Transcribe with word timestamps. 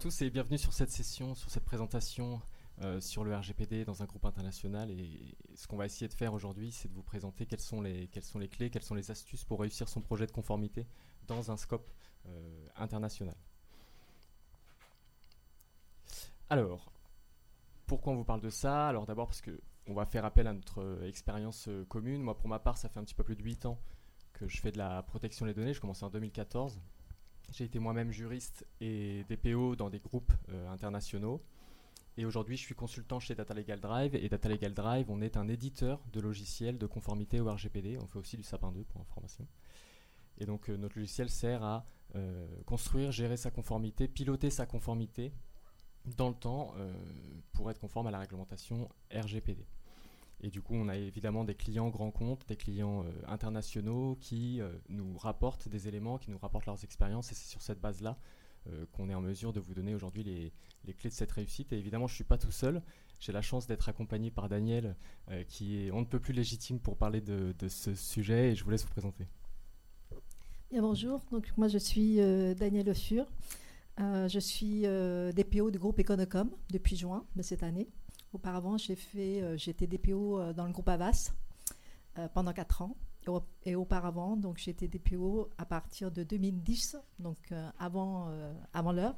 tous 0.00 0.22
et 0.22 0.30
bienvenue 0.30 0.56
sur 0.56 0.72
cette 0.72 0.90
session, 0.90 1.34
sur 1.34 1.50
cette 1.50 1.66
présentation 1.66 2.40
euh, 2.80 3.02
sur 3.02 3.22
le 3.22 3.36
RGPD 3.36 3.84
dans 3.84 4.02
un 4.02 4.06
groupe 4.06 4.24
international. 4.24 4.90
Et 4.90 5.36
ce 5.54 5.66
qu'on 5.66 5.76
va 5.76 5.84
essayer 5.84 6.08
de 6.08 6.14
faire 6.14 6.32
aujourd'hui, 6.32 6.72
c'est 6.72 6.88
de 6.88 6.94
vous 6.94 7.02
présenter 7.02 7.44
quelles 7.44 7.60
sont, 7.60 7.82
les, 7.82 8.08
quelles 8.08 8.24
sont 8.24 8.38
les 8.38 8.48
clés, 8.48 8.70
quelles 8.70 8.82
sont 8.82 8.94
les 8.94 9.10
astuces 9.10 9.44
pour 9.44 9.60
réussir 9.60 9.90
son 9.90 10.00
projet 10.00 10.26
de 10.26 10.32
conformité 10.32 10.86
dans 11.26 11.50
un 11.50 11.58
scope 11.58 11.90
euh, 12.24 12.66
international. 12.76 13.34
Alors, 16.48 16.90
pourquoi 17.84 18.14
on 18.14 18.16
vous 18.16 18.24
parle 18.24 18.40
de 18.40 18.48
ça? 18.48 18.88
Alors 18.88 19.04
d'abord 19.04 19.26
parce 19.26 19.42
que 19.42 19.60
on 19.86 19.92
va 19.92 20.06
faire 20.06 20.24
appel 20.24 20.46
à 20.46 20.54
notre 20.54 20.80
euh, 20.82 21.06
expérience 21.06 21.68
commune. 21.90 22.22
Moi, 22.22 22.38
pour 22.38 22.48
ma 22.48 22.58
part, 22.58 22.78
ça 22.78 22.88
fait 22.88 23.00
un 23.00 23.04
petit 23.04 23.14
peu 23.14 23.24
plus 23.24 23.36
de 23.36 23.42
8 23.42 23.66
ans 23.66 23.78
que 24.32 24.48
je 24.48 24.62
fais 24.62 24.72
de 24.72 24.78
la 24.78 25.02
protection 25.02 25.44
des 25.44 25.52
données. 25.52 25.74
Je 25.74 25.80
commençais 25.82 26.04
en 26.04 26.10
2014. 26.10 26.80
J'ai 27.52 27.64
été 27.64 27.80
moi-même 27.80 28.12
juriste 28.12 28.64
et 28.80 29.24
DPO 29.28 29.74
dans 29.74 29.90
des 29.90 29.98
groupes 29.98 30.32
euh, 30.50 30.70
internationaux. 30.70 31.42
Et 32.16 32.24
aujourd'hui, 32.24 32.56
je 32.56 32.62
suis 32.62 32.74
consultant 32.74 33.18
chez 33.18 33.34
Data 33.34 33.54
Legal 33.54 33.80
Drive. 33.80 34.14
Et 34.14 34.28
Data 34.28 34.48
Legal 34.48 34.72
Drive, 34.72 35.06
on 35.10 35.20
est 35.20 35.36
un 35.36 35.48
éditeur 35.48 36.00
de 36.12 36.20
logiciels 36.20 36.78
de 36.78 36.86
conformité 36.86 37.40
au 37.40 37.50
RGPD. 37.50 37.98
On 37.98 38.06
fait 38.06 38.18
aussi 38.18 38.36
du 38.36 38.44
Sapin 38.44 38.70
2 38.70 38.84
pour 38.84 39.00
information. 39.00 39.46
Et 40.38 40.46
donc, 40.46 40.70
euh, 40.70 40.76
notre 40.76 40.96
logiciel 40.96 41.28
sert 41.28 41.64
à 41.64 41.84
euh, 42.14 42.46
construire, 42.66 43.10
gérer 43.10 43.36
sa 43.36 43.50
conformité, 43.50 44.06
piloter 44.06 44.50
sa 44.50 44.66
conformité 44.66 45.32
dans 46.16 46.28
le 46.28 46.34
temps 46.34 46.74
pour 47.52 47.70
être 47.70 47.78
conforme 47.78 48.06
à 48.06 48.10
la 48.10 48.20
réglementation 48.20 48.88
RGPD. 49.14 49.66
Et 50.42 50.50
du 50.50 50.62
coup, 50.62 50.74
on 50.74 50.88
a 50.88 50.96
évidemment 50.96 51.44
des 51.44 51.54
clients 51.54 51.88
grands 51.88 52.10
comptes, 52.10 52.46
des 52.48 52.56
clients 52.56 53.04
euh, 53.04 53.10
internationaux 53.28 54.16
qui 54.20 54.60
euh, 54.60 54.72
nous 54.88 55.16
rapportent 55.18 55.68
des 55.68 55.86
éléments, 55.86 56.18
qui 56.18 56.30
nous 56.30 56.38
rapportent 56.38 56.66
leurs 56.66 56.82
expériences. 56.82 57.30
Et 57.30 57.34
c'est 57.34 57.48
sur 57.48 57.60
cette 57.60 57.80
base-là 57.80 58.18
euh, 58.68 58.86
qu'on 58.92 59.10
est 59.10 59.14
en 59.14 59.20
mesure 59.20 59.52
de 59.52 59.60
vous 59.60 59.74
donner 59.74 59.94
aujourd'hui 59.94 60.24
les, 60.24 60.94
clés 60.94 61.10
de 61.10 61.14
cette 61.14 61.32
réussite. 61.32 61.72
Et 61.72 61.78
évidemment, 61.78 62.06
je 62.06 62.14
ne 62.14 62.16
suis 62.16 62.24
pas 62.24 62.38
tout 62.38 62.52
seul. 62.52 62.82
J'ai 63.18 63.32
la 63.32 63.42
chance 63.42 63.66
d'être 63.66 63.90
accompagné 63.90 64.30
par 64.30 64.48
Daniel, 64.48 64.96
qui 65.46 65.76
est 65.76 65.90
on 65.90 66.00
ne 66.00 66.06
peut 66.06 66.18
plus 66.18 66.32
légitime 66.32 66.80
pour 66.80 66.96
parler 66.96 67.20
de, 67.20 67.54
ce 67.68 67.94
sujet. 67.94 68.52
Et 68.52 68.54
je 68.54 68.64
vous 68.64 68.70
laisse 68.70 68.82
vous 68.82 68.88
présenter. 68.90 69.26
Bien, 70.70 70.80
bonjour. 70.80 71.20
Donc, 71.30 71.52
moi, 71.58 71.68
je 71.68 71.76
suis 71.76 72.16
Daniel 72.16 72.88
Ossur. 72.88 73.26
je 73.98 74.38
suis 74.38 74.84
DPO 75.34 75.70
du 75.70 75.78
groupe 75.78 76.00
Econocom 76.00 76.50
depuis 76.70 76.96
juin 76.96 77.26
de 77.36 77.42
cette 77.42 77.62
année. 77.62 77.90
Auparavant, 78.32 78.78
j'ai 78.78 78.94
fait, 78.94 79.42
euh, 79.42 79.56
j'étais 79.56 79.88
DPO 79.88 80.38
euh, 80.38 80.52
dans 80.52 80.64
le 80.64 80.72
groupe 80.72 80.88
Avas 80.88 81.32
euh, 82.18 82.28
pendant 82.28 82.52
4 82.52 82.82
ans. 82.82 82.96
Et 83.64 83.76
auparavant, 83.76 84.34
donc 84.34 84.56
j'étais 84.56 84.88
DPO 84.88 85.50
à 85.58 85.66
partir 85.66 86.10
de 86.10 86.24
2010, 86.24 86.96
donc 87.18 87.36
avant, 87.78 88.32
avant 88.72 88.92
l'heure. 88.92 89.14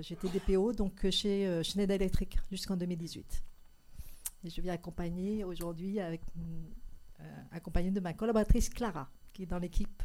j'étais 0.00 0.28
DPO 0.28 0.72
donc 0.72 1.08
chez 1.08 1.62
Schneider 1.62 1.94
Electric 1.94 2.36
jusqu'en 2.50 2.76
2018. 2.76 3.44
Et 4.42 4.50
je 4.50 4.60
viens 4.60 4.74
accompagner 4.74 5.44
aujourd'hui 5.44 6.00
avec 6.00 6.20
accompagné 7.52 7.92
de 7.92 8.00
ma 8.00 8.12
collaboratrice 8.12 8.68
Clara, 8.68 9.08
qui 9.32 9.44
est 9.44 9.46
dans 9.46 9.60
l'équipe 9.60 10.02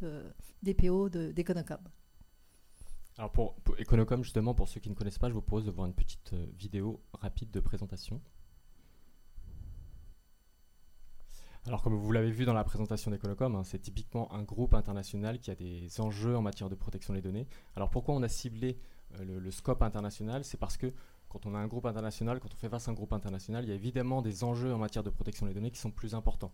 DPO 0.62 1.10
d'Econocom. 1.10 1.80
Alors 3.18 3.32
pour, 3.32 3.56
Econocom, 3.80 4.24
justement, 4.24 4.54
pour 4.54 4.68
ceux 4.68 4.80
qui 4.80 4.90
ne 4.90 4.96
connaissent 4.96 5.18
pas, 5.18 5.30
je 5.30 5.34
vous 5.34 5.42
propose 5.42 5.66
de 5.66 5.72
voir 5.72 5.88
une 5.88 5.94
petite 5.94 6.34
euh, 6.34 6.46
vidéo 6.58 7.02
rapide 7.14 7.50
de 7.50 7.60
présentation. 7.60 8.22
Alors 11.66 11.82
comme 11.82 11.96
vous 11.96 12.12
l'avez 12.12 12.32
vu 12.32 12.46
dans 12.46 12.54
la 12.54 12.64
présentation 12.64 13.12
d'Econocom, 13.12 13.56
hein, 13.56 13.64
c'est 13.64 13.80
typiquement 13.80 14.32
un 14.34 14.44
groupe 14.44 14.74
international 14.74 15.40
qui 15.40 15.52
a 15.52 15.56
des 15.56 16.00
enjeux 16.00 16.38
en 16.38 16.42
matière 16.42 16.70
de 16.70 16.76
protection 16.76 17.14
des 17.14 17.22
données. 17.22 17.46
Alors 17.76 17.90
pourquoi 17.90 18.16
on 18.16 18.24
a 18.24 18.30
ciblé 18.30 18.80
euh, 19.20 19.40
le, 19.40 19.52
scope 19.52 19.82
international? 19.82 20.46
C'est 20.46 20.58
parce 20.58 20.78
que 20.78 20.94
quand 21.28 21.46
on 21.46 21.56
a 21.56 21.58
un 21.58 21.68
groupe 21.68 21.86
international, 21.86 22.40
quand 22.40 22.54
on 22.54 22.58
fait 22.58 22.70
face 22.70 22.88
à 22.88 22.92
un 22.92 22.94
groupe 22.94 23.12
international, 23.12 23.66
il 23.66 23.70
y 23.70 23.72
a 23.74 23.76
évidemment 23.76 24.22
des 24.22 24.46
enjeux 24.46 24.74
en 24.74 24.78
matière 24.78 25.04
de 25.04 25.10
protection 25.10 25.46
des 25.46 25.54
données 25.54 25.72
qui 25.72 25.80
sont 25.80 25.92
plus 25.92 26.16
importants. 26.16 26.54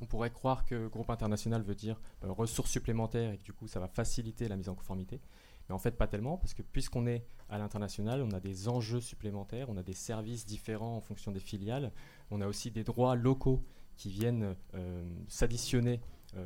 On 0.00 0.06
pourrait 0.06 0.30
croire 0.30 0.64
que 0.64 0.86
groupe 0.86 1.10
international 1.10 1.62
veut 1.62 1.74
dire 1.74 2.00
euh, 2.22 2.30
ressources 2.30 2.70
supplémentaires 2.70 3.32
et 3.32 3.38
que 3.38 3.42
du 3.42 3.52
coup 3.52 3.66
ça 3.66 3.80
va 3.80 3.88
faciliter 3.88 4.46
la 4.46 4.56
mise 4.56 4.68
en 4.68 4.74
conformité. 4.74 5.20
Mais 5.68 5.74
en 5.74 5.78
fait, 5.78 5.92
pas 5.92 6.06
tellement, 6.06 6.38
parce 6.38 6.54
que 6.54 6.62
puisqu'on 6.62 7.06
est 7.06 7.24
à 7.48 7.58
l'international, 7.58 8.22
on 8.22 8.30
a 8.32 8.40
des 8.40 8.68
enjeux 8.68 9.00
supplémentaires, 9.00 9.68
on 9.68 9.76
a 9.76 9.82
des 9.82 9.92
services 9.92 10.46
différents 10.46 10.96
en 10.96 11.00
fonction 11.00 11.32
des 11.32 11.40
filiales, 11.40 11.92
on 12.30 12.40
a 12.40 12.46
aussi 12.46 12.70
des 12.70 12.84
droits 12.84 13.16
locaux 13.16 13.62
qui 13.96 14.10
viennent 14.10 14.54
euh, 14.74 15.04
s'additionner 15.28 16.00
euh, 16.36 16.44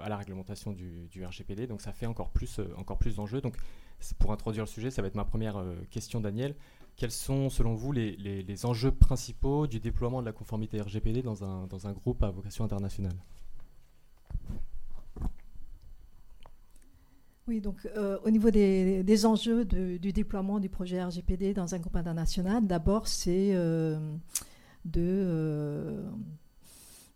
à 0.00 0.08
la 0.08 0.16
réglementation 0.16 0.72
du, 0.72 1.24
RGPD, 1.24 1.66
donc 1.66 1.80
ça 1.80 1.92
fait 1.92 2.06
encore 2.06 2.30
plus, 2.30 2.58
euh, 2.58 3.12
d'enjeux. 3.16 3.40
Donc 3.40 3.56
pour 4.18 4.32
introduire 4.32 4.64
le 4.64 4.68
sujet, 4.68 4.90
ça 4.90 5.02
va 5.02 5.08
être 5.08 5.14
ma 5.14 5.24
première 5.24 5.62
question, 5.90 6.20
Daniel. 6.20 6.54
Quels 6.96 7.10
sont, 7.10 7.50
selon 7.50 7.74
vous, 7.74 7.92
les, 7.92 8.66
enjeux 8.66 8.92
principaux 8.92 9.66
du 9.66 9.78
déploiement 9.78 10.20
de 10.20 10.26
la 10.26 10.32
conformité 10.32 10.80
RGPD 10.80 11.22
dans 11.22 11.44
un 11.44 11.92
groupe 11.92 12.22
à 12.22 12.30
vocation 12.30 12.64
internationale? 12.64 13.16
Oui, 17.50 17.60
donc 17.60 17.84
euh, 17.96 18.16
au 18.24 18.30
niveau 18.30 18.52
des, 18.52 19.26
enjeux 19.26 19.64
du 19.64 20.12
déploiement 20.12 20.60
du 20.60 20.68
projet 20.68 21.02
RGPD 21.02 21.52
dans 21.52 21.74
un 21.74 21.80
groupe 21.80 21.96
international, 21.96 22.64
d'abord 22.64 23.08
c'est 23.08 23.56
euh, 23.56 23.98
de, 24.84 25.00
euh, 25.02 26.08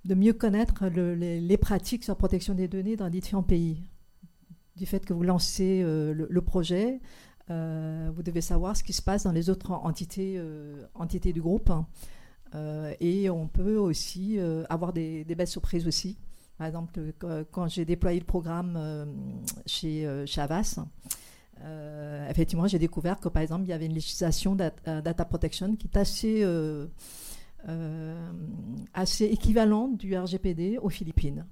de 0.05 0.15
mieux 0.17 0.33
connaître 0.33 0.87
les, 0.89 1.57
pratiques 1.57 2.03
sur 2.03 2.11
la 2.11 2.17
protection 2.17 2.53
des 2.53 2.67
données 2.67 2.97
dans 2.97 3.09
différents 3.11 3.45
pays. 3.45 3.85
Du 4.75 4.87
fait 4.87 5.07
que 5.07 5.15
vous 5.15 5.23
lancez 5.23 5.85
le, 5.85 6.41
projet, 6.41 6.99
vous 7.49 8.23
devez 8.25 8.41
savoir 8.41 8.77
ce 8.77 8.83
qui 8.83 8.93
se 8.93 9.03
passe 9.03 9.23
dans 9.23 9.31
les 9.31 9.51
autres 9.51 9.71
entités, 9.71 10.43
du 11.33 11.41
groupe. 11.41 11.71
et 12.99 13.31
on 13.31 13.47
peut 13.47 13.77
aussi 13.77 14.41
avoir 14.69 14.93
des 14.93 15.25
belles 15.37 15.47
surprises 15.47 15.87
aussi. 15.87 16.19
Par 16.59 16.67
exemple, 16.69 17.13
quand 17.51 17.69
j'ai 17.69 17.85
déployé 17.85 18.21
le 18.21 18.25
programme 18.25 18.75
euh, 18.77 19.05
chez, 19.67 20.07
euh, 20.07 20.25
Avas, 20.37 20.79
euh, 21.61 22.29
effectivement, 22.31 22.69
j'ai 22.69 22.79
découvert 22.79 23.19
que, 23.19 23.29
par 23.29 23.43
exemple, 23.43 23.65
il 23.65 23.71
y 23.71 23.73
avait 23.73 23.87
une 23.87 23.95
législation 23.95 24.55
data, 24.55 25.25
protection 25.25 25.75
qui 25.77 25.89
est 25.89 25.97
assez, 28.95 29.25
équivalente 29.25 29.97
du 29.99 30.17
RGPD 30.17 30.79
aux 30.79 30.91
Philippines 30.91 31.45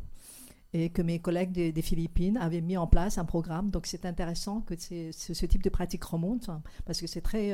et 0.74 0.88
que 0.88 1.02
mes 1.02 1.18
collègues 1.18 1.52
des, 1.52 1.82
Philippines 1.82 2.38
avaient 2.38 2.62
mis 2.62 2.76
en 2.76 2.86
place 2.86 3.18
un 3.18 3.24
programme. 3.24 3.70
Donc 3.70 3.86
c'est 3.86 4.06
intéressant 4.06 4.60
que 4.60 4.74
ce 4.78 5.46
type 5.46 5.62
de 5.62 5.68
pratique 5.68 6.04
remonte 6.04 6.48
parce 6.86 7.00
que 7.00 7.06
c'est 7.06 7.20
très, 7.20 7.52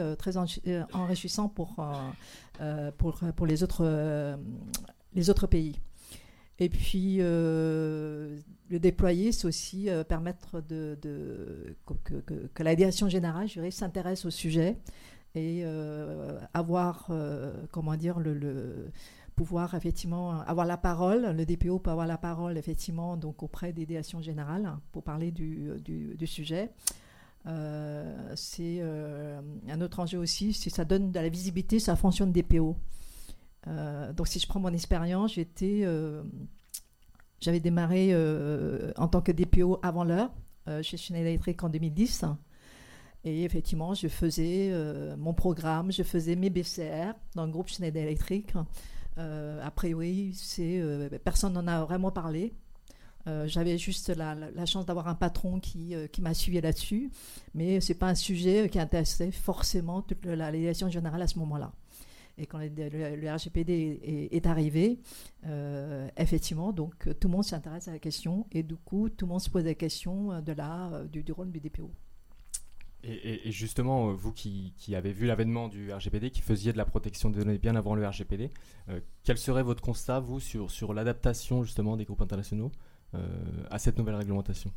enrichissant 0.92 1.48
pour, 1.48 1.76
les 2.60 3.62
autres 5.30 5.47
pays. 5.47 5.80
Et 6.61 6.69
puis, 6.69 7.19
euh, 7.21 8.37
le 8.69 8.79
déployer, 8.81 9.31
c'est 9.31 9.47
aussi 9.47 9.89
euh, 9.89 10.03
permettre 10.03 10.61
de, 10.61 10.99
que, 12.05 12.63
la 12.63 12.75
direction 12.75 13.09
générale, 13.09 13.49
s'intéresse 13.71 14.25
au 14.25 14.31
sujet 14.31 14.77
et 15.35 15.63
euh, 15.65 16.39
avoir, 16.55 17.11
comment 17.71 17.95
dire, 17.97 18.19
le, 18.19 18.91
pouvoir 19.37 19.75
effectivement 19.75 20.41
avoir 20.41 20.67
la 20.67 20.77
parole. 20.77 21.37
Le 21.37 21.47
DPO 21.47 21.79
peut 21.79 21.91
avoir 21.91 22.09
la 22.09 22.19
parole 22.19 22.59
effectivement 22.59 23.17
donc 23.17 23.43
auprès 23.45 23.73
des 23.73 23.87
directions 23.87 24.21
générales 24.21 24.77
pour 24.91 25.05
parler 25.05 25.31
du, 25.31 26.27
sujet. 26.27 26.71
c'est 28.35 28.83
un 28.83 29.81
autre 29.81 30.01
enjeu 30.01 30.19
aussi, 30.19 30.53
si 30.53 30.71
ça 30.71 30.85
donne 30.85 31.13
de 31.13 31.21
la 31.21 31.29
visibilité 31.29 31.79
sur 31.79 31.93
la 31.93 31.97
fonction 31.97 32.27
de 32.27 32.33
DPO. 32.33 32.77
Euh, 33.67 34.13
donc 34.13 34.29
si 34.29 34.39
je 34.39 34.47
prends 34.47 34.61
mon 34.61 34.73
expérience, 34.73 35.37
euh, 35.63 36.22
j'avais 37.41 37.60
démarré 37.60 38.09
euh, 38.13 38.93
en 38.97 39.09
tant 39.09 39.21
que 39.21 39.33
DPO 39.33 39.81
avant 39.83 40.05
l'heure 40.05 40.31
chez 40.83 40.99
Schneider 40.99 41.28
Electric 41.28 41.65
en 41.65 41.71
2010. 41.71 42.27
Et 43.25 43.45
effectivement, 43.45 43.95
je 43.95 44.07
faisais 44.07 44.71
mon 45.16 45.33
programme, 45.33 45.91
je 45.91 46.03
faisais 46.03 46.37
mes 46.37 46.51
BCR 46.51 47.15
dans 47.34 47.47
le 47.47 47.51
groupe 47.51 47.69
Schneider 47.69 48.03
Electric. 48.03 48.53
a 49.16 49.71
priori, 49.71 50.34
c'est, 50.34 50.83
personne 51.25 51.54
n'en 51.54 51.66
a 51.66 51.83
vraiment 51.84 52.11
parlé. 52.11 52.53
j'avais 53.47 53.78
juste 53.78 54.11
la, 54.11 54.66
chance 54.66 54.84
d'avoir 54.84 55.09
un 55.09 55.15
patron 55.15 55.59
qui, 55.59 55.95
qui 56.13 56.21
m'a 56.21 56.34
suivi 56.34 56.61
là-dessus, 56.61 57.11
mais 57.54 57.81
ce 57.81 57.95
n'est 57.95 57.99
pas 57.99 58.09
un 58.09 58.15
sujet 58.15 58.69
qui 58.69 58.78
intéressait 58.78 59.31
forcément 59.31 60.03
toute 60.03 60.27
la 60.27 60.51
législation 60.51 60.91
générale 60.91 61.22
à 61.22 61.28
ce 61.28 61.39
moment-là. 61.39 61.72
Et 62.39 62.47
quand 62.47 62.59
le, 62.59 63.35
RGPD 63.35 64.29
est, 64.31 64.47
arrivé, 64.47 65.01
euh, 65.47 66.09
effectivement, 66.17 66.73
donc 66.73 67.09
tout 67.19 67.29
le 67.29 67.33
monde 67.33 67.45
s'intéresse 67.45 67.89
à 67.89 67.93
la 67.93 67.99
question 67.99 68.47
et 68.53 68.63
du 68.63 68.77
coup, 68.77 69.09
tout 69.09 69.27
le 69.27 69.31
monde 69.31 69.41
se 69.41 69.51
pose 69.51 69.65
la 69.65 69.75
question 69.75 70.33
euh, 70.33 70.41
de 70.41 70.53
la, 70.53 70.89
euh, 70.93 71.05
du, 71.05 71.33
rôle 71.33 71.51
du 71.51 71.59
DPO. 71.59 71.91
Et, 73.05 73.53
justement, 73.53 74.13
vous 74.13 74.33
qui, 74.33 74.73
avez 74.93 75.13
vu 75.13 75.27
l'avènement 75.27 75.69
du 75.69 75.93
RGPD, 75.93 76.31
qui 76.31 76.41
faisiez 76.41 76.73
de 76.73 76.79
la 76.79 76.85
protection 76.85 77.31
des 77.31 77.39
données 77.39 77.59
bien 77.59 77.77
avant 77.77 77.95
le 77.95 78.07
RGPD, 78.07 78.51
quel 79.23 79.39
serait 79.39 79.63
votre 79.63 79.81
constat, 79.81 80.19
vous, 80.19 80.41
sur, 80.41 80.69
sur 80.69 80.93
l'adaptation 80.93 81.63
justement 81.63 81.97
des 81.97 82.05
groupes 82.05 82.23
internationaux 82.23 82.73
à 83.71 83.79
cette 83.79 83.99
nouvelle 83.99 84.17
réglementation? 84.17 84.73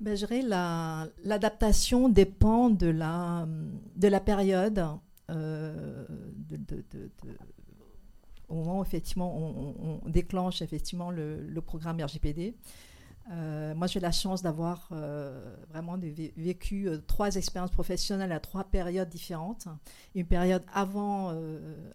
Ben, 0.00 0.16
Je 0.16 0.26
dirais 0.26 0.42
l'adaptation 0.42 2.08
dépend 2.08 2.68
de 2.68 2.88
la, 2.88 3.46
de 3.94 4.08
la 4.08 4.20
période. 4.20 4.84
Euh, 5.30 6.04
au 8.48 8.54
moment 8.54 8.80
où 8.80 8.82
effectivement 8.82 9.36
on, 9.36 10.08
déclenche 10.08 10.60
effectivement 10.60 11.10
le, 11.12 11.60
programme 11.60 12.02
RGPD. 12.02 12.56
Euh, 13.30 13.74
moi, 13.76 13.86
j'ai 13.86 14.00
la 14.00 14.10
chance 14.10 14.42
d'avoir 14.42 14.88
euh, 14.90 15.54
vraiment 15.68 15.96
vécu 16.36 16.88
trois 17.06 17.36
expériences 17.36 17.70
professionnelles 17.70 18.32
à 18.32 18.40
trois 18.40 18.64
périodes 18.64 19.08
différentes. 19.08 19.68
Une 20.16 20.26
période 20.26 20.64
avant, 20.74 21.32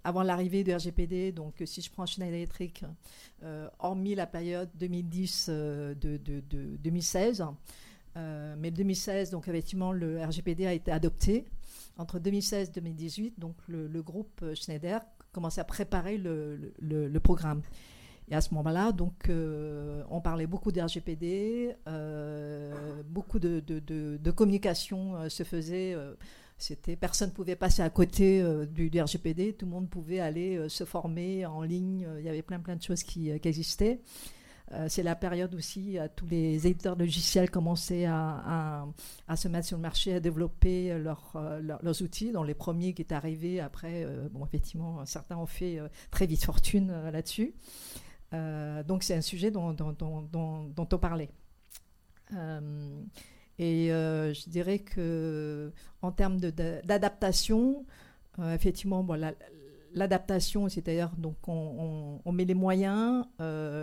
avant 0.05 0.23
l'arrivée 0.23 0.63
du 0.63 0.73
RGPD, 0.73 1.33
donc 1.33 1.61
si 1.65 1.81
je 1.81 1.91
prends 1.91 2.05
Schneider 2.05 2.37
Electric, 2.37 2.85
hormis 3.79 4.15
la 4.15 4.27
période 4.27 4.69
2010 4.75 5.51
de, 8.15 8.21
de, 8.21 8.55
2016. 8.55 8.57
mais 8.59 8.71
2016, 8.71 9.29
donc 9.31 9.47
effectivement, 9.47 9.91
le 9.91 10.23
RGPD 10.23 10.65
a 10.65 10.73
été 10.73 10.91
adopté. 10.91 11.45
Entre 11.97 12.19
2016 12.19 12.69
et 12.69 12.71
2018, 12.73 13.39
donc 13.39 13.55
le, 13.67 14.01
groupe 14.01 14.43
Schneider 14.53 15.01
commençait 15.31 15.61
à 15.61 15.65
préparer 15.65 16.17
le, 16.17 17.19
programme. 17.23 17.61
Et 18.29 18.35
à 18.35 18.41
ce 18.41 18.53
moment-là, 18.55 18.91
donc, 18.91 19.29
euh, 19.29 20.03
on 20.09 20.19
parlait 20.19 20.47
beaucoup 20.47 20.71
d'RGPD, 20.71 21.75
euh, 21.87 23.01
beaucoup 23.07 23.39
de, 23.39 23.61
de, 23.61 24.31
communication 24.31 25.15
euh, 25.15 25.29
se 25.29 25.43
faisait. 25.43 25.95
c'était 26.57 26.95
personne 26.95 27.29
ne 27.29 27.33
pouvait 27.35 27.55
passer 27.55 27.81
à 27.81 27.89
côté 27.89 28.43
du, 28.73 28.89
RGPD, 28.99 29.53
tout 29.53 29.65
le 29.65 29.71
monde 29.71 29.89
pouvait 29.89 30.19
aller 30.19 30.67
se 30.67 30.83
former 30.83 31.45
en 31.45 31.61
ligne. 31.61 32.07
Il 32.17 32.25
y 32.25 32.29
avait 32.29 32.41
plein 32.41 32.59
plein 32.59 32.75
de 32.75 32.81
choses 32.81 33.03
qui, 33.03 33.29
existaient. 33.29 33.99
C'est 34.87 35.03
la 35.03 35.15
période 35.15 35.53
aussi 35.53 35.97
où 35.99 36.07
tous 36.15 36.25
les 36.25 36.67
éditeurs 36.67 36.95
logiciels 36.97 37.51
commençaient 37.51 38.05
à, 38.05 38.87
à, 39.27 39.35
se 39.35 39.47
mettre 39.47 39.67
sur 39.67 39.77
le 39.77 39.81
marché, 39.81 40.15
à 40.15 40.19
développer 40.19 40.97
leurs 40.97 42.01
outils. 42.01 42.31
Dans 42.31 42.43
les 42.43 42.55
premiers 42.55 42.93
qui 42.93 43.03
étaient 43.03 43.15
arrivés, 43.15 43.59
après, 43.59 44.07
bon, 44.31 44.45
effectivement, 44.45 45.05
certains 45.05 45.37
ont 45.37 45.45
fait 45.45 45.79
très 46.09 46.25
vite 46.25 46.43
fortune 46.43 46.91
là-dessus. 47.11 47.53
Euh, 48.33 48.83
donc 48.83 49.03
c'est 49.03 49.15
un 49.15 49.21
sujet 49.21 49.51
dont, 49.51 49.75
on 49.79 50.85
parlait. 50.97 51.29
Euh, 52.33 53.01
et 53.59 53.91
euh, 53.91 54.33
je 54.33 54.49
dirais 54.49 54.79
que 54.79 55.71
en 56.01 56.11
termes 56.11 56.39
d'adaptation, 56.39 57.85
effectivement, 58.39 59.03
l'adaptation, 59.95 60.69
c'est-à-dire 60.69 61.11
donc 61.17 61.35
on, 61.47 62.31
met 62.31 62.45
les 62.45 62.53
moyens 62.53 63.25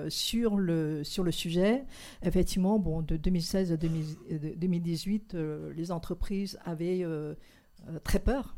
sur 0.09 0.57
le 0.57 1.03
sur 1.05 1.25
le 1.25 1.33
sujet. 1.33 1.85
Effectivement, 2.23 2.79
bon, 2.79 3.03
de 3.03 3.17
2016 3.17 3.73
à 3.73 3.77
2018, 3.77 5.37
les 5.75 5.91
entreprises 5.91 6.59
avaient 6.65 7.05
très 8.05 8.19
peur 8.21 8.55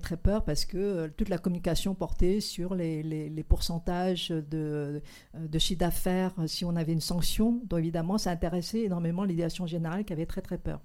très 0.00 0.16
peur 0.16 0.44
parce 0.44 0.64
que 0.64 0.76
euh, 0.76 1.08
toute 1.16 1.28
la 1.28 1.38
communication 1.38 1.94
portait 1.94 2.40
sur 2.40 2.74
les, 2.74 3.44
pourcentages 3.48 4.28
de, 4.30 4.42
euh, 5.34 5.48
de 5.48 5.58
chiffre 5.58 5.80
d'affaires 5.80 6.32
si 6.46 6.64
on 6.64 6.76
avait 6.76 6.92
une 6.92 7.00
sanction. 7.00 7.60
Donc 7.64 7.78
évidemment, 7.78 8.18
ça 8.18 8.30
intéressait 8.30 8.80
énormément 8.80 9.24
l'idéation 9.24 9.66
générale 9.66 10.04
qui 10.04 10.12
avait 10.12 10.26
très 10.26 10.42
très 10.42 10.58
peur. 10.58 10.80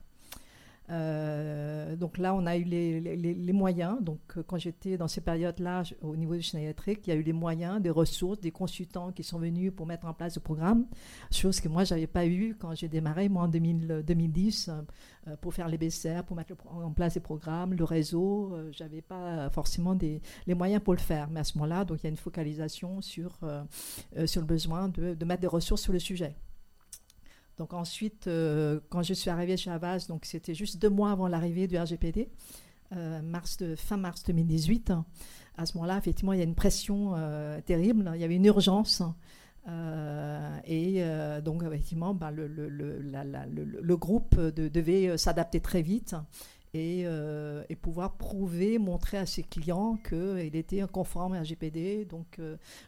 Euh, 0.89 1.95
donc 1.95 2.17
là, 2.17 2.33
on 2.33 2.45
a 2.45 2.57
eu 2.57 2.63
les, 2.63 3.53
moyens. 3.53 4.01
Donc, 4.01 4.19
euh, 4.35 4.43
quand 4.45 4.57
j'étais 4.57 4.97
dans 4.97 5.07
ces 5.07 5.21
périodes-là, 5.21 5.83
au 6.01 6.15
niveau 6.15 6.35
du 6.35 6.41
Schneider 6.41 6.69
Electric, 6.69 7.07
il 7.07 7.09
y 7.11 7.13
a 7.13 7.15
eu 7.15 7.23
les 7.23 7.33
moyens, 7.33 7.81
des 7.81 7.89
ressources, 7.89 8.39
des 8.39 8.51
consultants 8.51 9.11
qui 9.11 9.23
sont 9.23 9.39
venus 9.39 9.71
pour 9.75 9.85
mettre 9.85 10.05
en 10.05 10.13
place 10.13 10.35
le 10.35 10.41
programme, 10.41 10.85
chose 11.31 11.59
que 11.61 11.69
moi, 11.69 11.83
je 11.83 11.93
n'avais 11.93 12.07
pas 12.07 12.25
eu 12.25 12.55
quand 12.59 12.75
j'ai 12.75 12.87
démarré, 12.87 13.29
moi, 13.29 13.43
en 13.43 13.47
2010, 13.47 14.69
euh, 15.27 15.35
pour 15.37 15.53
faire 15.53 15.67
les 15.67 15.77
BCR, 15.77 16.23
pour 16.25 16.35
mettre 16.35 16.55
en 16.69 16.91
place 16.91 17.15
les 17.15 17.21
programmes, 17.21 17.73
le 17.73 17.83
réseau. 17.83 18.57
je 18.71 18.83
n'avais 18.83 19.01
pas 19.01 19.49
forcément 19.49 19.95
des, 19.95 20.21
les 20.47 20.55
moyens 20.55 20.81
pour 20.83 20.93
le 20.93 20.99
faire. 20.99 21.29
Mais 21.29 21.39
à 21.39 21.43
ce 21.43 21.57
moment-là, 21.57 21.85
il 21.89 22.03
y 22.03 22.07
a 22.07 22.09
une 22.09 22.17
focalisation 22.17 23.01
sur, 23.01 23.39
sur 24.25 24.41
le 24.41 24.47
besoin 24.47 24.89
de 24.89 25.25
mettre 25.25 25.41
des 25.41 25.47
ressources 25.47 25.81
sur 25.81 25.93
le 25.93 25.99
sujet. 25.99 26.35
Donc 27.61 27.73
ensuite, 27.73 28.25
euh, 28.25 28.79
quand 28.89 29.03
je 29.03 29.13
suis 29.13 29.29
arrivée 29.29 29.55
chez 29.55 29.69
Avas, 29.69 30.07
donc 30.09 30.25
c'était 30.25 30.55
juste 30.55 30.81
deux 30.81 30.89
mois 30.89 31.11
avant 31.11 31.27
l'arrivée 31.27 31.67
du 31.67 31.77
RGPD, 31.77 32.27
euh, 32.95 33.21
fin 33.77 33.97
mars 33.97 34.23
2018. 34.23 34.91
À 35.57 35.67
ce 35.67 35.77
moment-là, 35.77 35.99
effectivement, 35.99 36.33
il 36.33 36.39
y 36.39 36.41
a 36.41 36.45
une 36.45 36.55
pression 36.55 37.13
euh, 37.15 37.61
terrible, 37.61 38.13
il 38.15 38.21
y 38.21 38.23
avait 38.23 38.37
une 38.37 38.45
urgence. 38.45 39.03
et 40.65 41.03
donc, 41.45 41.61
effectivement, 41.61 42.15
ben, 42.15 42.31
le, 42.31 43.95
groupe 43.95 44.39
devait 44.39 45.15
s'adapter 45.19 45.59
très 45.59 45.83
vite 45.83 46.15
et, 46.73 47.05
pouvoir 47.79 48.17
prouver, 48.17 48.79
montrer 48.79 49.19
à 49.19 49.27
ses 49.27 49.43
clients 49.43 49.99
qu'il 50.09 50.55
était 50.55 50.81
conforme 50.91 51.33
à 51.33 51.41
RGPD. 51.41 52.05
Donc, 52.05 52.39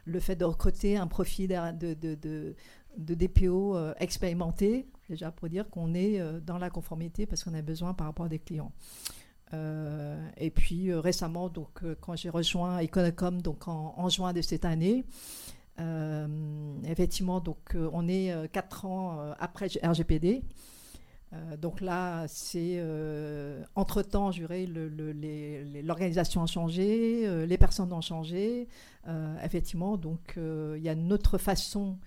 le 0.05 0.19
fait 0.19 0.35
de 0.35 0.45
recruter 0.45 0.97
un 0.97 1.05
profil 1.05 1.49
de 1.79 2.55
DPO 2.97 3.75
euh, 3.75 3.93
expérimentés, 3.99 4.87
déjà 5.09 5.31
pour 5.31 5.49
dire 5.49 5.69
qu'on 5.69 5.93
est 5.93 6.19
euh, 6.19 6.39
dans 6.39 6.57
la 6.57 6.69
conformité 6.69 7.25
parce 7.25 7.43
qu'on 7.43 7.53
a 7.53 7.61
besoin 7.61 7.93
par 7.93 8.07
rapport 8.07 8.25
à 8.25 8.29
des 8.29 8.39
clients. 8.39 8.71
Euh, 9.53 10.27
et 10.37 10.49
puis 10.49 10.93
récemment, 10.93 11.49
donc, 11.49 11.83
quand 12.01 12.15
j'ai 12.15 12.29
rejoint 12.29 12.81
Econocom 12.81 13.41
donc 13.41 13.67
en, 13.67 14.09
juin 14.09 14.33
de 14.33 14.41
cette 14.41 14.65
année, 14.65 15.05
effectivement, 16.85 17.39
donc, 17.39 17.75
on 17.75 18.07
est 18.07 18.33
quatre 18.51 18.85
ans 18.85 19.33
après 19.39 19.67
RGPD. 19.83 20.43
donc 21.59 21.81
là, 21.81 22.25
c'est 22.27 22.83
entre-temps, 23.75 24.31
l'organisation 25.83 26.41
a 26.41 26.47
changé, 26.47 27.45
les 27.45 27.57
personnes 27.59 27.93
ont 27.93 28.01
changé. 28.01 28.67
effectivement, 29.43 29.97
donc 29.97 30.33
il 30.37 30.81
y 30.81 30.89
a 30.89 30.93
une 30.93 31.13
autre 31.13 31.37
façon 31.37 31.97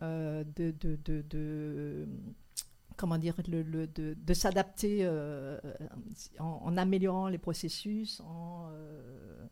de, 0.00 0.44
de, 0.54 1.22
de, 1.22 2.08
comment 2.98 3.16
dire, 3.16 3.34
le, 3.48 3.86
de, 3.86 4.34
s'adapter 4.34 4.98
euh, 5.02 5.58
en, 6.38 6.76
améliorant 6.76 7.28
les 7.28 7.38
processus, 7.38 8.20
en, 8.20 8.68
euh, 8.72 9.46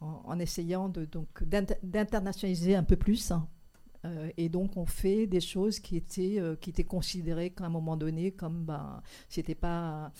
en, 0.00 0.38
essayant 0.38 0.88
de, 0.88 1.04
donc, 1.04 1.44
d'internationaliser 1.44 2.74
un 2.76 2.84
peu 2.84 2.96
plus. 2.96 3.32
Hein. 3.32 3.46
et 4.38 4.48
donc, 4.48 4.76
on 4.76 4.86
fait 4.86 5.26
des 5.26 5.40
choses 5.40 5.80
qui 5.80 5.96
étaient, 5.96 6.40
qui 6.60 6.70
étaient 6.70 6.84
considérées 6.84 7.52
à 7.60 7.64
un 7.64 7.68
moment 7.68 7.96
donné 7.96 8.32
comme 8.32 8.64
ben, 8.64 9.02
c'était 9.28 9.54
pas, 9.54 10.12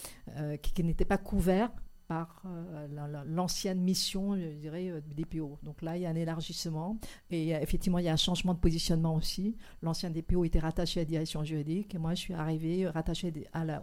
qui, 0.60 0.72
qui 0.74 0.84
n'étaient 0.84 1.06
pas 1.06 1.18
couverts 1.18 1.72
par 2.10 2.42
euh, 2.44 3.22
l'ancienne 3.24 3.80
mission, 3.80 4.34
je 4.34 4.48
dirais, 4.56 4.90
euh, 4.90 5.00
DPO. 5.14 5.60
Donc 5.62 5.80
là, 5.80 5.96
il 5.96 6.02
y 6.02 6.06
a 6.06 6.10
un 6.10 6.16
élargissement 6.16 6.98
et 7.30 7.54
euh, 7.54 7.60
effectivement, 7.60 8.00
il 8.00 8.04
y 8.04 8.08
a 8.08 8.12
un 8.12 8.16
changement 8.16 8.52
de 8.52 8.58
positionnement 8.58 9.14
aussi. 9.14 9.56
L'ancien 9.80 10.10
DPO 10.10 10.44
était 10.44 10.58
rattaché 10.58 10.98
à 10.98 11.02
la 11.02 11.08
direction 11.08 11.44
juridique 11.44 11.94
et 11.94 11.98
moi, 11.98 12.14
je 12.14 12.20
suis 12.22 12.34
arrivée 12.34 12.88
rattachée 12.88 13.32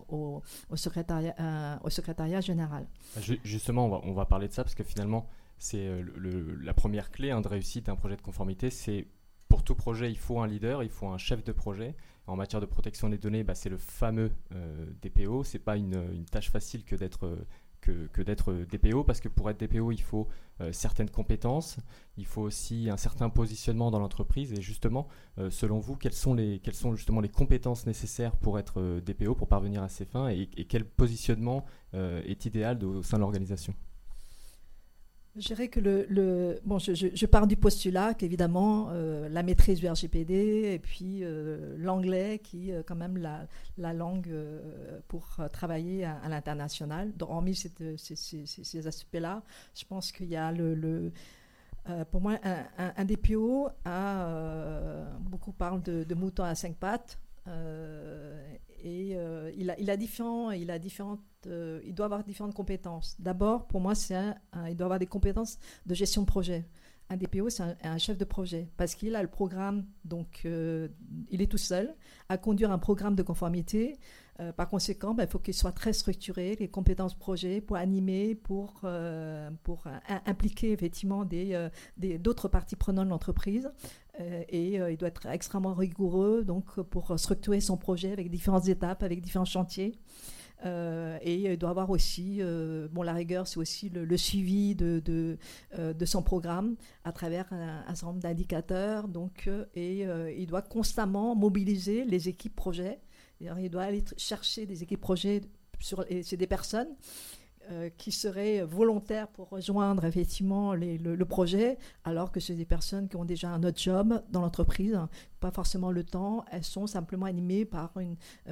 au, 0.09 0.41
secrétariat, 0.75 2.41
général. 2.41 2.85
Justement, 3.45 3.85
on 4.03 4.11
va, 4.11 4.25
parler 4.25 4.49
de 4.49 4.53
ça 4.53 4.65
parce 4.65 4.75
que 4.75 4.83
finalement, 4.83 5.29
c'est 5.57 5.89
la 6.61 6.73
première 6.73 7.11
clé 7.11 7.31
hein, 7.31 7.39
de 7.39 7.47
réussite 7.47 7.85
d'un 7.85 7.95
projet 7.95 8.17
de 8.17 8.21
conformité, 8.21 8.69
c'est 8.69 9.07
pour 9.47 9.63
tout 9.63 9.75
projet, 9.75 10.11
il 10.11 10.17
faut 10.17 10.41
un 10.41 10.47
leader, 10.47 10.83
il 10.83 10.89
faut 10.89 11.07
un 11.07 11.17
chef 11.17 11.45
de 11.45 11.53
projet. 11.53 11.95
En 12.29 12.35
matière 12.35 12.59
de 12.59 12.65
protection 12.65 13.07
des 13.07 13.17
données, 13.17 13.45
bah, 13.45 13.55
c'est 13.55 13.69
le 13.69 13.77
fameux 13.77 14.33
DPO. 15.01 15.45
C'est 15.45 15.59
pas 15.59 15.77
une, 15.77 16.25
tâche 16.29 16.51
facile 16.51 16.83
que 16.83 16.97
d'être 16.97 17.37
que, 18.11 18.21
d'être 18.21 18.53
DPO, 18.53 19.03
parce 19.03 19.19
que 19.19 19.29
pour 19.29 19.49
être 19.49 19.59
DPO, 19.59 19.91
il 19.91 20.01
faut 20.01 20.27
euh, 20.61 20.71
certaines 20.71 21.09
compétences, 21.09 21.77
il 22.17 22.25
faut 22.25 22.41
aussi 22.41 22.89
un 22.89 22.97
certain 22.97 23.29
positionnement 23.29 23.91
dans 23.91 23.99
l'entreprise. 23.99 24.53
Et 24.53 24.61
justement, 24.61 25.07
euh, 25.37 25.49
selon 25.49 25.79
vous, 25.79 25.95
quelles 25.95 26.13
sont, 26.13 26.33
les, 26.33 26.61
justement 26.95 27.21
les 27.21 27.29
compétences 27.29 27.85
nécessaires 27.85 28.35
pour 28.35 28.59
être 28.59 28.79
euh, 28.79 29.01
DPO, 29.01 29.35
pour 29.35 29.47
parvenir 29.47 29.83
à 29.83 29.89
ces 29.89 30.05
fins, 30.05 30.29
et 30.29 30.47
quel 30.47 30.85
positionnement 30.85 31.65
est 31.93 32.45
idéal 32.45 32.83
au 32.83 33.01
sein 33.01 33.17
de 33.17 33.21
l'organisation? 33.21 33.73
Je 35.37 35.47
dirais 35.47 35.67
que 35.67 35.79
le, 35.79 36.59
bon, 36.65 36.79
je, 36.79 37.25
pars 37.25 37.47
du 37.47 37.55
postulat 37.55 38.13
qu'évidemment 38.13 38.89
euh, 38.91 39.29
la 39.29 39.43
maîtrise 39.43 39.79
du 39.79 39.87
RGPD 39.87 40.33
et 40.73 40.79
puis 40.79 41.19
euh, 41.21 41.75
l'anglais 41.77 42.39
qui 42.39 42.71
est 42.71 42.83
quand 42.85 42.95
même 42.95 43.17
la, 43.17 43.47
la 43.77 43.93
langue 43.93 44.29
euh, 44.29 44.99
pour 45.07 45.37
travailler 45.53 46.05
à, 46.05 46.27
l'international. 46.29 47.13
Hormis 47.21 47.55
ces, 47.55 48.87
aspects-là, 48.87 49.43
je 49.75 49.85
pense 49.85 50.11
qu'il 50.11 50.27
y 50.27 50.35
a 50.35 50.51
le, 50.51 51.11
pour 52.11 52.21
moi, 52.21 52.37
un, 52.77 53.05
DPO 53.05 53.69
a, 53.85 55.07
beaucoup 55.21 55.51
parlent 55.51 55.83
de, 55.83 56.03
de 56.03 56.15
mouton 56.15 56.43
à 56.43 56.55
cinq 56.55 56.75
pattes. 56.75 57.19
Et 58.83 59.11
il, 59.57 59.69
a, 59.69 59.79
il, 59.79 59.89
a 59.89 59.97
différents, 59.97 60.51
il 60.51 60.69
a 60.71 60.79
différentes 60.79 61.21
euh, 61.47 61.81
il 61.85 61.93
doit 61.93 62.05
avoir 62.05 62.23
différentes 62.23 62.53
compétences. 62.53 63.15
D'abord, 63.19 63.67
pour 63.67 63.81
moi, 63.81 63.95
c'est 63.95 64.15
il 64.67 64.75
doit 64.75 64.85
avoir 64.85 64.99
des 64.99 65.07
compétences 65.07 65.57
de 65.85 65.93
gestion 65.93 66.21
de 66.21 66.27
projet. 66.27 66.65
un 67.09 67.17
DPO, 67.17 67.49
c'est 67.49 67.63
un, 67.83 67.97
chef 67.97 68.17
de 68.17 68.25
projet 68.25 68.69
parce 68.75 68.95
qu'il 68.95 69.15
a 69.15 69.21
le 69.21 69.29
programme, 69.29 69.85
donc 70.03 70.41
euh, 70.45 70.89
il 71.29 71.41
est 71.41 71.47
tout 71.47 71.57
seul 71.57 71.95
à 72.27 72.37
conduire 72.37 72.71
un 72.71 72.79
programme 72.79 73.15
de 73.15 73.23
conformité. 73.23 73.97
Euh, 74.39 74.51
par 74.51 74.69
conséquent, 74.69 75.15
ben, 75.15 75.23
il 75.23 75.29
faut 75.29 75.39
qu'il 75.39 75.53
soit 75.53 75.71
très 75.71 75.93
structuré, 75.93 76.55
les 76.59 76.67
compétences 76.67 77.15
projet 77.15 77.59
pour 77.59 77.77
animer, 77.77 78.35
pour, 78.35 78.81
euh, 78.83 79.49
pour 79.63 79.85
impliquer 80.25 80.73
effectivement 80.73 81.25
d'autres 81.25 81.71
des, 81.97 82.17
d'autres 82.19 82.47
parties 82.47 82.75
prenantes 82.75 83.05
de 83.05 83.09
l'entreprise. 83.09 83.71
Et 84.19 84.75
il 84.75 84.97
doit 84.97 85.09
être 85.09 85.25
extrêmement 85.27 85.73
rigoureux 85.73 86.43
donc, 86.43 86.81
pour 86.81 87.19
structurer 87.19 87.61
son 87.61 87.77
projet 87.77 88.11
avec 88.11 88.29
différentes 88.29 88.67
étapes, 88.67 89.03
avec 89.03 89.21
différents 89.21 89.45
chantiers. 89.45 89.93
Euh, 90.65 91.17
et 91.21 91.51
il 91.51 91.57
doit 91.57 91.69
avoir 91.69 91.89
aussi, 91.89 92.37
euh, 92.39 92.87
bon, 92.91 93.03
la 93.03 93.13
rigueur, 93.13 93.47
c'est 93.47 93.57
aussi 93.57 93.89
le, 93.89 94.17
suivi 94.17 94.75
de, 94.75 94.99
de, 95.03 95.37
euh, 95.77 95.93
son 96.05 96.23
programme 96.23 96.75
à 97.03 97.11
travers 97.11 97.51
un, 97.51 97.83
certain 97.87 98.07
nombre 98.07 98.19
d'indicateurs. 98.19 99.07
Donc, 99.07 99.49
et 99.75 100.05
il 100.37 100.47
doit 100.47 100.61
constamment 100.61 101.35
mobiliser 101.35 102.05
les 102.05 102.29
équipes 102.29 102.55
projets. 102.55 102.99
Il 103.39 103.69
doit 103.69 103.83
aller 103.83 104.03
chercher 104.17 104.65
des 104.65 104.81
équipes 104.83 105.01
projets 105.01 105.41
sur, 105.79 106.03
c'est 106.23 106.37
des 106.37 106.47
personnes 106.47 106.89
euh, 107.69 107.89
qui 107.97 108.11
seraient 108.11 108.63
volontaires 108.63 109.27
pour 109.27 109.49
rejoindre 109.49 110.05
effectivement 110.05 110.73
le, 110.73 111.25
projet, 111.25 111.77
alors 112.05 112.31
que 112.31 112.39
c'est 112.39 112.55
des 112.55 112.65
personnes 112.65 113.09
qui 113.09 113.17
ont 113.17 113.25
déjà 113.25 113.49
un 113.49 113.63
autre 113.63 113.81
job 113.81 114.23
dans 114.29 114.41
l'entreprise, 114.41 114.97
pas 115.39 115.51
forcément 115.51 115.91
le 115.91 116.03
temps, 116.03 116.45
elles 116.51 116.63
sont 116.63 116.87
simplement 116.87 117.25
animées 117.25 117.65
par 117.65 117.93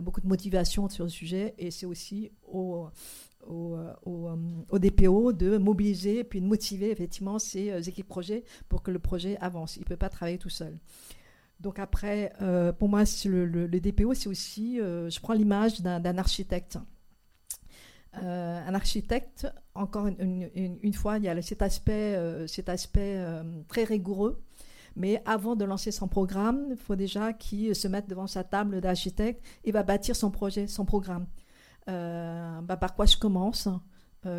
beaucoup 0.01 0.22
de 0.22 0.27
motivation 0.27 0.89
sur 0.89 1.05
le 1.05 1.10
sujet, 1.10 1.55
et 1.57 1.72
c'est 1.72 1.86
aussi 1.86 2.31
au, 2.51 2.88
au, 3.48 3.77
au, 4.05 4.79
DPO 4.79 5.31
de 5.31 5.57
mobiliser 5.57 6.19
et 6.19 6.24
puis 6.24 6.41
de 6.41 6.48
motiver 6.48 6.91
effectivement 6.91 7.39
ces 7.39 7.72
euh, 7.72 7.81
équipes 7.81 8.07
projets 8.07 8.43
pour 8.67 8.84
que 8.84 8.91
le 8.91 9.00
projet 9.00 9.38
avance. 9.39 9.77
Il 9.77 9.81
ne 9.81 9.86
peut 9.86 9.98
pas 9.98 10.10
travailler 10.10 10.38
tout 10.38 10.50
seul. 10.50 10.77
Donc 11.62 11.79
après, 11.79 12.34
euh, 12.41 12.74
pour 12.74 12.89
moi, 12.89 13.03
le, 13.25 13.45
le 13.45 13.79
DPO, 13.79 14.13
c'est 14.13 14.27
aussi, 14.27 14.77
je 14.77 15.19
prends 15.22 15.34
l'image 15.34 15.81
d'un 15.81 16.17
architecte. 16.17 16.79
Euh, 18.24 18.62
un 18.67 18.74
architecte, 18.74 19.48
encore 19.74 20.07
une, 20.07 20.93
fois, 20.93 21.17
il 21.17 21.24
y 21.24 21.29
a 21.29 21.41
cet 21.41 21.62
aspect, 21.62 22.15
euh, 22.15 22.48
euh, 22.98 23.43
très 23.67 23.84
rigoureux. 23.84 24.41
Mais 24.95 25.22
avant 25.25 25.57
de 25.57 25.65
lancer 25.65 25.91
son 25.91 26.07
programme, 26.07 26.67
il 26.69 26.77
faut 26.77 26.95
déjà 26.95 27.34
qu'il 27.34 27.75
se 27.75 27.88
mette 27.88 28.07
devant 28.07 28.27
sa 28.27 28.45
table 28.45 28.79
d'architecte 28.79 29.43
et 29.65 29.72
va 29.72 29.84
bâtir 29.84 30.15
son 30.15 30.31
projet, 30.31 30.67
son 30.67 30.86
programme. 30.86 31.27
Bah, 31.88 32.77
par 32.79 32.95
quoi 32.95 33.05
je 33.05 33.17
commence? 33.17 33.67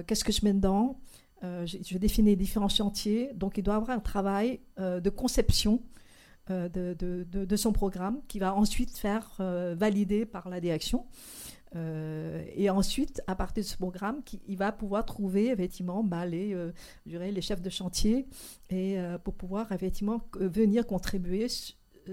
Qu'est-ce 0.06 0.24
que 0.24 0.32
je 0.32 0.44
mets 0.44 0.54
dedans? 0.54 0.98
Je, 1.42 1.76
je, 1.84 1.98
définis 1.98 2.30
les 2.30 2.36
différents 2.36 2.70
chantiers. 2.70 3.30
Donc, 3.34 3.58
il 3.58 3.62
doit 3.62 3.74
avoir 3.74 3.90
un 3.90 4.00
travail 4.00 4.60
de 4.78 5.10
conception 5.10 5.82
de, 6.48 7.56
son 7.56 7.72
programme 7.72 8.22
qui 8.26 8.38
va 8.38 8.54
ensuite 8.54 8.96
faire 8.96 9.36
valider 9.76 10.24
par 10.24 10.48
la 10.48 10.58
direction. 10.58 11.04
Euh, 11.74 12.44
et 12.54 12.70
ensuite, 12.70 13.22
à 13.26 13.34
partir 13.34 13.64
de 13.64 13.68
ce 13.68 13.76
programme, 13.76 14.22
il 14.46 14.56
va 14.56 14.72
pouvoir 14.72 15.04
trouver 15.04 15.50
effectivement 15.50 16.04
bah, 16.04 16.26
les, 16.26 16.54
euh, 16.54 16.72
les 17.06 17.40
chefs 17.42 17.62
de 17.62 17.70
chantier 17.70 18.26
et 18.70 18.98
euh, 18.98 19.18
pour 19.18 19.34
pouvoir 19.34 19.72
effectivement 19.72 20.20
venir 20.38 20.86
contribuer 20.86 21.48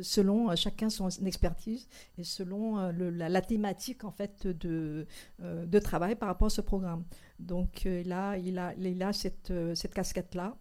selon 0.02 0.56
chacun 0.56 0.90
son 0.90 1.08
expertise 1.24 1.88
et 2.18 2.24
selon 2.24 2.92
la, 2.98 3.42
thématique 3.42 4.04
en 4.04 4.12
fait 4.12 4.48
de, 4.48 5.06
de 5.40 5.80
travail 5.80 6.16
par 6.16 6.30
rapport 6.30 6.48
à 6.48 6.50
ce 6.50 6.62
programme. 6.62 7.04
Donc 7.38 7.84
là, 7.86 8.36
il 8.38 8.58
a, 8.58 8.74
il 8.74 9.04
a 9.04 9.14
cette, 9.14 9.54
cette 9.76 9.94
casquette-là 9.94 10.58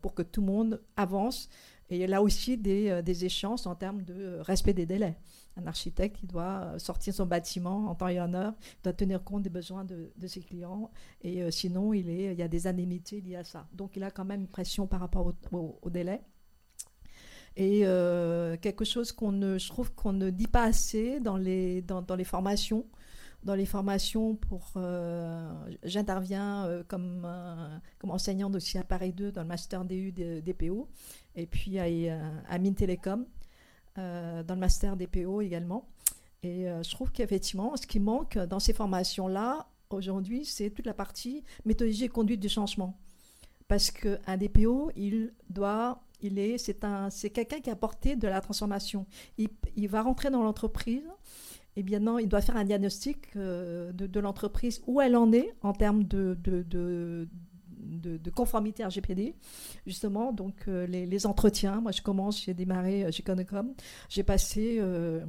pour 0.00 0.14
que 0.14 0.22
tout 0.22 0.40
le 0.40 0.48
monde 0.48 0.82
avance. 0.96 1.48
Et 1.90 2.02
il 2.02 2.12
a 2.12 2.22
aussi 2.22 2.56
des, 2.56 3.02
des 3.04 3.24
échéances 3.24 3.66
en 3.66 3.76
termes 3.76 4.02
de 4.02 4.38
respect 4.40 4.72
des 4.72 4.86
délais 4.86 5.16
un 5.56 5.66
architecte, 5.66 6.18
il 6.22 6.28
doit 6.28 6.62
euh, 6.74 6.78
sortir 6.78 7.14
son 7.14 7.26
bâtiment 7.26 7.88
en 7.88 7.94
temps 7.94 8.08
et 8.08 8.20
en 8.20 8.34
heure, 8.34 8.54
doit 8.82 8.92
tenir 8.92 9.22
compte 9.22 9.42
des 9.42 9.50
besoins 9.50 9.84
de, 9.84 10.10
ses 10.26 10.40
clients, 10.40 10.90
et 11.22 11.42
euh, 11.42 11.50
sinon, 11.50 11.92
il, 11.92 12.08
est, 12.08 12.32
il 12.32 12.38
y 12.38 12.42
a 12.42 12.48
des 12.48 12.66
indemnités 12.66 13.20
liées 13.20 13.36
à 13.36 13.44
ça. 13.44 13.66
Donc, 13.72 13.96
il 13.96 14.02
a 14.02 14.10
quand 14.10 14.24
même 14.24 14.42
une 14.42 14.48
pression 14.48 14.86
par 14.86 15.00
rapport 15.00 15.32
au, 15.52 15.90
délai. 15.90 16.20
Et 17.56 17.82
euh, 17.84 18.56
quelque 18.56 18.84
chose 18.84 19.12
qu'on 19.12 19.30
ne, 19.30 19.58
je 19.58 19.68
trouve 19.68 19.92
qu'on 19.94 20.12
ne 20.12 20.30
dit 20.30 20.48
pas 20.48 20.64
assez 20.64 21.20
dans 21.20 21.36
les, 21.36 21.82
dans, 21.82 22.02
dans 22.02 22.16
les 22.16 22.24
formations. 22.24 22.84
Dans 23.44 23.54
les 23.54 23.66
formations, 23.66 24.34
pour, 24.36 24.72
j'interviens 25.82 26.82
comme, 26.88 27.28
comme 27.98 28.10
enseignante 28.10 28.54
aussi 28.54 28.78
à 28.78 28.82
Paris 28.82 29.12
2 29.12 29.32
dans 29.32 29.42
le 29.42 29.48
master 29.48 29.84
DU 29.84 30.12
DPO 30.12 30.88
et 31.36 31.46
puis 31.46 31.78
à, 31.78 31.84
à 32.48 32.58
Mines 32.58 32.74
Télécom. 32.74 33.26
Euh, 33.96 34.42
dans 34.42 34.54
le 34.54 34.60
master 34.60 34.96
DPO 34.96 35.40
également. 35.40 35.86
Et 36.42 36.68
euh, 36.68 36.82
je 36.82 36.90
trouve 36.90 37.12
qu'effectivement, 37.12 37.76
ce 37.76 37.86
qui 37.86 38.00
manque 38.00 38.36
dans 38.36 38.58
ces 38.58 38.72
formations-là, 38.72 39.68
aujourd'hui, 39.90 40.44
c'est 40.44 40.70
toute 40.70 40.86
la 40.86 40.94
partie 40.94 41.44
méthodologie 41.64 42.06
et 42.06 42.08
conduite 42.08 42.40
du 42.40 42.48
changement. 42.48 42.98
Parce 43.68 43.92
qu'un 43.92 44.36
DPO, 44.36 44.90
il 44.96 45.32
doit, 45.48 46.02
il 46.22 46.40
est, 46.40 46.58
c'est 46.58 46.82
un, 46.82 47.08
c'est 47.08 47.30
quelqu'un 47.30 47.60
qui 47.60 47.70
a 47.70 47.76
porté 47.76 48.16
de 48.16 48.26
la 48.26 48.40
transformation. 48.40 49.06
Il, 49.38 49.88
va 49.88 50.02
rentrer 50.02 50.28
dans 50.28 50.42
l'entreprise, 50.42 51.08
et 51.76 51.84
bien 51.84 52.00
non, 52.00 52.18
il 52.18 52.28
doit 52.28 52.40
faire 52.40 52.56
un 52.56 52.64
diagnostic 52.64 53.28
euh, 53.36 53.92
de, 53.92 54.18
l'entreprise, 54.20 54.82
où 54.88 55.00
elle 55.00 55.14
en 55.14 55.32
est 55.32 55.54
en 55.62 55.72
termes 55.72 56.02
de 56.02 56.36
de, 57.84 58.30
conformité 58.30 58.84
RGPD, 58.84 59.34
justement. 59.86 60.32
Donc, 60.32 60.54
euh, 60.68 60.86
les, 60.86 61.26
entretiens, 61.26 61.80
moi, 61.80 61.92
je 61.92 62.02
commence, 62.02 62.44
j'ai 62.44 62.54
démarré 62.54 63.10
chez 63.12 63.22
Conocom, 63.22 63.74
j'ai 64.08 64.22
passé 64.22 64.78
euh, 64.80 65.24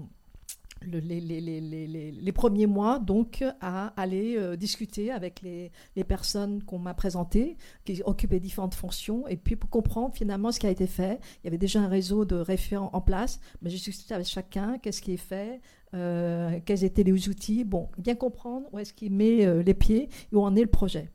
les, 0.82 2.32
premiers 2.32 2.66
mois, 2.66 3.00
donc, 3.00 3.44
à 3.62 3.88
aller 4.00 4.36
euh, 4.38 4.56
discuter 4.56 5.12
avec 5.12 5.42
les, 5.42 5.72
personnes 6.04 6.64
qu'on 6.64 6.80
m'a 6.80 6.94
présentées, 6.94 7.58
qui 7.86 8.02
occupaient 8.06 8.40
différentes 8.40 8.76
fonctions, 8.76 9.28
et 9.28 9.38
puis 9.38 9.56
pour 9.56 9.70
comprendre 9.70 10.14
finalement 10.14 10.52
ce 10.52 10.60
qui 10.60 10.68
a 10.68 10.72
été 10.72 10.88
fait. 10.88 11.20
Il 11.44 11.46
y 11.46 11.48
avait 11.48 11.58
déjà 11.58 11.82
un 11.82 11.88
réseau 11.88 12.26
de 12.26 12.36
référents 12.36 12.90
en 12.94 13.02
place, 13.02 13.40
mais 13.62 13.70
j'ai 13.70 13.78
discuté 13.78 14.14
avec 14.14 14.28
chacun, 14.28 14.78
qu'est-ce 14.80 15.02
qui 15.02 15.14
est 15.14 15.18
fait, 15.18 15.62
quels 15.92 16.84
étaient 16.84 17.04
les 17.04 17.30
outils, 17.30 17.64
bon, 17.64 17.88
bien 17.98 18.16
comprendre 18.16 18.68
où 18.74 18.80
est-ce 18.80 18.94
qu'il 18.94 19.14
met 19.14 19.64
les 19.64 19.74
pieds, 19.74 20.10
où 20.34 20.42
en 20.42 20.56
est 20.56 20.62
le 20.62 20.68
projet. 20.68 21.10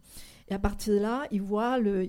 Et 0.51 0.55
à 0.55 0.59
partir 0.59 0.95
de 0.95 0.99
là, 0.99 1.27
il 1.31 1.43
voit, 1.43 1.79
le, 1.79 2.05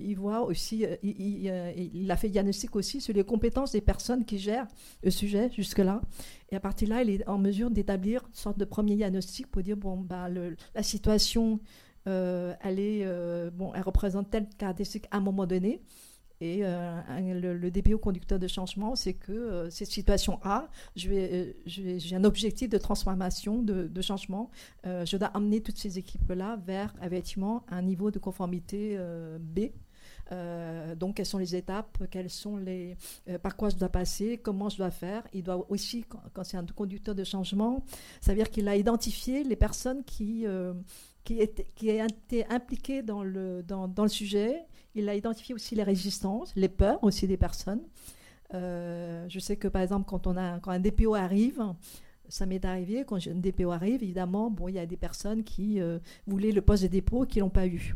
aussi, 0.48 0.84
euh, 0.84 0.96
euh, 1.04 1.72
il, 1.76 2.10
a 2.10 2.16
fait 2.16 2.28
diagnostic 2.28 2.74
aussi 2.74 3.00
sur 3.00 3.14
les 3.14 3.22
compétences 3.22 3.70
des 3.70 3.80
personnes 3.80 4.24
qui 4.24 4.36
gèrent 4.38 4.66
le 5.04 5.12
sujet 5.12 5.48
jusque-là. 5.52 6.02
Et 6.50 6.56
à 6.56 6.60
partir 6.60 6.88
de 6.88 6.94
là, 6.94 7.02
il 7.02 7.10
est 7.10 7.28
en 7.28 7.38
mesure 7.38 7.70
d'établir 7.70 8.22
une 8.26 8.34
sorte 8.34 8.58
de 8.58 8.64
premier 8.64 8.96
diagnostic 8.96 9.46
pour 9.46 9.62
dire, 9.62 9.76
bon, 9.76 9.96
bah, 9.96 10.28
la 10.28 10.82
situation, 10.82 11.60
euh, 12.08 12.52
elle, 12.62 12.80
est, 12.80 13.06
bon, 13.52 13.72
elle 13.74 13.82
représente 13.82 14.28
telle 14.28 14.48
caractéristique 14.58 15.06
à 15.12 15.18
un 15.18 15.20
moment 15.20 15.46
donné. 15.46 15.80
Et 16.42 16.62
euh, 16.64 17.00
le, 17.40 17.70
DPO 17.70 17.98
conducteur 17.98 18.40
de 18.40 18.48
changement, 18.48 18.96
c'est 18.96 19.14
que 19.14 19.30
euh, 19.30 19.70
cette 19.70 19.92
situation 19.92 20.40
A, 20.42 20.66
euh, 21.06 21.52
j'ai 21.66 22.16
un 22.16 22.24
objectif 22.24 22.68
de 22.68 22.78
transformation, 22.78 23.62
de, 23.62 24.00
changement. 24.02 24.50
je 24.84 25.16
dois 25.16 25.28
amener 25.28 25.60
toutes 25.60 25.78
ces 25.78 26.00
équipes-là 26.00 26.58
vers 26.66 26.92
effectivement 27.00 27.64
un 27.70 27.82
niveau 27.82 28.10
de 28.10 28.18
conformité 28.18 28.98
B. 29.38 29.70
donc, 30.98 31.14
quelles 31.16 31.26
sont 31.26 31.38
les 31.38 31.54
étapes, 31.54 31.98
quelles 32.10 32.30
sont 32.30 32.56
les, 32.56 32.96
par 33.40 33.54
quoi 33.56 33.68
je 33.68 33.76
dois 33.76 33.88
passer, 33.88 34.40
comment 34.42 34.68
je 34.68 34.78
dois 34.78 34.90
faire. 34.90 35.22
Il 35.32 35.44
doit 35.44 35.64
aussi, 35.70 36.04
quand, 36.34 36.42
c'est 36.42 36.56
un 36.56 36.66
conducteur 36.66 37.14
de 37.14 37.22
changement, 37.22 37.84
ça 38.20 38.32
veut 38.32 38.38
dire 38.38 38.50
qu'il 38.50 38.66
a 38.66 38.74
identifié 38.74 39.44
les 39.44 39.56
personnes 39.56 40.02
qui, 40.02 40.44
étaient, 41.28 41.68
qui 41.76 41.90
étaient 41.90 42.46
impliquées 42.50 43.02
le, 43.02 43.62
dans 43.62 44.02
le 44.02 44.08
sujet 44.08 44.66
il 44.94 45.08
a 45.08 45.14
identifié 45.14 45.54
aussi 45.54 45.74
les 45.74 45.82
résistances, 45.82 46.52
les 46.56 46.68
peurs 46.68 47.02
aussi 47.02 47.26
des 47.26 47.36
personnes. 47.36 47.82
Euh, 48.54 49.24
je 49.28 49.38
sais 49.38 49.56
que 49.56 49.68
par 49.68 49.82
exemple, 49.82 50.06
quand, 50.06 50.26
on 50.26 50.36
a, 50.36 50.58
quand 50.60 50.70
un 50.70 50.80
DPO 50.80 51.14
arrive, 51.14 51.62
ça 52.28 52.46
m'est 52.46 52.64
arrivé, 52.64 53.04
quand 53.06 53.16
un 53.26 53.34
DPO 53.34 53.70
arrive, 53.70 54.02
évidemment, 54.02 54.50
bon, 54.50 54.68
il 54.68 54.74
y 54.74 54.78
a 54.78 54.86
des 54.86 54.96
personnes 54.96 55.44
qui 55.44 55.80
euh, 55.80 55.98
voulaient 56.26 56.52
le 56.52 56.62
poste 56.62 56.82
de 56.82 56.88
dépôt 56.88 57.24
et 57.24 57.26
qui 57.26 57.38
ne 57.38 57.44
l'ont 57.44 57.50
pas 57.50 57.66
eu. 57.66 57.94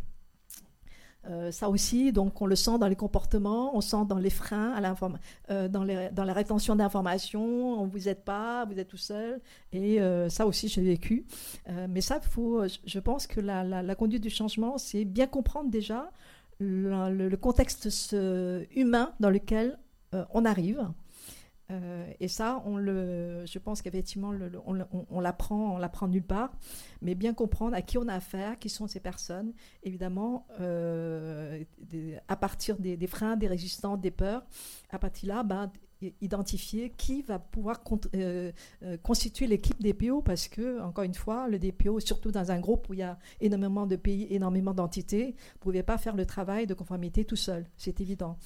Euh, 1.29 1.51
ça 1.51 1.69
aussi, 1.69 2.13
donc 2.13 2.41
on 2.41 2.47
le 2.47 2.55
sent 2.55 2.79
dans 2.79 2.87
les 2.87 2.95
comportements, 2.95 3.77
on 3.77 3.81
sent 3.81 4.05
dans 4.09 4.19
les 4.19 4.31
freins, 4.31 4.73
à 4.75 5.69
dans, 5.69 5.83
la 5.85 6.33
rétention 6.33 6.77
d'informations, 6.77 7.81
on 7.81 7.87
vous 7.89 8.09
aide 8.09 8.23
pas, 8.23 8.65
vous 8.65 8.79
êtes 8.79 8.87
tout 8.87 8.97
seul, 8.97 9.41
et 9.73 9.99
ça 10.29 10.47
aussi 10.47 10.69
j'ai 10.69 10.83
vécu. 10.83 11.27
mais 11.89 12.01
ça, 12.01 12.21
faut, 12.21 12.63
je 12.85 12.99
pense 13.01 13.27
que 13.27 13.41
la 13.41 13.95
conduite 13.97 14.23
du 14.23 14.31
changement, 14.31 14.79
c'est 14.79 15.05
bien 15.05 15.27
comprendre 15.27 15.69
déjà 15.69 16.13
le, 16.59 17.35
contexte 17.37 18.17
humain 18.75 19.13
dans 19.21 19.31
lequel 19.31 19.79
euh, 20.15 20.25
on 20.33 20.45
arrive. 20.45 20.89
Euh, 21.73 22.13
et 22.21 22.29
ça, 22.29 22.63
on 22.65 22.77
le, 22.77 23.45
je 23.45 23.59
pense 23.59 23.83
qu'effectivement, 23.83 24.33
on, 24.67 25.21
l'apprend, 25.21 25.75
on 25.75 25.79
l'apprend 25.79 26.07
nulle 26.07 26.23
part, 26.23 26.53
mais 27.03 27.17
bien 27.17 27.35
comprendre 27.35 27.75
à 27.75 27.83
qui 27.83 27.99
on 27.99 28.07
a 28.07 28.15
affaire, 28.15 28.59
qui 28.59 28.69
sont 28.69 28.87
ces 28.87 29.01
personnes, 29.01 29.53
évidemment, 29.83 30.47
euh, 30.61 31.65
à 32.29 32.37
partir 32.37 32.77
des, 32.79 33.07
freins, 33.09 33.37
des 33.37 33.49
résistants, 33.49 33.97
des 33.97 34.13
peurs, 34.13 34.47
à 34.91 34.99
partir 35.01 35.29
là, 35.29 35.43
ben, 35.43 35.71
identifier 36.21 36.91
qui 36.91 37.23
va 37.23 37.39
pouvoir 37.39 37.83
euh, 38.15 38.53
constituer 39.03 39.47
l'équipe 39.47 39.81
DPO, 39.83 40.23
parce 40.23 40.49
que, 40.49 40.81
encore 40.81 41.05
une 41.05 41.15
fois, 41.15 41.49
le 41.49 41.59
DPO, 41.59 42.01
surtout 42.01 42.31
dans 42.31 42.51
un 42.51 42.61
groupe 42.61 42.89
où 42.91 42.95
il 42.95 43.01
y 43.01 43.03
a 43.03 43.19
énormément 43.41 43.87
de 43.87 43.97
pays, 43.97 44.27
énormément 44.31 44.75
d'entités, 44.75 45.35
ne 45.55 45.61
pouvez 45.61 45.83
pas 45.83 45.99
faire 45.99 46.17
le 46.17 46.27
travail 46.27 46.67
de 46.67 46.75
conformité 46.75 47.25
tout 47.25 47.37
seul, 47.37 47.67
c'est 47.77 48.01
évident. 48.01 48.37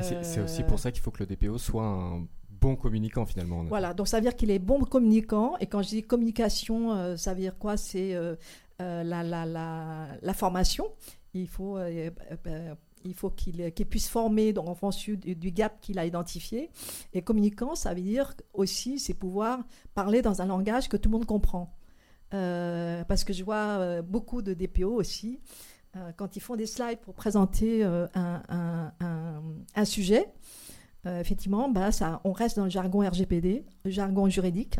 C'est 0.00 0.40
aussi 0.40 0.62
pour 0.62 0.78
ça 0.78 0.90
qu'il 0.90 1.02
faut 1.02 1.10
que 1.10 1.22
le 1.22 1.26
DPO 1.26 1.58
soit 1.58 1.84
un 1.84 2.26
bon 2.62 2.76
communicant 2.76 3.26
finalement. 3.26 3.64
Voilà, 3.64 3.92
donc 3.92 4.08
ça 4.08 4.18
veut 4.18 4.22
dire 4.22 4.36
qu'il 4.36 4.50
est 4.50 4.58
bon 4.58 4.80
communicant. 4.80 5.56
Et 5.58 5.66
quand 5.66 5.82
je 5.82 5.88
dis 5.88 6.02
communication, 6.02 6.92
euh, 6.92 7.16
ça 7.16 7.34
veut 7.34 7.40
dire 7.40 7.58
quoi? 7.58 7.76
C'est 7.76 8.14
euh, 8.14 8.36
euh, 8.80 9.02
la, 9.02 9.22
la, 9.22 9.44
la, 9.44 10.08
la, 10.22 10.34
formation. 10.34 10.86
Il 11.34 11.48
faut, 11.48 11.78
il 13.04 13.14
faut 13.14 13.30
qu'il 13.30 13.72
puisse 13.88 14.08
former 14.08 14.52
donc, 14.52 14.68
en 14.68 14.74
fonction 14.74 15.14
du, 15.14 15.34
du 15.34 15.50
gap 15.50 15.80
qu'il 15.80 15.98
a 15.98 16.06
identifié. 16.06 16.70
Et 17.12 17.22
communicant, 17.22 17.74
ça 17.74 17.94
veut 17.94 18.00
dire 18.00 18.34
aussi, 18.52 18.98
c'est 18.98 19.14
pouvoir 19.14 19.60
parler 19.94 20.22
dans 20.22 20.42
un 20.42 20.46
langage 20.46 20.88
que 20.88 20.96
tout 20.96 21.08
le 21.08 21.18
monde 21.18 21.26
comprend. 21.26 21.74
parce 22.30 23.24
que 23.24 23.32
je 23.32 23.44
vois 23.44 24.02
beaucoup 24.02 24.42
de 24.42 24.54
DPO 24.54 24.90
aussi, 24.90 25.40
quand 26.16 26.36
ils 26.36 26.40
font 26.40 26.56
des 26.56 26.66
slides 26.66 27.00
pour 27.00 27.14
présenter 27.14 27.84
un, 27.84 29.84
sujet, 29.84 30.26
euh, 31.06 31.20
effectivement, 31.20 31.68
bah, 31.68 31.92
ça, 31.92 32.20
on 32.24 32.32
reste 32.32 32.56
dans 32.56 32.64
le 32.64 32.70
jargon 32.70 33.00
RGPD, 33.00 33.64
le 33.84 33.90
jargon 33.90 34.28
juridique. 34.28 34.78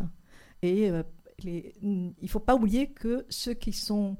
Et 0.61 0.89
euh, 0.89 1.03
il 1.43 2.13
ne 2.21 2.27
faut 2.27 2.39
pas 2.39 2.55
oublier 2.55 2.91
que 2.91 3.25
ceux 3.29 3.53
qui 3.53 3.73
sont 3.73 4.11
euh, 4.11 4.15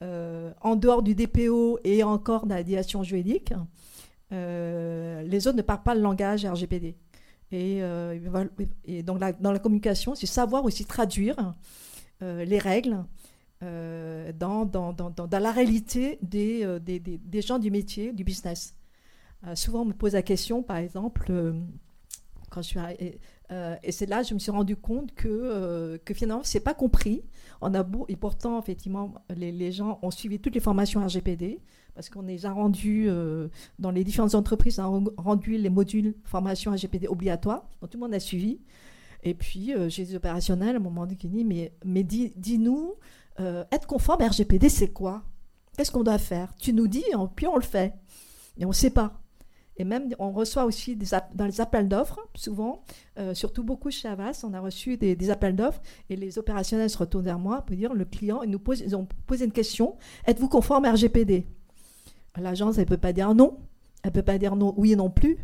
en 0.00 0.76
dehors 0.76 1.02
du 1.02 1.14
DPO 1.14 1.78
et 1.84 2.02
encore 2.02 2.46
dans 2.46 2.54
la 2.54 2.62
diation 2.62 3.02
juridique, 3.02 3.52
les 4.30 5.46
autres 5.46 5.56
ne 5.56 5.62
parlent 5.62 5.82
pas 5.82 5.94
le 5.94 6.00
langage 6.00 6.44
RGPD. 6.44 6.96
Et, 7.52 7.80
et 8.84 9.02
donc 9.02 9.20
dans 9.40 9.52
la 9.52 9.58
communication, 9.58 10.14
c'est 10.14 10.26
savoir 10.26 10.64
aussi 10.64 10.84
traduire 10.84 11.54
les 12.20 12.58
règles 12.58 13.04
dans, 13.60 14.68
la 15.30 15.52
réalité 15.52 16.18
des, 16.22 17.42
gens 17.42 17.58
du 17.58 17.70
métier, 17.70 18.12
du 18.12 18.24
business. 18.24 18.76
Euh, 19.46 19.54
souvent, 19.54 19.82
on 19.82 19.86
me 19.86 19.92
pose 19.92 20.14
la 20.14 20.22
question, 20.22 20.62
par 20.62 20.78
exemple, 20.78 21.26
euh, 21.30 21.52
quand 22.50 22.62
je 22.62 22.68
suis 22.68 22.78
euh, 23.52 23.76
et 23.82 23.92
c'est 23.92 24.06
là 24.06 24.22
que 24.22 24.28
je 24.28 24.34
me 24.34 24.38
suis 24.38 24.50
rendu 24.50 24.76
compte 24.76 25.14
que, 25.14 26.00
que 26.04 26.14
finalement, 26.14 26.42
c'est 26.44 26.60
pas 26.60 26.74
compris. 26.74 27.22
On 27.60 27.72
a 27.74 27.82
beau, 27.82 28.04
et 28.08 28.16
pourtant, 28.16 28.58
effectivement, 28.58 29.14
les, 29.34 29.52
les, 29.52 29.72
gens 29.72 29.98
ont 30.02 30.10
suivi 30.10 30.38
toutes 30.38 30.54
les 30.54 30.60
formations 30.60 31.04
RGPD, 31.04 31.60
parce 31.94 32.08
qu'on 32.10 32.26
est 32.28 32.32
déjà 32.32 32.52
rendu, 32.52 33.08
dans 33.78 33.90
les 33.90 34.04
différentes 34.04 34.34
entreprises, 34.34 34.78
on 34.78 35.06
a 35.06 35.10
rendu 35.16 35.56
les 35.56 35.70
modules 35.70 36.14
formation 36.24 36.72
RGPD 36.72 37.08
obligatoires, 37.08 37.66
donc 37.80 37.90
tout 37.90 37.98
le 37.98 38.02
monde 38.02 38.14
a 38.14 38.20
suivi. 38.20 38.60
Et 39.22 39.32
puis, 39.32 39.72
j'ai 39.88 40.04
des 40.04 40.14
opérationnels, 40.14 40.76
à 40.76 40.78
un 40.78 40.82
moment 40.82 41.06
donné, 41.06 41.44
mais, 41.44 41.72
mais 41.84 42.02
dis-nous, 42.02 42.94
être 43.38 43.86
conforme 43.86 44.22
RGPD, 44.22 44.68
c'est 44.68 44.92
quoi? 44.92 45.22
Qu'est-ce 45.76 45.90
qu'on 45.90 46.04
doit 46.04 46.18
faire? 46.18 46.54
Tu 46.56 46.72
nous 46.72 46.88
dis, 46.88 47.04
puis 47.34 47.46
on 47.46 47.56
le 47.56 47.62
fait. 47.62 47.94
Et 48.58 48.64
on 48.64 48.70
ne 48.70 48.74
sait 48.74 48.90
pas. 48.90 49.20
Et 49.78 49.84
même, 49.84 50.08
on 50.18 50.32
reçoit 50.32 50.64
aussi 50.64 50.96
des 50.96 51.06
dans 51.34 51.44
les 51.44 51.60
appels 51.60 51.88
d'offres, 51.88 52.26
souvent, 52.34 52.82
euh, 53.18 53.34
surtout 53.34 53.62
beaucoup 53.62 53.90
chez 53.90 54.08
Avas, 54.08 54.42
on 54.44 54.54
a 54.54 54.60
reçu 54.60 54.96
des, 54.96 55.30
appels 55.30 55.54
d'offres 55.54 55.82
et 56.08 56.16
les 56.16 56.38
opérationnels 56.38 56.88
se 56.88 56.98
retournent 56.98 57.24
vers 57.24 57.38
moi 57.38 57.62
pour 57.62 57.76
dire 57.76 57.92
le 57.92 58.04
client, 58.04 58.42
ils 58.42 58.50
nous 58.50 58.58
pose, 58.58 58.80
ils 58.80 58.96
ont 58.96 59.06
posé 59.26 59.44
une 59.44 59.52
question 59.52 59.96
êtes-vous 60.26 60.48
conforme 60.48 60.86
à 60.86 60.92
RGPD 60.92 61.46
L'agence, 62.38 62.76
elle 62.76 62.84
ne 62.84 62.88
peut 62.88 62.96
pas 62.96 63.12
dire 63.12 63.34
non, 63.34 63.58
elle 64.02 64.10
ne 64.10 64.14
peut 64.14 64.22
pas 64.22 64.38
dire 64.38 64.56
non, 64.56 64.74
oui 64.76 64.94
non 64.94 65.10
plus, 65.10 65.38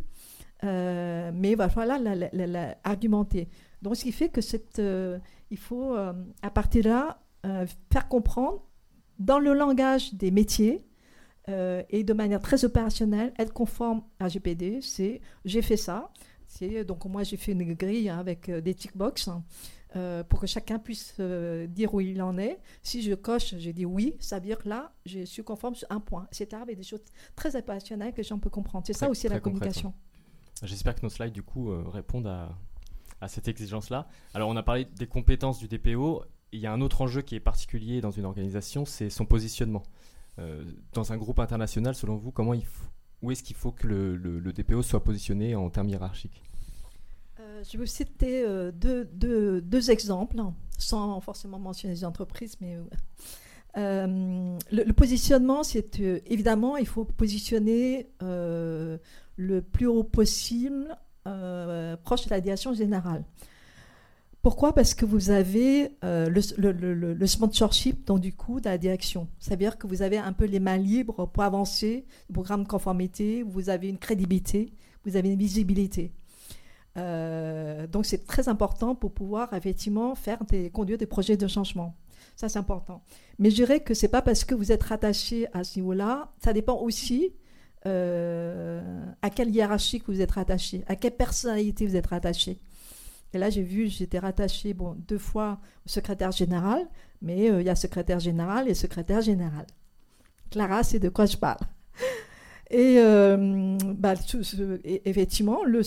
euh, 0.63 1.31
mais 1.33 1.55
voilà, 1.55 1.97
la, 1.99 2.77
argumenter. 2.83 3.49
Donc, 3.81 3.95
ce 3.95 4.03
qui 4.03 4.11
fait 4.11 4.29
que 4.29 4.41
cette, 4.41 4.79
euh, 4.79 5.17
il 5.49 5.57
faut, 5.57 5.95
à 5.95 6.49
partir 6.51 6.83
de 6.83 6.89
là, 6.89 7.19
faire 7.91 8.07
comprendre 8.07 8.63
dans 9.19 9.39
le 9.39 9.53
langage 9.53 10.13
des 10.13 10.29
métiers, 10.29 10.85
euh, 11.49 11.83
et 11.89 12.03
de 12.03 12.13
manière 12.13 12.39
très 12.39 12.63
opérationnelle, 12.63 13.33
être 13.37 13.53
conforme 13.53 14.03
à 14.19 14.29
GPD, 14.29 14.81
c'est 14.81 15.21
j'ai 15.45 15.61
fait 15.61 15.77
ça. 15.77 16.09
Donc 16.87 17.05
moi 17.05 17.23
j'ai 17.23 17.35
fait 17.35 17.53
une 17.53 17.73
grille 17.73 18.09
hein, 18.09 18.19
avec 18.19 18.47
euh, 18.47 18.61
des 18.61 18.75
tickbox 18.75 19.27
hein, 19.27 19.43
euh, 19.95 20.23
pour 20.23 20.39
que 20.39 20.45
chacun 20.45 20.77
puisse 20.77 21.19
dire 21.19 21.93
où 21.93 21.99
il 21.99 22.21
en 22.21 22.37
est. 22.37 22.59
Si 22.83 23.01
je 23.01 23.13
coche, 23.15 23.55
j'ai 23.57 23.73
dit 23.73 23.85
oui, 23.85 24.15
ça 24.19 24.39
veut 24.39 24.45
dire 24.45 24.59
que 24.59 24.69
là, 24.69 24.93
je 25.05 25.25
suis 25.25 25.43
conforme 25.43 25.75
sur 25.75 25.87
un 25.91 25.99
point. 25.99 26.27
C'est 26.31 26.53
avec 26.53 26.77
des 26.77 26.83
choses 26.83 27.03
très 27.35 27.55
opérationnelles 27.55 28.11
que 28.11 28.17
les 28.17 28.23
gens 28.23 28.39
peuvent 28.39 28.51
comprendre. 28.51 28.85
C'est 28.85 28.93
ça 28.93 29.09
aussi 29.09 29.27
la 29.27 29.39
communication. 29.39 29.93
J'espère 30.61 30.95
que 30.95 31.01
nos 31.01 31.09
slides 31.09 31.33
du 31.33 31.43
coup 31.43 31.71
répondent 31.91 32.27
à, 32.27 32.55
à 33.19 33.27
cette 33.27 33.47
exigence-là. 33.47 34.07
Alors 34.33 34.49
on 34.49 34.55
a 34.55 34.63
parlé 34.63 34.85
des 34.85 35.07
compétences 35.07 35.59
du 35.59 35.67
DPO. 35.67 36.23
Il 36.53 36.59
y 36.59 36.67
a 36.67 36.71
un 36.71 36.81
autre 36.81 37.01
enjeu 37.01 37.23
qui 37.23 37.35
est 37.35 37.39
particulier 37.39 37.99
dans 37.99 38.11
une 38.11 38.25
organisation, 38.25 38.85
c'est 38.85 39.09
son 39.09 39.25
positionnement. 39.25 39.83
Euh, 40.39 40.63
dans 40.93 41.13
un 41.13 41.17
groupe 41.17 41.39
international, 41.39 41.93
selon 41.95 42.17
vous, 42.17 42.31
comment 42.31 42.53
où 43.21 43.31
est-ce 43.31 43.43
qu'il 43.43 43.55
faut 43.55 43.71
que 43.71 43.87
le, 43.87 44.51
DPO 44.51 44.81
soit 44.81 45.03
positionné 45.03 45.55
en 45.55 45.69
termes 45.69 45.89
hiérarchiques? 45.89 46.41
Euh, 47.39 47.63
Je 47.63 47.73
vais 47.73 47.83
vous 47.83 47.85
citer 47.85 48.43
euh, 48.43 48.71
deux, 48.71 49.05
deux, 49.05 49.61
deux, 49.61 49.91
exemples, 49.91 50.37
sans 50.77 51.19
forcément 51.21 51.59
mentionner 51.59 51.93
les 51.93 52.05
entreprises, 52.05 52.57
mais 52.61 52.77
le, 53.75 54.91
positionnement, 54.91 55.63
c'est 55.63 55.99
évidemment, 55.99 56.77
il 56.77 56.87
faut 56.87 57.05
positionner 57.05 58.09
le 58.19 58.99
plus 59.61 59.87
haut 59.87 60.03
possible 60.03 60.97
proche 61.23 62.25
de 62.25 62.29
la 62.31 62.41
direction 62.41 62.73
générale. 62.73 63.23
Pourquoi? 64.43 64.73
Parce 64.75 64.93
que 64.93 65.05
vous 65.05 65.29
avez 65.29 65.95
euh, 66.03 66.29
le, 66.29 67.27
sponsorship, 67.27 68.05
donc 68.05 68.19
du 68.19 68.33
coup, 68.33 68.59
de 68.59 68.67
la 68.67 68.77
direction. 68.77 69.29
Ça 69.39 69.51
veut 69.51 69.57
dire 69.57 69.77
que 69.77 69.87
vous 69.87 70.01
avez 70.01 70.17
un 70.17 70.33
peu 70.33 70.43
les 70.43 70.59
mains 70.59 70.75
libres 70.75 71.25
pour 71.27 71.43
avancer, 71.43 72.05
le 72.27 72.33
programme 72.33 72.63
de 72.63 72.67
conformité, 72.67 73.41
vous 73.41 73.69
avez 73.69 73.87
une 73.87 73.97
crédibilité, 73.97 74.73
vous 75.05 75.15
avez 75.15 75.29
une 75.29 75.39
visibilité. 75.39 76.11
Euh, 76.97 77.87
donc 77.87 78.05
c'est 78.05 78.27
très 78.27 78.49
important 78.49 78.95
pour 78.95 79.13
pouvoir 79.13 79.53
effectivement 79.53 80.13
faire 80.13 80.39
conduire 80.73 80.97
des 80.97 81.05
projets 81.05 81.37
de 81.37 81.47
changement. 81.47 81.95
Ça, 82.35 82.49
c'est 82.49 82.59
important. 82.59 83.01
Mais 83.39 83.49
je 83.49 83.55
dirais 83.55 83.79
que 83.79 83.93
ce 83.93 84.05
n'est 84.05 84.09
pas 84.09 84.21
parce 84.21 84.43
que 84.43 84.55
vous 84.55 84.73
êtes 84.73 84.83
rattaché 84.83 85.47
à 85.53 85.63
ce 85.63 85.79
niveau-là, 85.79 86.33
ça 86.43 86.51
dépend 86.51 86.81
aussi 86.81 87.31
euh, 87.85 89.05
à 89.21 89.29
quelle 89.29 89.55
hiérarchie 89.55 90.03
vous 90.05 90.19
êtes 90.19 90.31
rattaché, 90.31 90.83
à 90.87 90.97
quelle 90.97 91.15
personnalité 91.15 91.87
vous 91.87 91.95
êtes 91.95 92.07
rattaché. 92.07 92.59
Et 93.33 93.39
là, 93.39 93.49
j'ai 93.49 93.63
vu, 93.63 93.87
j'étais 93.87 94.19
rattachée 94.19 94.73
bon, 94.73 94.95
deux 95.07 95.17
fois 95.17 95.59
au 95.85 95.89
secrétaire 95.89 96.31
général, 96.31 96.87
mais 97.21 97.49
euh, 97.49 97.61
il 97.61 97.65
y 97.65 97.69
a 97.69 97.75
secrétaire 97.75 98.19
général 98.19 98.69
et 98.69 98.75
secrétaire 98.75 99.21
général. 99.21 99.65
Clara, 100.51 100.83
c'est 100.83 100.99
de 100.99 101.09
quoi 101.09 101.25
je 101.25 101.37
parle. 101.37 101.59
Et, 102.69 102.95
euh, 102.97 103.77
bah, 103.97 104.13
effectivement, 104.85 105.63
le, 105.63 105.83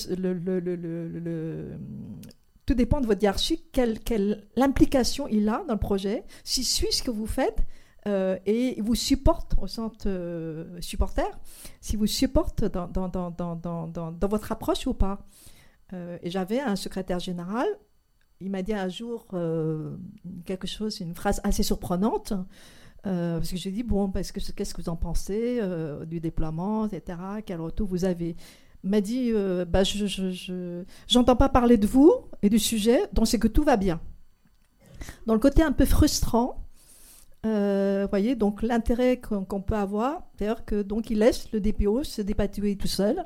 tout 2.64 2.74
dépend 2.74 3.00
de 3.00 3.06
votre 3.06 3.22
hiérarchie, 3.22 3.64
quelle, 3.72 3.98
quelle 3.98 4.44
l'implication 4.54 5.26
il 5.26 5.48
a 5.48 5.64
dans 5.66 5.74
le 5.74 5.80
projet, 5.80 6.22
s'il 6.44 6.64
suit 6.64 6.92
ce 6.92 7.02
que 7.02 7.10
vous 7.10 7.26
faites 7.26 7.58
euh, 8.06 8.38
et 8.46 8.80
vous 8.82 8.94
supporte 8.94 9.54
au 9.60 9.66
centre 9.66 10.06
supporter, 10.78 11.26
si 11.80 11.96
vous 11.96 12.06
supporte 12.06 12.64
dans, 12.64 12.86
dans, 12.86 13.08
dans, 13.08 13.56
dans, 13.56 14.28
votre 14.28 14.52
approche 14.52 14.86
ou 14.86 14.94
pas. 14.94 15.18
Euh, 15.92 16.18
et 16.22 16.30
j'avais 16.30 16.60
un 16.60 16.76
secrétaire 16.76 17.18
général. 17.18 17.66
Il 18.40 18.50
m'a 18.50 18.62
dit 18.62 18.74
un 18.74 18.88
jour 18.88 19.26
euh, 19.32 19.96
quelque 20.44 20.66
chose, 20.66 21.00
une 21.00 21.14
phrase 21.14 21.40
assez 21.44 21.62
surprenante. 21.62 22.32
Euh, 23.06 23.38
parce 23.38 23.50
que 23.50 23.56
j'ai 23.56 23.70
dit, 23.70 23.82
bon, 23.82 24.10
parce 24.10 24.32
que, 24.32 24.40
qu'est-ce 24.52 24.74
que 24.74 24.82
vous 24.82 24.88
en 24.88 24.96
pensez 24.96 25.60
du 26.06 26.20
déploiement, 26.20 26.86
etc. 26.86 27.18
Quel 27.44 27.60
retour 27.60 27.88
vous 27.88 28.04
avez? 28.04 28.36
Il 28.84 28.90
m'a 28.90 29.00
dit, 29.00 29.32
bah, 29.68 29.84
je 29.84 30.84
n'entends 31.14 31.36
pas 31.36 31.48
parler 31.48 31.76
de 31.76 31.86
vous 31.86 32.12
et 32.42 32.50
du 32.50 32.58
sujet, 32.58 33.00
donc 33.12 33.26
c'est 33.26 33.38
que 33.38 33.48
tout 33.48 33.62
va 33.62 33.76
bien. 33.76 34.00
Dans 35.26 35.34
le 35.34 35.40
côté 35.40 35.62
un 35.62 35.72
peu 35.72 35.84
frustrant, 35.84 36.65
vous 37.46 38.08
voyez, 38.08 38.34
donc 38.36 38.62
l'intérêt 38.62 39.20
qu'on 39.20 39.60
peut 39.60 39.76
avoir, 39.76 40.22
d'ailleurs 40.38 40.64
que 40.64 40.84
laisse 41.14 41.50
le 41.52 41.60
DPO 41.60 42.04
se 42.04 42.22
dépatouiller 42.22 42.76
tout 42.76 42.86
seul, 42.86 43.24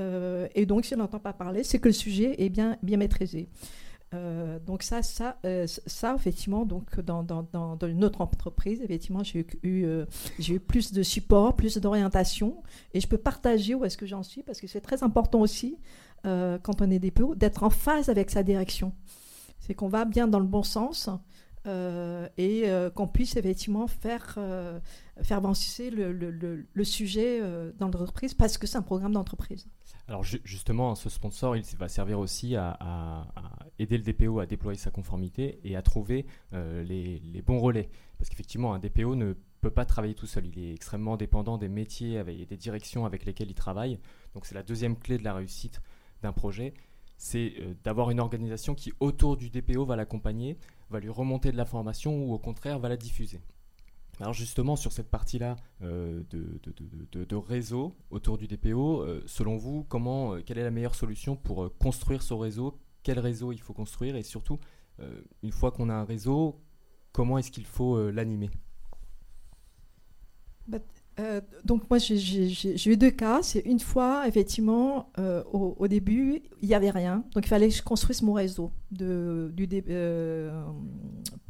euh, 0.00 0.48
et 0.54 0.66
donc 0.66 0.84
si 0.84 0.94
on 0.94 0.98
n'entend 0.98 1.18
pas 1.18 1.32
parler, 1.32 1.64
c'est 1.64 1.78
que 1.78 1.88
le 1.88 1.94
sujet 1.94 2.42
est 2.42 2.48
bien 2.48 2.76
bien 2.82 2.96
maîtrisé. 2.96 3.48
Euh, 4.14 4.58
donc 4.58 4.82
ça, 4.82 5.02
ça, 5.02 5.38
euh, 5.46 5.66
ça 5.66 6.14
effectivement, 6.14 6.66
donc 6.66 7.00
dans, 7.00 7.26
autre 8.02 8.20
entreprise, 8.20 8.82
effectivement, 8.82 9.22
j'ai 9.22 9.46
eu, 9.62 9.86
j'ai 10.38 10.54
eu 10.54 10.60
plus 10.60 10.92
de 10.92 11.02
support, 11.02 11.56
plus 11.56 11.78
d'orientation, 11.78 12.62
et 12.92 13.00
je 13.00 13.08
peux 13.08 13.18
partager 13.18 13.74
où 13.74 13.84
est-ce 13.84 13.96
que 13.96 14.06
j'en 14.06 14.22
suis 14.22 14.42
parce 14.42 14.60
que 14.60 14.66
c'est 14.66 14.82
très 14.82 15.02
important 15.02 15.40
aussi 15.40 15.78
quand 16.24 16.80
on 16.80 16.90
est 16.90 17.00
DPO, 17.00 17.34
d'être 17.34 17.64
en 17.64 17.70
phase 17.70 18.08
avec 18.08 18.30
sa 18.30 18.42
direction. 18.42 18.92
C'est 19.58 19.74
qu'on 19.74 19.88
va 19.88 20.04
bien 20.04 20.28
dans 20.28 20.40
le 20.40 20.46
bon 20.46 20.62
sens 20.62 21.08
et 21.66 22.64
qu'on 22.94 23.08
puisse 23.08 23.36
effectivement 23.36 23.86
faire, 23.86 24.38
faire 25.22 25.36
avancer 25.36 25.90
le, 25.90 26.84
sujet 26.84 27.40
dans 27.78 27.86
l'entreprise 27.86 28.34
parce 28.34 28.58
que 28.58 28.66
c'est 28.66 28.78
un 28.78 28.82
programme 28.82 29.12
d'entreprise. 29.12 29.68
Alors 30.08 30.24
justement, 30.24 30.94
ce 30.94 31.08
sponsor, 31.08 31.56
il 31.56 31.64
va 31.78 31.88
servir 31.88 32.18
aussi 32.18 32.56
à, 32.56 33.26
aider 33.78 33.96
le 33.96 34.04
DPO 34.04 34.40
à 34.40 34.46
déployer 34.46 34.78
sa 34.78 34.90
conformité 34.90 35.60
et 35.64 35.76
à 35.76 35.82
trouver 35.82 36.26
les, 36.52 37.20
les, 37.20 37.42
bons 37.42 37.58
relais. 37.58 37.88
Parce 38.18 38.28
qu'effectivement, 38.28 38.74
un 38.74 38.78
DPO 38.78 39.14
ne 39.14 39.34
peut 39.62 39.70
pas 39.70 39.86
travailler 39.86 40.14
tout 40.14 40.26
seul. 40.26 40.46
Il 40.46 40.58
est 40.58 40.74
extrêmement 40.74 41.16
dépendant 41.16 41.56
des 41.56 41.68
métiers 41.68 42.20
et 42.26 42.46
des 42.46 42.56
directions 42.56 43.06
avec 43.06 43.24
lesquelles 43.24 43.50
il 43.50 43.54
travaille. 43.54 43.98
Donc 44.34 44.44
c'est 44.44 44.54
la 44.54 44.62
deuxième 44.62 44.96
clé 44.96 45.16
de 45.16 45.24
la 45.24 45.32
réussite 45.32 45.80
d'un 46.20 46.32
projet, 46.32 46.74
c'est 47.16 47.54
euh, 47.60 47.74
d'avoir 47.84 48.10
une 48.10 48.20
organisation 48.20 48.74
qui, 48.74 48.92
autour 49.00 49.36
du 49.36 49.50
DPO, 49.50 49.84
va 49.84 49.96
l'accompagner, 49.96 50.58
va 50.92 51.00
lui 51.00 51.08
remonter 51.08 51.50
de 51.50 51.56
l'information 51.56 52.24
ou 52.24 52.32
au 52.32 52.38
contraire 52.38 52.78
va 52.78 52.88
la 52.88 52.96
diffuser. 52.96 53.40
Alors 54.20 54.34
justement, 54.34 54.76
sur 54.76 54.92
cette 54.92 55.10
partie-là 55.10 55.56
euh, 55.82 56.22
de, 56.30 57.34
réseau 57.34 57.96
autour 58.10 58.38
du 58.38 58.46
DPO, 58.46 59.00
euh, 59.00 59.22
selon 59.26 59.56
vous, 59.56 59.84
comment, 59.88 60.36
quelle 60.42 60.58
est 60.58 60.62
la 60.62 60.70
meilleure 60.70 60.94
solution 60.94 61.34
pour 61.34 61.76
construire 61.78 62.22
ce 62.22 62.34
réseau? 62.34 62.78
Quel 63.02 63.18
réseau 63.18 63.50
il 63.50 63.60
faut 63.60 63.72
construire? 63.72 64.14
Et 64.14 64.22
surtout, 64.22 64.60
une 65.42 65.50
fois 65.50 65.72
qu'on 65.72 65.88
a 65.88 65.94
un 65.94 66.04
réseau, 66.04 66.60
comment 67.10 67.36
est-ce 67.38 67.50
qu'il 67.50 67.66
faut 67.66 68.10
l'animer? 68.12 68.50
Bah, 70.68 70.78
euh, 71.20 71.42
donc 71.64 71.90
moi 71.90 71.98
j'ai 71.98 72.90
eu 72.90 72.96
deux 72.96 73.10
cas. 73.10 73.40
C'est 73.42 73.60
une 73.60 73.80
fois 73.80 74.26
effectivement 74.26 75.10
euh, 75.18 75.42
au, 75.52 75.86
début 75.86 76.42
il 76.62 76.68
n'y 76.68 76.74
avait 76.74 76.90
rien, 76.90 77.24
donc 77.34 77.44
il 77.44 77.48
fallait 77.48 77.68
que 77.68 77.74
je 77.74 77.82
construise 77.82 78.22
mon 78.22 78.32
réseau 78.32 78.72
euh, 79.00 80.62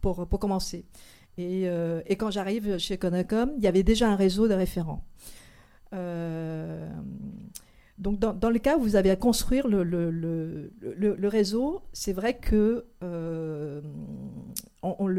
pour, 0.01 0.29
commencer. 0.41 0.85
Et, 1.39 1.69
quand 2.19 2.31
j'arrive 2.31 2.79
chez 2.79 2.99
Conacom, 2.99 3.53
il 3.57 3.63
y 3.63 3.69
avait 3.69 3.85
déjà 3.85 4.11
un 4.11 4.17
réseau 4.17 4.49
de 4.49 4.55
référents. 4.55 5.05
donc 7.99 8.19
dans, 8.19 8.51
le 8.51 8.59
cas 8.59 8.77
où 8.77 8.83
vous 8.83 8.97
avez 8.97 9.11
à 9.11 9.17
construire 9.17 9.69
le, 9.69 11.29
réseau, 11.29 11.83
c'est 11.93 12.13
vrai 12.13 12.37
que 12.37 12.85
le, 13.01 13.83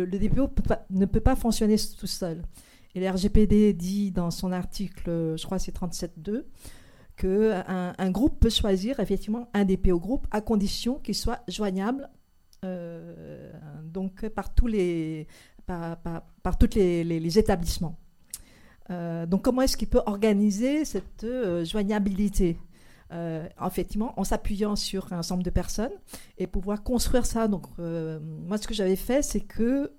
DPO 0.05 0.49
ne 0.89 1.05
peut 1.05 1.21
pas 1.21 1.35
fonctionner 1.37 1.77
tout 1.97 2.07
seul. 2.07 2.43
Et 2.95 2.99
le 2.99 3.09
RGPD 3.09 3.73
dit 3.73 4.11
dans 4.11 4.31
son 4.31 4.51
article, 4.51 5.35
je 5.37 5.43
crois 5.43 5.59
c'est 5.59 5.75
37.2, 5.75 6.43
qu'un 7.15 7.93
un 7.97 8.11
groupe 8.11 8.39
peut 8.39 8.49
choisir 8.49 8.99
effectivement 8.99 9.49
un 9.53 9.65
DPO 9.65 9.99
groupe 9.99 10.27
à 10.31 10.41
condition 10.41 10.99
qu'il 10.99 11.15
soit 11.15 11.41
joignable 11.47 12.09
euh, 12.63 13.51
donc 13.83 14.27
par 14.29 14.53
tous 14.53 14.67
les, 14.67 15.27
établissements. 17.37 17.97
Euh, 18.89 19.25
donc 19.25 19.43
comment 19.43 19.61
est-ce 19.61 19.77
qu'il 19.77 19.89
peut 19.89 20.01
organiser 20.05 20.85
cette 20.85 21.23
euh, 21.23 21.65
joignabilité? 21.65 22.57
Effectivement, 23.63 24.19
en 24.19 24.23
s'appuyant 24.23 24.75
sur 24.75 25.13
un 25.13 25.19
ensemble 25.19 25.43
de 25.43 25.51
personnes 25.51 25.91
et 26.39 26.47
pouvoir 26.47 26.81
construire 26.81 27.27
ça. 27.27 27.47
Donc, 27.47 27.67
moi, 27.77 28.57
ce 28.57 28.67
que 28.67 28.73
j'avais 28.73 28.95
fait, 28.95 29.21
c'est 29.21 29.41
que 29.41 29.91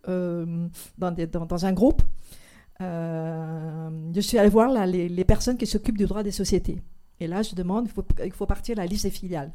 dans, 0.99 1.65
un 1.65 1.73
groupe, 1.73 2.03
euh, 2.03 2.44
je 2.81 4.21
suis 4.21 4.39
allée 4.39 4.49
voir 4.49 4.87
les, 4.87 5.25
personnes 5.25 5.57
qui 5.57 5.67
s'occupent 5.67 5.99
du 5.99 6.07
droit 6.07 6.23
des 6.23 6.33
sociétés. 6.33 6.81
Et 7.21 7.27
là, 7.27 7.43
je 7.43 7.55
demande, 7.55 7.87
il 7.87 7.93
faut, 7.93 8.05
il 8.25 8.33
faut 8.33 8.47
partir 8.47 8.77
la 8.77 8.87
liste 8.87 9.05
des 9.05 9.11
filiales. 9.11 9.53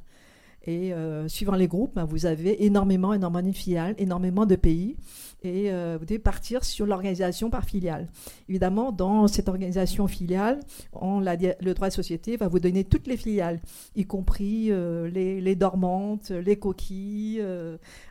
Et 0.65 0.93
euh, 0.93 1.27
suivant 1.27 1.55
les 1.55 1.67
groupes, 1.67 1.95
ben, 1.95 2.03
vous 2.03 2.25
avez 2.25 2.65
énormément, 2.65 3.13
énormément 3.13 3.47
de 3.47 3.55
filiales, 3.55 3.95
énormément 3.97 4.45
de 4.45 4.55
pays. 4.55 4.97
Et 5.41 5.71
euh, 5.71 5.97
vous 5.97 6.05
devez 6.05 6.19
partir 6.19 6.65
sur 6.65 6.86
l'organisation 6.86 7.49
par 7.49 7.63
filiale. 7.63 8.10
Évidemment, 8.49 8.91
dans 8.91 9.27
cette 9.27 9.47
organisation 9.47 10.08
filiale, 10.08 10.60
le 10.93 11.73
droit 11.73 11.88
des 11.88 11.95
sociétés 11.95 12.36
va 12.36 12.49
vous 12.49 12.60
donner 12.60 12.84
toutes 12.84 13.08
les 13.08 13.15
filiales, 13.15 13.62
y 13.95 14.05
compris 14.05 14.69
les, 15.12 15.55
dormantes, 15.55 16.32
les 16.32 16.58
coquilles, 16.58 17.41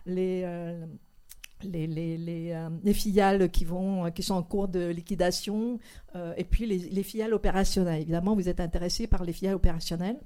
les 0.06 0.44
euh, 1.64 2.68
les, 2.84 2.94
filiales 2.94 3.50
qui, 3.50 3.64
vont, 3.64 4.06
euh, 4.06 4.10
qui 4.10 4.22
sont 4.22 4.34
en 4.34 4.42
cours 4.42 4.68
de 4.68 4.88
liquidation 4.88 5.78
euh, 6.14 6.32
et 6.36 6.44
puis 6.44 6.66
les, 6.66 7.02
filiales 7.02 7.34
opérationnelles. 7.34 8.02
Évidemment, 8.02 8.34
vous 8.34 8.48
êtes 8.48 8.60
intéressé 8.60 9.06
par 9.06 9.24
les 9.24 9.32
filiales 9.32 9.56
opérationnelles. 9.56 10.18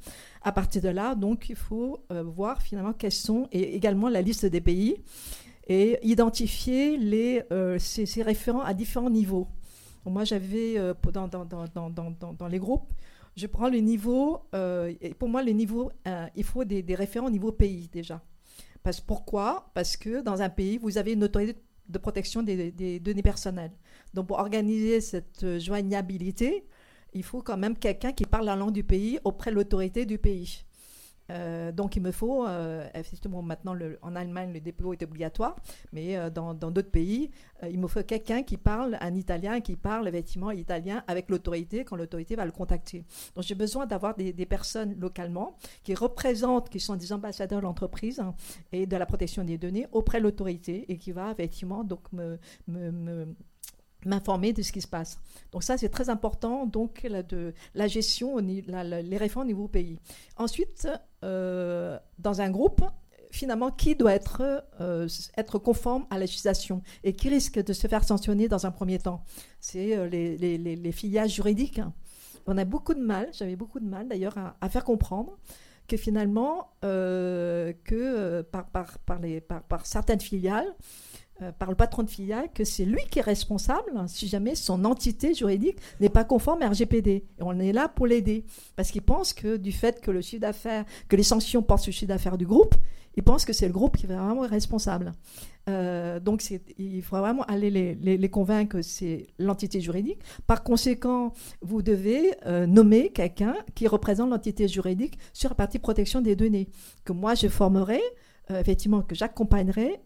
À 0.43 0.53
partir 0.53 0.83
de 0.83 0.89
là, 0.89 1.15
donc, 1.15 1.49
il 1.49 1.57
faut 1.57 2.05
voir 2.11 2.61
finalement 2.61 2.93
quelles 2.93 3.13
sont, 3.13 3.49
et 3.53 3.75
également 3.75 4.09
la 4.09 4.23
liste 4.23 4.47
des 4.47 4.61
pays, 4.61 4.97
et 5.69 5.99
identifier 6.03 6.99
les, 6.99 7.43
ces, 7.79 8.23
référents 8.23 8.63
à 8.63 8.75
différents 8.75 9.11
niveaux. 9.11 9.47
moi, 10.05 10.25
j'avais, 10.25 10.77
dans, 11.13 11.29
dans, 11.29 11.45
dans, 11.45 12.33
dans, 12.33 12.49
les 12.49 12.59
groupes, 12.59 12.93
je 13.37 13.47
prends 13.47 13.69
le 13.69 13.79
niveau, 13.79 14.41
et 14.53 15.15
pour 15.15 15.29
moi, 15.29 15.43
les 15.43 15.55
niveaux, 15.55 15.91
il 16.35 16.45
faut 16.45 16.65
des, 16.65 16.83
des 16.83 16.95
référents 16.95 17.29
au 17.29 17.31
niveau 17.31 17.53
pays 17.53 17.89
déjà. 17.93 18.21
Parce, 18.83 19.01
pourquoi? 19.01 19.71
Parce 19.75 19.97
que 19.97 20.23
dans 20.23 20.43
un 20.43 20.49
pays, 20.49 20.79
vous 20.79 20.99
avez 20.99 21.13
une 21.13 21.25
autorité 21.25 21.61
de 21.89 21.99
protection 21.99 22.43
des, 22.43 23.01
données 23.01 23.23
personnelles. 23.23 23.73
Donc 24.15 24.29
pour 24.29 24.39
organiser 24.39 25.01
cette 25.01 25.59
joignabilité, 25.59 26.67
il 27.13 27.23
faut 27.23 27.43
quand 27.43 27.57
même 27.57 27.77
quelqu'un 27.77 28.13
qui 28.13 28.25
parle 28.25 28.47
la 28.47 28.57
langue 28.57 28.73
du 28.73 28.85
pays 28.85 29.19
auprès 29.25 29.51
de 29.51 29.57
l'autorité 29.57 30.07
du 30.07 30.19
pays. 30.19 30.65
Euh, 31.31 31.73
donc 31.73 31.97
il 31.97 32.03
me 32.03 32.11
faut, 32.11 32.47
euh, 32.47 32.87
effectivement 32.95 33.43
maintenant 33.43 33.77
en 34.03 34.17
Allemagne 34.17 34.53
le 34.53 34.61
DPO 34.61 34.93
est 34.93 35.03
obligatoire, 35.03 35.57
mais 35.93 36.17
euh, 36.17 36.31
dans 36.31 36.55
d'autres 36.55 36.91
pays, 36.91 37.31
il 37.69 37.79
me 37.79 37.87
faut 37.87 38.03
quelqu'un 38.03 38.43
qui 38.43 38.57
parle 38.57 38.99
un 39.01 39.15
italien, 39.15 39.61
qui 39.61 39.77
parle 39.77 40.09
effectivement 40.09 40.51
italien 40.51 41.05
avec 41.07 41.31
l'autorité 41.31 41.85
quand 41.85 41.97
l'autorité 41.97 42.35
va 42.35 42.45
le 42.45 42.51
contacter. 42.51 43.05
Donc 43.35 43.45
j'ai 43.45 43.55
besoin 43.55 43.87
d'avoir 43.87 44.17
des, 44.17 44.33
personnes 44.47 44.99
localement 44.99 45.57
qui 45.85 45.95
représentent, 45.95 46.69
qui 46.69 46.81
sont 46.81 46.97
des 46.97 47.13
ambassadeurs 47.13 47.61
de 47.61 47.65
l'entreprise 47.65 48.19
hein, 48.19 48.35
et 48.73 48.87
de 48.87 48.97
la 48.97 49.07
protection 49.07 49.45
des 49.45 49.57
données 49.57 49.87
auprès 49.93 50.19
de 50.19 50.25
l'autorité 50.25 50.91
et 50.93 50.99
qui 50.99 51.13
va 51.13 51.31
effectivement 51.31 51.85
donc 51.85 52.13
me, 52.13 52.39
me 52.67 53.35
m'informer 54.05 54.53
de 54.53 54.63
ce 54.63 54.73
qui 54.73 54.81
se 54.81 54.89
passe. 54.89 55.21
Donc 55.53 55.63
ça, 55.63 55.77
c'est 55.77 55.89
très 55.89 56.09
important, 56.09 56.67
donc 56.67 57.03
la, 57.05 57.23
de, 57.23 57.55
la 57.75 57.87
gestion, 57.87 58.39
les 58.39 59.17
réformes 59.17 59.45
au 59.45 59.47
niveau 59.47 59.69
pays. 59.69 59.99
Ensuite, 60.37 60.89
euh, 61.25 61.99
dans 62.19 62.41
un 62.41 62.51
groupe, 62.51 62.83
finalement, 63.31 63.71
qui 63.71 63.95
doit 63.95 64.13
être, 64.13 64.65
euh, 64.81 65.09
être 65.37 65.59
conforme 65.59 66.05
à 66.11 66.15
la 66.15 66.21
législation 66.21 66.83
et 67.05 67.15
qui 67.15 67.29
risque 67.29 67.63
de 67.63 67.73
se 67.73 67.87
faire 67.87 68.05
sanctionner 68.05 68.49
dans 68.49 68.67
un 68.67 68.71
premier 68.71 68.99
temps 68.99 69.25
C'est 69.61 69.97
euh, 69.97 70.09
les, 70.09 70.37
les, 70.37 71.29
juridiques. 71.29 71.81
On 72.47 72.59
a 72.59 72.65
beaucoup 72.65 72.95
de 72.95 73.01
mal, 73.01 73.29
j'avais 73.33 73.57
beaucoup 73.57 73.81
de 73.81 73.87
mal 73.87 74.09
d'ailleurs 74.09 74.37
à, 74.61 74.69
faire 74.69 74.85
comprendre 74.85 75.39
que 75.89 75.97
finalement, 75.97 76.73
que 76.83 78.43
par, 78.43 78.67
par, 78.71 78.99
par, 78.99 79.21
les, 79.21 79.41
par, 79.41 79.87
certaines 79.87 80.21
filiales, 80.21 80.75
par 81.51 81.71
le 81.71 81.75
patron 81.75 82.03
de 82.03 82.11
filiale 82.11 82.49
que 82.55 82.65
c'est 82.65 82.85
lui 82.85 83.01
qui 83.11 83.19
est 83.19 83.23
responsable 83.23 83.93
hein, 83.97 84.07
si 84.07 84.29
jamais 84.29 84.55
son 84.55 84.85
entité 84.85 85.35
juridique 85.35 85.79
n'est 86.01 86.09
pas 86.09 86.25
conforme 86.25 86.63
à 86.63 86.69
RGPD. 86.69 87.11
Et 87.11 87.25
on 87.41 87.59
est 87.59 87.73
là 87.73 87.89
pour 87.89 88.07
l'aider. 88.07 88.45
Parce 88.77 88.91
qu'il 88.91 89.03
pense 89.03 89.33
que 89.33 89.57
du 89.57 89.73
fait 89.73 90.01
que 90.01 90.11
le 90.11 90.21
d'affaires, 90.39 90.85
que 91.09 91.17
les 91.17 91.23
sanctions 91.23 91.63
portent 91.63 91.83
sur 91.83 91.91
le 91.91 91.95
chiffre 91.95 92.09
d'affaires 92.09 92.39
du 92.39 92.47
groupe, 92.47 92.75
il 93.15 93.23
pense 93.23 93.45
que 93.45 93.53
c'est 93.53 93.67
le 93.67 93.73
groupe 93.73 93.97
qui 93.97 94.07
est 94.07 94.09
vraiment 94.09 94.41
responsable. 94.41 95.13
Euh, 95.69 96.19
donc 96.19 96.43
il 96.79 97.03
faut 97.03 97.19
vraiment 97.19 97.43
aller 97.43 97.71
les, 97.71 98.31
convaincre 98.31 98.77
que 98.77 98.83
c'est 98.83 99.27
l'entité 99.39 99.81
juridique. 99.81 100.21
Par 100.47 100.63
conséquent, 100.63 101.33
vous 101.61 101.83
devez 101.83 102.33
euh, 102.47 102.67
nommer 102.67 103.11
quelqu'un 103.11 103.55
qui 103.75 103.87
représente 103.87 104.31
l'entité 104.31 104.67
juridique 104.67 105.19
sur 105.33 105.51
la 105.51 105.55
partie 105.55 105.79
protection 105.79 106.21
des 106.21 106.37
données, 106.37 106.69
que 107.05 107.13
moi 107.13 107.35
je 107.35 107.49
formerai, 107.49 108.01
effectivement, 108.49 109.03
que 109.03 109.15
j'accompagnerai, 109.15 110.01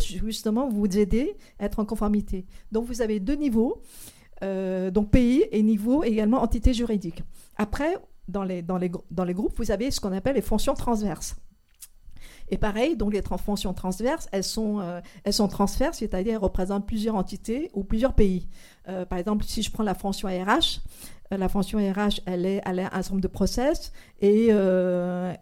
justement 0.00 0.68
vous 0.68 0.98
aider 0.98 1.36
à 1.58 1.66
être 1.66 1.78
en 1.78 1.84
conformité. 1.84 2.46
Donc 2.72 2.86
vous 2.86 3.02
avez 3.02 3.20
deux 3.20 3.34
niveaux, 3.34 3.82
euh, 4.42 4.90
donc 4.90 5.10
pays 5.10 5.44
et 5.50 5.62
niveau 5.62 6.04
également 6.04 6.42
entité 6.42 6.72
juridique. 6.72 7.22
Après, 7.56 7.96
dans 8.28 8.44
les, 8.44 8.62
dans 8.62 8.78
les, 8.78 8.90
dans 9.10 9.24
les 9.24 9.34
groupes, 9.34 9.54
vous 9.56 9.70
avez 9.70 9.90
ce 9.90 10.00
qu'on 10.00 10.12
appelle 10.12 10.36
les 10.36 10.42
fonctions 10.42 10.74
transverses. 10.74 11.36
Et 12.50 12.56
pareil, 12.56 12.96
donc 12.96 13.12
les 13.12 13.22
fonctions 13.22 13.74
transverses, 13.74 14.28
elles 14.32 14.44
sont, 14.44 14.80
euh, 14.80 15.00
elles 15.24 15.34
sont 15.34 15.48
transverses, 15.48 15.98
c'est-à-dire 15.98 16.34
elles 16.34 16.38
représentent 16.38 16.86
plusieurs 16.86 17.14
entités 17.14 17.70
ou 17.74 17.84
plusieurs 17.84 18.14
pays. 18.14 18.48
Euh, 18.88 19.04
par 19.04 19.18
exemple, 19.18 19.44
si 19.44 19.62
je 19.62 19.70
prends 19.70 19.82
la 19.82 19.94
fonction 19.94 20.28
RH, 20.28 20.80
la 21.30 21.48
fonction 21.50 21.78
RH, 21.78 22.20
elle 22.24 22.46
est, 22.46 22.62
elle 22.64 22.78
est 22.78 22.84
un 22.84 22.90
certain 22.90 23.10
nombre 23.10 23.22
de 23.22 23.28
process 23.28 23.92
et, 24.20 24.48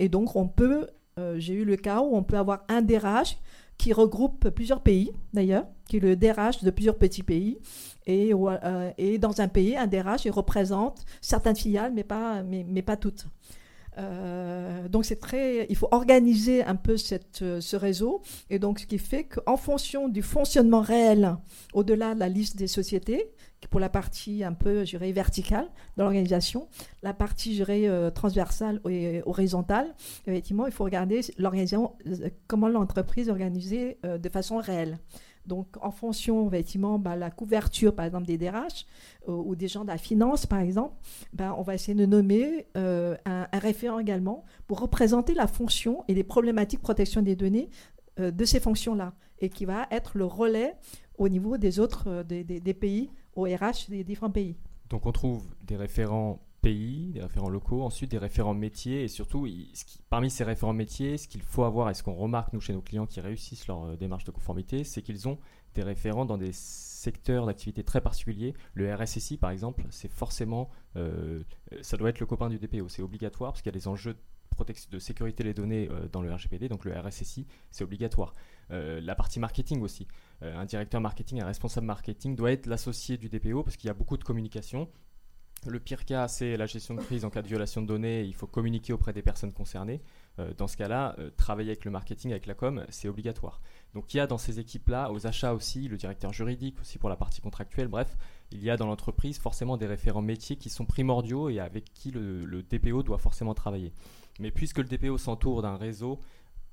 et 0.00 0.08
donc 0.08 0.34
on 0.34 0.48
peut, 0.48 0.88
j'ai 1.36 1.54
eu 1.54 1.64
le 1.64 1.76
cas 1.76 2.00
où 2.00 2.16
on 2.16 2.24
peut 2.24 2.38
avoir 2.38 2.64
un 2.68 2.82
DRH 2.82 3.36
qui 3.78 3.92
regroupe 3.92 4.50
plusieurs 4.50 4.80
pays, 4.80 5.12
d'ailleurs, 5.32 5.66
qui 5.88 6.00
le 6.00 6.16
DRH 6.16 6.62
de 6.62 6.70
plusieurs 6.70 6.96
petits 6.96 7.22
pays. 7.22 7.58
Et, 8.06 8.32
euh, 8.32 8.90
et 8.98 9.18
dans 9.18 9.40
un 9.40 9.48
pays, 9.48 9.76
un 9.76 9.86
DRH 9.86 10.24
il 10.24 10.30
représente 10.30 11.04
certaines 11.20 11.56
filiales, 11.56 11.92
mais 11.92 12.02
pas 12.82 12.96
toutes. 12.96 13.26
Euh, 13.98 14.88
donc 14.88 15.04
c'est 15.04 15.16
très, 15.16 15.66
il 15.68 15.76
faut 15.76 15.88
organiser 15.90 16.62
un 16.64 16.76
peu 16.76 16.96
euh, 17.42 17.60
ce 17.60 17.76
réseau 17.76 18.22
et 18.50 18.58
donc 18.58 18.80
ce 18.80 18.86
qui 18.86 18.98
fait 18.98 19.24
qu'en 19.24 19.56
fonction 19.56 20.08
du 20.08 20.22
fonctionnement 20.22 20.80
réel, 20.80 21.36
au-delà 21.72 22.14
de 22.14 22.20
la 22.20 22.28
liste 22.28 22.56
des 22.56 22.66
sociétés, 22.66 23.30
pour 23.70 23.80
la 23.80 23.88
partie 23.88 24.44
un 24.44 24.52
peu, 24.52 24.84
je 24.84 24.90
dirais, 24.90 25.10
verticale 25.12 25.66
de 25.96 26.02
l'organisation, 26.02 26.68
la 27.02 27.14
partie, 27.14 27.52
je 27.52 27.64
dirais, 27.64 27.88
euh, 27.88 28.10
transversale 28.10 28.80
et 28.88 29.22
horizontale, 29.24 29.94
effectivement, 30.26 30.66
il 30.66 30.72
faut 30.72 30.84
regarder 30.84 31.20
l'organisation, 31.38 31.94
comment 32.46 32.68
l'entreprise 32.68 33.28
est 33.28 33.30
organisée 33.30 33.98
de 34.04 34.28
façon 34.28 34.58
réelle. 34.58 34.98
Donc, 35.46 35.76
en 35.80 35.90
fonction, 35.90 36.48
effectivement, 36.48 36.98
bah, 36.98 37.16
la 37.16 37.30
couverture, 37.30 37.94
par 37.94 38.04
exemple, 38.04 38.26
des 38.26 38.36
DRH 38.36 38.86
euh, 39.28 39.32
ou 39.32 39.54
des 39.54 39.68
gens 39.68 39.82
de 39.82 39.88
la 39.88 39.98
finance, 39.98 40.46
par 40.46 40.58
exemple, 40.58 40.94
bah, 41.32 41.54
on 41.56 41.62
va 41.62 41.74
essayer 41.74 41.94
de 41.94 42.06
nommer 42.06 42.66
euh, 42.76 43.16
un, 43.24 43.46
référent 43.52 43.98
également 43.98 44.44
pour 44.66 44.80
représenter 44.80 45.34
la 45.34 45.46
fonction 45.46 46.04
et 46.08 46.14
les 46.14 46.24
problématiques 46.24 46.80
protection 46.80 47.22
des 47.22 47.36
données 47.36 47.70
euh, 48.18 48.30
de 48.30 48.44
ces 48.44 48.60
fonctions-là 48.60 49.14
et 49.38 49.48
qui 49.48 49.64
va 49.64 49.86
être 49.90 50.18
le 50.18 50.24
relais 50.24 50.74
au 51.18 51.28
niveau 51.28 51.58
des 51.58 51.78
autres 51.78 52.24
pays, 52.72 53.10
au 53.34 53.42
RH 53.42 53.88
des 53.88 54.04
différents 54.04 54.30
pays. 54.30 54.56
Donc, 54.90 55.06
on 55.06 55.12
trouve 55.12 55.44
des 55.62 55.76
référents 55.76 56.40
des 56.74 57.20
référents 57.20 57.48
locaux, 57.48 57.82
ensuite 57.82 58.10
des 58.10 58.18
référents 58.18 58.54
métiers 58.54 59.04
et 59.04 59.08
surtout, 59.08 59.48
parmi 60.08 60.30
ces 60.30 60.44
référents 60.44 60.72
métiers, 60.72 61.16
ce 61.16 61.28
qu'il 61.28 61.42
faut 61.42 61.64
avoir 61.64 61.90
et 61.90 61.94
ce 61.94 62.02
qu'on 62.02 62.14
remarque 62.14 62.52
nous 62.52 62.60
chez 62.60 62.72
nos 62.72 62.82
clients 62.82 63.06
qui 63.06 63.20
réussissent 63.20 63.68
leur 63.68 63.84
euh, 63.84 63.96
démarche 63.96 64.24
de 64.24 64.32
conformité, 64.32 64.82
c'est 64.82 65.02
qu'ils 65.02 65.28
ont 65.28 65.38
des 65.74 65.82
référents 65.82 66.24
dans 66.24 66.38
des 66.38 66.52
secteurs 66.52 67.46
d'activité 67.46 67.84
très 67.84 68.00
particuliers. 68.00 68.54
Le 68.74 68.92
RSSI 68.92 69.36
par 69.36 69.50
exemple, 69.50 69.84
c'est 69.90 70.10
forcément, 70.10 70.70
euh, 70.96 71.42
ça 71.82 71.96
doit 71.96 72.08
être 72.08 72.20
le 72.20 72.26
copain 72.26 72.48
du 72.48 72.58
DPO, 72.58 72.88
c'est 72.88 73.02
obligatoire 73.02 73.52
parce 73.52 73.62
qu'il 73.62 73.70
y 73.72 73.76
a 73.76 73.78
des 73.78 73.88
enjeux 73.88 74.16
de 74.90 74.98
sécurité 74.98 75.44
des 75.44 75.52
données 75.52 75.88
euh, 75.90 76.08
dans 76.10 76.22
le 76.22 76.32
RGPD, 76.32 76.68
donc 76.68 76.84
le 76.86 76.98
RSSI, 76.98 77.46
c'est 77.70 77.84
obligatoire. 77.84 78.32
la 78.70 79.14
partie 79.14 79.38
marketing 79.38 79.82
aussi. 79.82 80.08
un 80.40 80.64
directeur 80.64 81.00
marketing, 81.00 81.42
un 81.42 81.46
responsable 81.46 81.86
marketing 81.86 82.34
doit 82.34 82.50
être 82.52 82.66
l'associé 82.66 83.18
du 83.18 83.28
DPO 83.28 83.62
parce 83.62 83.76
qu'il 83.76 83.86
y 83.86 83.90
a 83.90 83.94
beaucoup 83.94 84.16
de 84.16 84.24
communication. 84.24 84.88
Le 85.66 85.80
pire 85.80 86.04
cas, 86.04 86.28
c'est 86.28 86.56
la 86.56 86.66
gestion 86.66 86.94
de 86.94 87.00
crise 87.00 87.24
en 87.24 87.30
cas 87.30 87.42
de 87.42 87.48
violation 87.48 87.82
de 87.82 87.86
données. 87.86 88.22
Il 88.22 88.34
faut 88.34 88.46
communiquer 88.46 88.92
auprès 88.92 89.12
des 89.12 89.22
personnes 89.22 89.52
concernées. 89.52 90.00
Euh, 90.38 90.52
dans 90.56 90.68
ce 90.68 90.76
cas-là, 90.76 91.16
euh, 91.18 91.30
travailler 91.36 91.70
avec 91.70 91.84
le 91.84 91.90
marketing, 91.90 92.30
avec 92.30 92.46
la 92.46 92.54
com, 92.54 92.84
c'est 92.88 93.08
obligatoire. 93.08 93.60
Donc 93.94 94.12
il 94.12 94.18
y 94.18 94.20
a 94.20 94.26
dans 94.26 94.38
ces 94.38 94.60
équipes-là, 94.60 95.10
aux 95.10 95.26
achats 95.26 95.54
aussi, 95.54 95.88
le 95.88 95.96
directeur 95.96 96.32
juridique 96.32 96.78
aussi 96.80 96.98
pour 96.98 97.08
la 97.08 97.16
partie 97.16 97.40
contractuelle. 97.40 97.88
Bref, 97.88 98.16
il 98.52 98.62
y 98.62 98.70
a 98.70 98.76
dans 98.76 98.86
l'entreprise 98.86 99.38
forcément 99.38 99.76
des 99.76 99.86
référents 99.86 100.22
métiers 100.22 100.56
qui 100.56 100.70
sont 100.70 100.84
primordiaux 100.84 101.48
et 101.48 101.58
avec 101.58 101.92
qui 101.94 102.10
le, 102.10 102.62
DPO 102.62 103.02
doit 103.02 103.18
forcément 103.18 103.54
travailler. 103.54 103.92
Mais 104.38 104.50
puisque 104.50 104.78
le 104.78 104.84
DPO 104.84 105.18
s'entoure 105.18 105.62
d'un 105.62 105.76
réseau, 105.76 106.20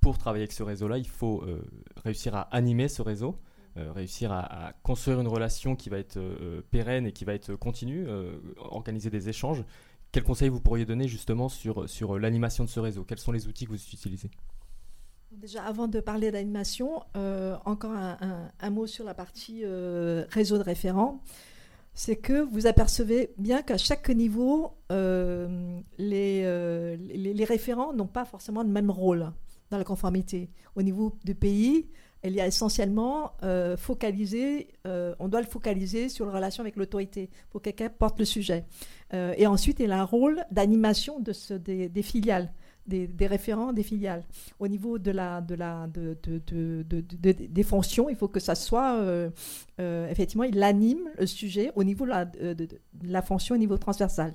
pour 0.02 0.18
travailler 0.18 0.44
avec 0.44 0.52
ce 0.52 0.64
réseau-là, 0.64 0.98
il 0.98 1.08
faut 1.08 1.42
euh, 1.44 1.64
réussir 2.04 2.36
à 2.36 2.42
animer 2.56 2.90
ce 2.90 3.02
réseau. 3.02 3.40
Euh, 3.76 3.92
réussir 3.92 4.32
à, 4.32 4.74
construire 4.84 5.20
une 5.20 5.28
relation 5.28 5.76
qui 5.76 5.90
va 5.90 5.98
être 5.98 6.18
euh, 6.18 6.62
pérenne 6.70 7.08
et 7.08 7.12
qui 7.12 7.26
va 7.26 7.34
être 7.34 7.56
continue, 7.56 8.06
euh, 8.08 8.38
organiser 8.58 9.10
des 9.10 9.30
échanges. 9.30 9.64
Quels 10.12 10.24
conseils 10.24 10.50
vous 10.50 10.60
pourriez 10.60 10.86
donner 10.86 11.08
justement 11.08 11.50
sur, 11.50 11.90
sur 11.90 12.20
l'animation 12.20 12.66
de 12.66 12.70
ce 12.70 12.80
réseau? 12.80 13.04
Quels 13.04 13.18
sont 13.18 13.32
les 13.32 13.48
outils 13.48 13.66
que 13.66 13.72
vous 13.72 13.82
utilisez? 13.94 14.30
Déjà, 15.32 15.64
avant 15.64 15.88
de 15.88 16.00
parler 16.00 16.30
d'animation, 16.30 17.02
encore 17.66 17.94
un, 17.96 18.70
mot 18.70 18.86
sur 18.86 19.04
la 19.04 19.16
partie 19.16 19.66
réseau 19.66 20.60
de 20.60 20.64
référents. 20.64 21.24
C'est 21.96 22.18
que 22.18 22.44
vous 22.44 22.68
apercevez 22.68 23.34
bien 23.40 23.64
qu'à 23.64 23.80
chaque 23.80 24.10
niveau, 24.10 24.78
les, 24.92 25.74
les, 25.98 27.34
les, 27.34 27.46
référents 27.46 27.94
n'ont 27.94 28.06
pas 28.06 28.26
forcément 28.26 28.62
le 28.62 28.70
même 28.70 28.92
rôle 28.92 29.32
dans 29.72 29.80
la 29.80 29.84
conformité. 29.84 30.52
Au 30.76 30.84
niveau 30.84 31.18
du 31.24 31.34
pays, 31.34 31.90
y 32.32 32.42
a 32.42 32.48
essentiellement 32.48 33.34
euh, 33.44 33.76
focalisé, 33.76 34.70
euh, 34.88 35.14
on 35.20 35.28
doit 35.28 35.42
le 35.42 35.48
focaliser 35.48 36.08
sur 36.08 36.26
la 36.26 36.32
relation 36.32 36.62
avec 36.62 36.78
l'autorité 36.78 37.30
pour 37.50 37.62
que 37.62 37.70
quelqu'un 37.70 37.90
porte 37.90 38.18
le 38.20 38.26
sujet. 38.26 38.66
Euh, 39.14 39.34
et 39.38 39.46
ensuite, 39.46 39.80
il 39.82 39.92
a 39.92 40.00
un 40.00 40.06
rôle 40.06 40.44
d'animation 40.50 41.20
de 41.20 41.34
des, 41.58 42.02
filiales. 42.02 42.52
Des, 42.88 43.28
référents 43.28 43.74
des 43.74 43.84
filiales. 43.84 44.24
Au 44.60 44.68
niveau 44.68 45.00
de 45.00 45.12
la, 45.12 45.42
de 45.42 45.56
la, 45.56 45.88
de, 45.88 46.18
des 47.24 47.64
fonctions, 47.64 48.10
il 48.10 48.16
faut 48.16 48.28
que 48.28 48.40
ça 48.42 48.56
soit, 48.56 49.02
effectivement, 49.78 50.44
il 50.44 50.62
anime 50.62 51.10
le 51.18 51.26
sujet 51.26 51.72
au 51.76 51.84
niveau 51.84 52.06
de 52.06 52.10
la, 52.10 52.30
la 53.04 53.22
fonction 53.22 53.56
au 53.56 53.58
niveau 53.58 53.78
transversal. 53.78 54.34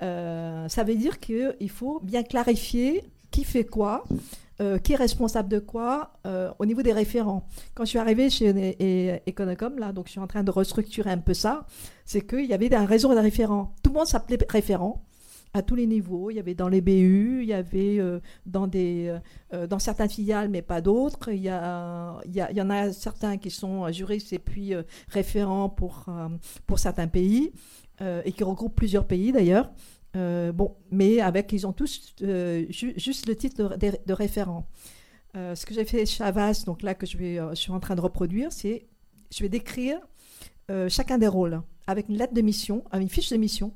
ça 0.00 0.84
veut 0.84 0.96
dire 0.96 1.18
qu'il 1.18 1.70
faut 1.70 2.00
bien 2.00 2.22
clarifier 2.22 3.04
qui 3.30 3.44
fait 3.44 3.64
quoi, 3.64 4.04
euh, 4.60 4.78
qui 4.78 4.94
est 4.94 4.96
responsable 4.96 5.48
de 5.48 5.60
quoi 5.60 6.14
euh, 6.26 6.50
au 6.58 6.66
niveau 6.66 6.82
des 6.82 6.92
référents. 6.92 7.46
Quand 7.76 7.84
je 7.84 7.90
suis 7.90 7.98
arrivée 8.00 8.28
chez 8.28 9.22
Econocom, 9.28 9.78
là, 9.78 9.92
donc 9.92 10.06
je 10.06 10.10
suis 10.10 10.20
en 10.20 10.26
train 10.26 10.42
de 10.42 10.50
restructurer 10.50 11.10
un 11.10 11.18
peu 11.18 11.32
ça, 11.32 11.64
c'est 12.04 12.26
qu'il 12.26 12.44
y 12.44 12.52
avait 12.52 12.74
un 12.74 12.84
réseau 12.84 13.14
de 13.14 13.20
référents. 13.20 13.76
Tout 13.84 13.90
le 13.90 13.98
monde 13.98 14.08
s'appelait 14.08 14.38
référent 14.48 15.04
à 15.54 15.62
tous 15.62 15.76
les 15.76 15.86
niveaux. 15.86 16.30
Il 16.30 16.34
y 16.34 16.40
avait 16.40 16.56
dans 16.56 16.68
les 16.68 16.80
BU, 16.80 17.42
il 17.42 17.48
y 17.48 17.52
avait 17.52 18.00
euh, 18.00 18.18
dans, 18.46 18.66
des, 18.66 19.16
dans 19.70 19.78
certaines 19.78 20.10
filiales, 20.10 20.48
mais 20.48 20.62
pas 20.62 20.80
d'autres. 20.80 21.30
Il, 21.30 21.42
y 21.42 21.52
il, 22.26 22.60
en 22.60 22.70
a 22.70 22.92
certains 22.92 23.36
qui 23.36 23.52
sont 23.52 23.88
juristes 23.92 24.32
et 24.32 24.40
puis 24.40 24.72
référents 25.06 25.68
pour, 25.68 26.06
pour 26.66 26.80
certains 26.80 27.06
pays, 27.06 27.52
et 28.00 28.32
qui 28.32 28.42
regroupent 28.42 28.74
plusieurs 28.74 29.06
pays 29.06 29.30
d'ailleurs. 29.30 29.70
Euh, 30.18 30.52
bon, 30.52 30.74
mais 30.90 31.20
avec, 31.20 31.52
ils 31.52 31.66
ont 31.66 31.72
tous 31.72 32.14
euh, 32.22 32.66
juste 32.68 33.26
le 33.28 33.36
titre 33.36 33.76
de, 33.76 34.12
référent. 34.12 34.66
Euh, 35.36 35.54
ce 35.54 35.64
que 35.64 35.74
j'ai 35.74 35.84
fait 35.84 36.06
chez 36.06 36.24
Avas, 36.24 36.64
donc 36.66 36.82
là 36.82 36.94
que 36.94 37.06
je, 37.06 37.50
suis 37.54 37.72
en 37.72 37.80
train 37.80 37.94
de 37.94 38.00
reproduire, 38.00 38.52
c'est 38.52 38.86
je 39.30 39.42
vais 39.42 39.48
décrire 39.48 39.98
chacun 40.88 41.16
des 41.16 41.28
rôles 41.28 41.62
avec 41.86 42.10
une 42.10 42.18
lettre 42.18 42.34
de 42.34 42.42
mission, 42.42 42.84
une 42.92 43.08
fiche 43.08 43.30
de 43.30 43.36
mission 43.38 43.72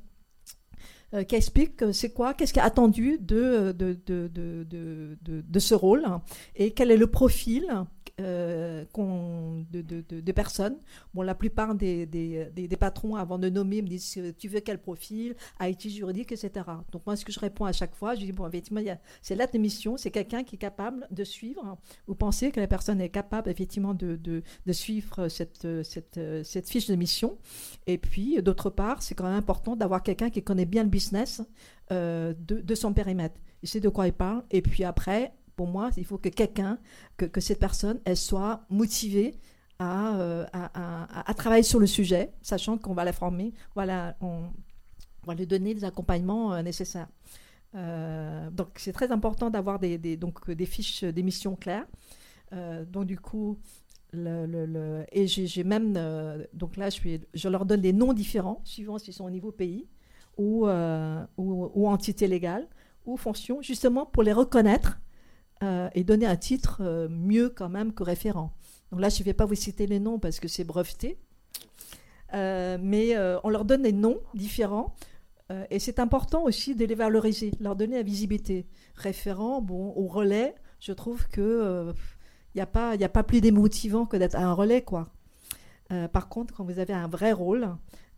qui 1.27 1.35
explique 1.35 1.91
c'est 1.91 2.09
quoi, 2.11 2.33
qu'est-ce 2.35 2.53
qui 2.53 2.59
est 2.59 2.63
attendu 2.63 3.17
de, 3.19 3.71
de, 3.71 3.97
de, 4.05 4.27
de, 4.27 5.17
de 5.25 5.59
ce 5.59 5.73
rôle 5.73 6.05
et 6.55 6.71
quel 6.71 6.91
est 6.91 6.97
le 6.97 7.07
profil 7.07 7.65
euh, 8.21 8.85
de, 9.71 10.31
personnes. 10.31 10.77
Bon, 11.13 11.21
la 11.21 11.35
plupart 11.35 11.75
des, 11.75 12.05
des, 12.05 12.77
patrons, 12.77 13.15
avant 13.15 13.39
de 13.39 13.49
nommer, 13.49 13.81
me 13.81 13.87
disent 13.87 14.19
Tu 14.37 14.47
veux 14.47 14.59
quel 14.59 14.79
profil 14.79 15.35
IT 15.59 15.89
juridique, 15.89 16.31
etc. 16.31 16.51
Donc, 16.91 17.05
moi, 17.05 17.15
ce 17.15 17.25
que 17.25 17.31
je 17.31 17.39
réponds 17.39 17.65
à 17.65 17.71
chaque 17.71 17.95
fois, 17.95 18.15
je 18.15 18.21
dis 18.21 18.31
Bon, 18.31 18.47
effectivement, 18.47 18.81
c'est 19.21 19.35
la 19.35 19.47
mission, 19.55 19.97
c'est 19.97 20.11
quelqu'un 20.11 20.43
qui 20.43 20.55
est 20.55 20.59
capable 20.59 21.07
de 21.11 21.23
suivre. 21.23 21.77
Vous 22.07 22.15
pensez 22.15 22.51
que 22.51 22.59
la 22.59 22.67
personne 22.67 23.01
est 23.01 23.09
capable, 23.09 23.49
effectivement, 23.49 23.93
de 23.93 24.43
suivre 24.71 25.27
cette, 25.27 25.67
cette, 25.83 26.19
cette, 26.43 26.69
fiche 26.69 26.87
de 26.87 26.95
mission. 26.95 27.37
Et 27.87 27.97
puis, 27.97 28.41
d'autre 28.41 28.69
part, 28.69 29.01
c'est 29.01 29.15
quand 29.15 29.25
même 29.25 29.33
important 29.33 29.75
d'avoir 29.75 30.03
quelqu'un 30.03 30.29
qui 30.29 30.43
connaît 30.43 30.65
bien 30.65 30.83
le 30.83 30.89
business 30.89 31.41
euh, 31.91 32.33
de, 32.37 32.61
de 32.61 32.75
son 32.75 32.93
périmètre. 32.93 33.39
Il 33.61 33.69
sait 33.69 33.79
de 33.79 33.89
quoi 33.89 34.07
il 34.07 34.13
parle. 34.13 34.43
Et 34.51 34.61
puis 34.61 34.83
après, 34.83 35.33
pour 35.55 35.67
moi, 35.67 35.89
il 35.97 36.05
faut 36.05 36.17
que 36.17 36.29
quelqu'un, 36.29 36.79
que, 37.17 37.41
cette 37.41 37.59
personne, 37.59 37.99
elle 38.05 38.17
soit 38.17 38.65
motivée 38.69 39.39
euh, 39.81 40.45
à, 40.53 41.29
à, 41.29 41.33
travailler 41.33 41.63
sur 41.63 41.79
le 41.79 41.87
sujet, 41.87 42.31
sachant 42.41 42.77
qu'on 42.77 42.93
va 42.93 43.03
la 43.03 43.11
former, 43.11 43.53
voilà, 43.75 44.15
on, 44.21 44.43
va 45.25 45.35
lui 45.35 45.47
donner 45.47 45.73
des 45.73 45.83
accompagnements 45.83 46.53
euh, 46.53 46.61
nécessaires. 46.61 47.07
Euh, 47.75 48.49
donc 48.51 48.69
c'est 48.77 48.93
très 48.93 49.11
important 49.11 49.49
d'avoir 49.49 49.79
des, 49.79 49.97
donc, 50.15 50.49
des 50.49 50.65
fiches 50.65 51.03
d'émission 51.03 51.55
claires. 51.55 51.87
donc 52.87 53.05
du 53.05 53.19
coup, 53.19 53.59
et 54.13 55.27
j'ai 55.27 55.63
même, 55.63 55.93
donc 56.53 56.77
là 56.77 56.89
je, 56.89 57.49
leur 57.49 57.65
donne 57.65 57.81
des 57.81 57.93
noms 57.93 58.13
différents, 58.13 58.61
suivant 58.63 58.99
s'ils 58.99 59.13
sont 59.13 59.25
au 59.25 59.31
niveau 59.31 59.51
pays 59.51 59.87
ou, 60.37 60.67
ou 60.67 61.87
entité 61.87 62.27
légale 62.27 62.67
ou 63.05 63.17
fonction, 63.17 63.61
justement 63.61 64.05
pour 64.05 64.23
les 64.23 64.33
reconnaître 64.33 64.99
euh, 65.63 65.87
et 65.95 66.03
donner 66.03 66.25
un 66.25 66.35
titre 66.35 66.81
euh, 66.81 67.07
mieux 67.09 67.47
quand 67.47 67.69
même 67.69 67.93
que 67.93 68.03
référent. 68.03 68.53
Donc 68.91 68.99
là, 68.99 69.07
je 69.07 69.19
ne 69.19 69.23
vais 69.23 69.33
pas 69.33 69.45
vous 69.45 69.55
citer 69.55 69.87
les 69.87 69.99
noms 69.99 70.19
parce 70.19 70.41
que 70.41 70.49
c'est 70.49 70.65
breveté, 70.65 71.17
euh, 72.33 72.77
mais 72.81 73.17
on 73.43 73.49
leur 73.49 73.63
donne 73.63 73.83
des 73.83 73.93
noms 73.93 74.19
différents. 74.33 74.93
et 75.69 75.79
c'est 75.79 75.99
important 75.99 76.43
aussi 76.43 76.75
de 76.75 76.85
les 76.85 76.95
valoriser, 76.95 77.51
leur 77.59 77.75
donner 77.75 77.95
la 77.95 78.03
visibilité. 78.03 78.67
Référent, 78.95 79.61
bon, 79.61 79.93
au 79.95 80.07
relais, 80.07 80.53
je 80.79 80.91
trouve 80.91 81.27
que 81.29 81.93
il 82.53 82.57
n'y 82.57 82.61
a, 82.61 82.67
pas, 82.67 82.91
a 82.91 83.09
pas 83.09 83.23
plus 83.23 83.41
démotivant 83.41 84.05
que 84.05 84.17
d'être 84.17 84.35
un 84.35 84.53
relais, 84.53 84.81
quoi. 84.81 85.07
par 86.11 86.27
contre, 86.27 86.53
quand 86.53 86.65
vous 86.65 86.79
avez 86.79 86.93
un 86.93 87.07
vrai 87.07 87.31
rôle, 87.31 87.69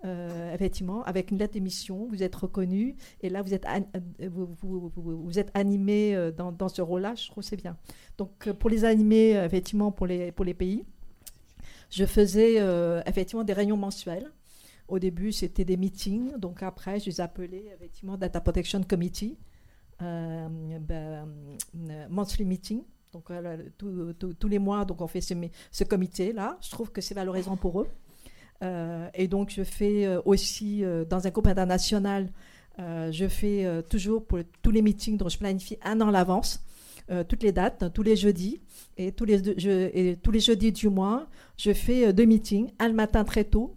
euh, 0.04 0.54
effectivement, 0.54 1.04
avec 1.04 1.32
une 1.32 1.38
lettre 1.38 1.54
d'émission, 1.54 2.08
vous 2.10 2.22
êtes 2.22 2.36
reconnu 2.36 2.96
et 3.22 3.30
là, 3.30 3.42
vous 3.42 3.54
êtes, 3.54 3.66
euh, 3.66 4.30
vous, 4.30 5.40
êtes 5.40 5.50
animé 5.54 6.16
euh, 6.16 6.32
dans, 6.32 6.70
ce 6.70 6.82
rôle-là, 6.82 7.16
je 7.16 7.28
trouve 7.30 7.44
c'est 7.44 7.56
bien. 7.56 7.78
Donc, 8.18 8.52
pour 8.54 8.70
les 8.70 8.86
animer, 8.86 9.32
effectivement, 9.32 9.92
pour 9.92 10.06
les, 10.06 10.32
pour 10.32 10.46
les 10.46 10.54
pays, 10.54 10.86
je 11.90 12.06
faisais 12.06 12.56
effectivement 13.06 13.44
des 13.44 13.54
réunions 13.54 13.78
mensuelles. 13.78 14.32
Au 14.88 15.00
début, 15.00 15.32
c'était 15.32 15.66
des 15.66 15.78
meetings, 15.78 16.38
donc 16.38 16.62
après, 16.62 17.00
je 17.00 17.08
les 17.08 17.22
appelais 17.22 17.66
effectivement 17.74 18.18
Data 18.18 18.42
Protection 18.42 18.84
Committee. 18.84 19.38
ben, 20.00 21.28
monthly 22.10 22.46
meeting. 22.46 22.84
Donc 23.14 23.32
tous 23.78 24.48
les 24.48 24.60
mois, 24.60 24.84
donc 24.84 25.02
on 25.02 25.08
fait 25.08 25.22
ce, 25.22 25.34
ce 25.72 25.84
comité-là. 25.86 26.58
Je 26.62 26.70
trouve 26.70 26.92
que 26.92 27.02
c'est 27.02 27.16
valorisant 27.16 27.56
pour 27.56 27.82
eux. 27.82 27.88
Et 28.62 29.28
donc 29.28 29.52
je 29.52 29.64
fais 29.64 30.08
aussi 30.26 30.84
dans 31.10 31.28
un 31.28 31.30
groupe 31.30 31.48
international, 31.48 32.30
je 32.78 33.28
fais 33.28 33.84
toujours 33.90 34.26
pour 34.26 34.40
tous 34.62 34.72
les 34.72 34.82
meetings 34.82 35.18
dont 35.18 35.30
je 35.30 35.38
planifie 35.38 35.78
un 35.84 36.02
an 36.02 36.10
à 36.10 36.12
l'avance. 36.12 36.64
toutes 37.28 37.44
les 37.44 37.52
dates, 37.52 37.94
tous 37.94 38.04
les 38.04 38.16
jeudis. 38.16 38.62
Et 38.98 39.12
tous 39.12 39.26
les, 39.26 40.18
tous 40.18 40.32
les 40.32 40.40
jeudis 40.40 40.72
du 40.72 40.90
mois, 40.90 41.28
je 41.58 41.74
fais 41.74 42.14
deux 42.14 42.26
meetings, 42.26 42.72
un 42.80 42.88
le 42.88 42.94
matin 42.94 43.24
très 43.24 43.44
tôt 43.44 43.76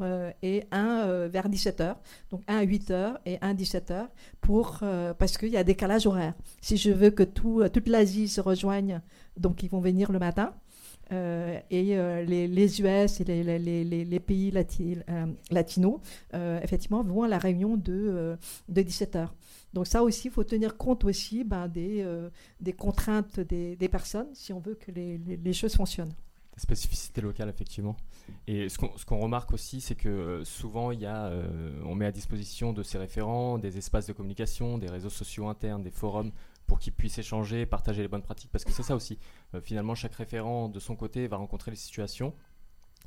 euh, 0.00 0.30
et 0.42 0.64
un 0.70 1.00
euh, 1.00 1.28
vers 1.30 1.48
17h. 1.48 1.96
Donc 2.30 2.42
un 2.48 2.58
à 2.58 2.64
8h 2.64 3.16
et 3.26 3.38
un 3.42 3.50
à 3.50 3.54
17h 3.54 4.06
pour, 4.40 4.78
euh, 4.82 5.12
parce 5.12 5.36
qu'il 5.36 5.50
y 5.50 5.56
a 5.56 5.64
décalage 5.64 6.06
horaire. 6.06 6.34
Si 6.60 6.76
je 6.76 6.90
veux 6.90 7.10
que 7.10 7.22
tout, 7.22 7.62
toute 7.72 7.88
l'Asie 7.88 8.28
se 8.28 8.40
rejoigne, 8.40 9.00
donc 9.36 9.62
ils 9.62 9.70
vont 9.70 9.80
venir 9.80 10.10
le 10.10 10.18
matin. 10.18 10.54
Et 11.10 11.96
les, 12.26 12.80
US 12.80 13.20
et 13.20 13.24
les, 13.24 13.58
les, 13.58 14.04
les 14.04 14.20
pays 14.20 14.50
latinos, 15.50 16.00
effectivement, 16.32 17.02
vont 17.02 17.22
à 17.22 17.28
la 17.28 17.38
réunion 17.38 17.76
de, 17.76 18.36
de 18.68 18.82
17h. 18.82 19.28
Donc 19.72 19.86
ça 19.86 20.02
aussi, 20.02 20.28
il 20.28 20.30
faut 20.32 20.44
tenir 20.44 20.76
compte 20.76 21.04
aussi 21.04 21.44
ben, 21.44 21.68
des, 21.68 22.06
des 22.60 22.72
contraintes 22.72 23.40
des, 23.40 23.88
personnes 23.88 24.28
si 24.34 24.52
on 24.52 24.60
veut 24.60 24.74
que 24.74 24.90
les 24.92 25.52
choses 25.52 25.74
fonctionnent 25.74 26.14
spécificité 26.60 27.20
locale, 27.20 27.48
effectivement. 27.48 27.96
Et 28.46 28.68
ce 28.68 28.78
qu'on 28.78 29.18
remarque 29.18 29.52
aussi, 29.52 29.80
c'est 29.80 29.94
que 29.94 30.08
euh, 30.08 30.44
souvent, 30.44 30.92
y 30.92 31.06
a, 31.06 31.26
euh, 31.26 31.72
on 31.84 31.94
met 31.94 32.06
à 32.06 32.12
disposition 32.12 32.72
de 32.72 32.82
ces 32.82 32.98
référents 32.98 33.58
des 33.58 33.78
espaces 33.78 34.06
de 34.06 34.12
communication, 34.12 34.78
des 34.78 34.88
réseaux 34.88 35.10
sociaux 35.10 35.48
internes, 35.48 35.82
des 35.82 35.90
forums 35.90 36.30
pour 36.70 36.78
qu'ils 36.78 36.92
puissent 36.92 37.18
échanger, 37.18 37.66
partager 37.66 38.00
les 38.00 38.06
bonnes 38.06 38.22
pratiques. 38.22 38.52
Parce 38.52 38.64
que 38.64 38.70
c'est 38.70 38.84
ça 38.84 38.94
aussi. 38.94 39.18
Euh, 39.54 39.60
finalement, 39.60 39.96
chaque 39.96 40.14
référent, 40.14 40.68
de 40.68 40.78
son 40.78 40.94
côté, 40.94 41.26
va 41.26 41.36
rencontrer 41.36 41.72
les 41.72 41.76
situations. 41.76 42.32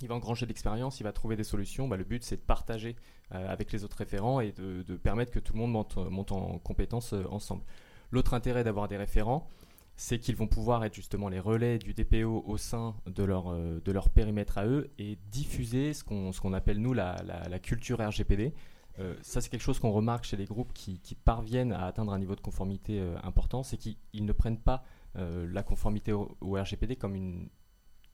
Il 0.02 0.10
va 0.10 0.16
engranger 0.16 0.46
de 0.46 0.50
l'expérience, 0.50 1.00
il 1.00 1.04
va 1.04 1.14
trouver 1.14 1.38
des 1.38 1.46
solutions. 1.46 1.88
Bah, 1.88 1.96
le 1.96 2.04
but, 2.04 2.26
c'est 2.26 2.36
de 2.36 2.42
partager 2.42 2.98
avec 3.32 3.72
les 3.72 3.86
autres 3.86 3.98
référents 3.98 4.42
et 4.42 4.52
de, 4.52 4.98
permettre 4.98 5.32
que 5.32 5.40
tout 5.40 5.54
le 5.54 5.60
monde 5.60 5.72
monte, 5.72 6.32
en 6.34 6.60
compétences 6.60 7.14
ensemble. 7.32 7.64
L'autre 8.12 8.34
intérêt 8.34 8.66
d'avoir 8.66 8.90
des 8.90 8.98
référents, 8.98 9.48
c'est 9.96 10.20
qu'ils 10.20 10.36
vont 10.36 10.48
pouvoir 10.48 10.84
être 10.86 10.94
justement 10.94 11.30
les 11.30 11.40
relais 11.40 11.78
du 11.78 11.94
DPO 11.94 12.44
au 12.46 12.58
sein 12.58 12.96
de 13.06 13.24
leur, 13.24 13.52
euh, 13.52 13.80
périmètre 14.14 14.58
à 14.58 14.66
eux 14.66 14.92
et 14.98 15.18
diffuser 15.32 15.94
ce 15.94 16.04
qu'on 16.04 16.54
appelle 16.54 16.80
nous 16.80 16.94
la, 16.94 17.16
culture 17.62 18.00
RGPD. 18.06 18.54
Euh, 19.00 19.16
ça, 19.22 19.42
c'est 19.42 19.50
quelque 19.50 19.62
chose 19.62 19.80
qu'on 19.80 19.92
remarque 19.92 20.26
chez 20.26 20.38
les 20.38 20.46
groupes 20.46 20.74
qui, 20.74 21.00
parviennent 21.26 21.72
à 21.72 21.86
atteindre 21.86 22.14
un 22.14 22.20
niveau 22.20 22.36
de 22.36 22.42
conformité 22.42 23.00
euh, 23.00 23.16
important, 23.24 23.64
c'est 23.64 23.78
qu'ils 23.78 23.98
ne 24.14 24.34
prennent 24.34 24.60
pas 24.60 24.84
la 25.16 25.62
conformité 25.62 26.12
au, 26.12 26.36
RGPD 26.42 26.96
comme 26.96 27.14
une 27.14 27.48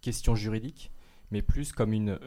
question 0.02 0.36
juridique, 0.36 0.92
mais 1.32 1.42
plus 1.42 1.72
comme 1.72 1.94
une, 1.94 2.20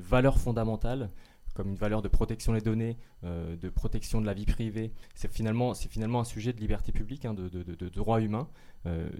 valeur 0.00 0.38
fondamentale 0.38 1.10
comme 1.54 1.68
une 1.68 1.76
valeur 1.76 2.02
de 2.02 2.08
protection 2.08 2.52
des 2.52 2.60
données, 2.60 2.96
euh, 3.24 3.56
de 3.56 3.68
protection 3.68 4.20
de 4.20 4.26
la 4.26 4.34
vie 4.34 4.46
privée. 4.46 4.92
C'est 5.14 5.30
finalement, 5.30 5.72
un 5.72 6.24
sujet 6.24 6.52
de 6.52 6.60
liberté 6.60 6.92
publique, 6.92 7.24
hein, 7.24 7.34
de, 7.34 7.88
droit 7.88 8.20
humain. 8.20 8.48
Euh, 8.86 9.10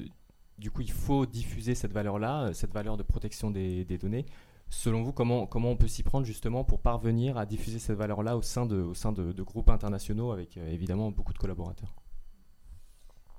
du 0.59 0.70
coup, 0.70 0.83
il 0.83 0.92
faut 0.92 1.26
diffuser 1.26 1.74
cette 1.74 1.92
valeur-là, 1.92 2.42
euh, 2.42 2.52
cette 2.52 2.72
valeur 2.72 2.96
de 2.96 3.02
protection 3.02 3.50
des 3.50 3.98
données. 3.98 4.26
Selon 4.70 5.02
vous, 5.02 5.12
comment, 5.12 5.46
comment 5.46 5.70
on 5.70 5.76
peut 5.76 5.88
s'y 5.88 6.02
prendre 6.02 6.24
justement 6.24 6.64
pour 6.64 6.80
parvenir 6.80 7.37
à 7.37 7.44
diffuser 7.44 7.78
cette 7.78 7.96
valeur-là 7.96 8.37
au 8.37 8.42
sein 8.42 8.66
de, 8.66 8.76
au 8.76 8.94
sein 8.94 9.12
de, 9.12 9.42
groupes 9.42 9.68
internationaux 9.68 10.33
avec 10.33 10.56
évidemment 10.56 11.11
beaucoup 11.11 11.33
de 11.33 11.38
collaborateurs? 11.38 11.94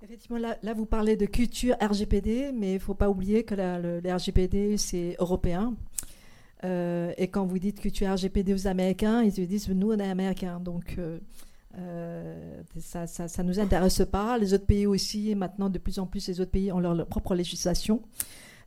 Effectivement, 0.03 0.37
là, 0.37 0.73
vous 0.73 0.85
parlez 0.85 1.15
de 1.15 1.25
culture 1.25 1.75
RGPD, 1.79 2.51
mais 2.53 2.71
il 2.71 2.75
ne 2.75 2.79
faut 2.79 2.95
pas 2.95 3.09
oublier 3.09 3.43
que 3.43 3.55
le, 3.55 4.01
le 4.01 4.13
RGPD, 4.13 4.77
c'est 4.77 5.15
européen. 5.19 5.75
Euh, 6.63 7.13
et 7.17 7.27
quand 7.27 7.45
vous 7.45 7.59
dites 7.59 7.83
es 8.01 8.09
RGPD 8.09 8.53
aux 8.53 8.67
Américains, 8.67 9.23
ils 9.23 9.31
se 9.31 9.41
disent 9.41 9.69
nous 9.69 9.91
on 9.91 9.99
est 9.99 10.09
Américains. 10.09 10.59
Donc 10.59 10.95
euh, 10.97 11.19
euh, 11.77 12.61
ça, 12.79 13.07
ça, 13.07 13.43
nous 13.43 13.59
intéresse 13.59 14.03
pas. 14.11 14.37
Les 14.37 14.53
autres 14.53 14.65
pays 14.65 14.85
aussi, 14.85 15.33
maintenant 15.35 15.69
de 15.69 15.79
plus 15.79 15.99
en 15.99 16.05
plus, 16.05 16.27
les 16.27 16.39
autres 16.39 16.51
pays 16.51 16.71
ont 16.71 16.79
leur, 16.79 17.05
propre 17.07 17.35
législation. 17.35 18.01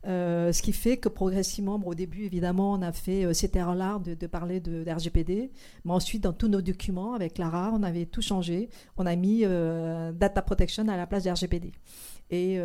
Ce 0.05 0.61
qui 0.61 0.71
fait 0.71 0.97
que 0.97 1.09
progressivement, 1.09 1.81
au 1.85 1.95
début, 1.95 2.25
évidemment, 2.25 2.73
on 2.73 2.81
a 2.81 2.91
fait 2.91 3.33
cette 3.33 3.55
erreur-là 3.55 3.99
de, 3.99 4.13
de, 4.13 4.27
parler 4.27 4.59
de, 4.59 4.89
RGPD. 4.89 5.51
Mais 5.83 5.91
ensuite, 5.91 6.23
dans 6.23 6.33
tous 6.33 6.47
nos 6.47 6.61
documents, 6.61 7.13
avec 7.13 7.37
Lara, 7.37 7.71
on 7.73 7.83
avait 7.83 8.05
tout 8.05 8.21
changé. 8.21 8.69
On 8.97 9.05
a 9.05 9.15
mis 9.15 9.41
Data 9.41 10.41
Protection 10.41 10.87
à 10.87 10.97
la 10.97 11.07
place 11.07 11.23
de 11.23 11.31
RGPD. 11.31 11.71
Et 12.31 12.59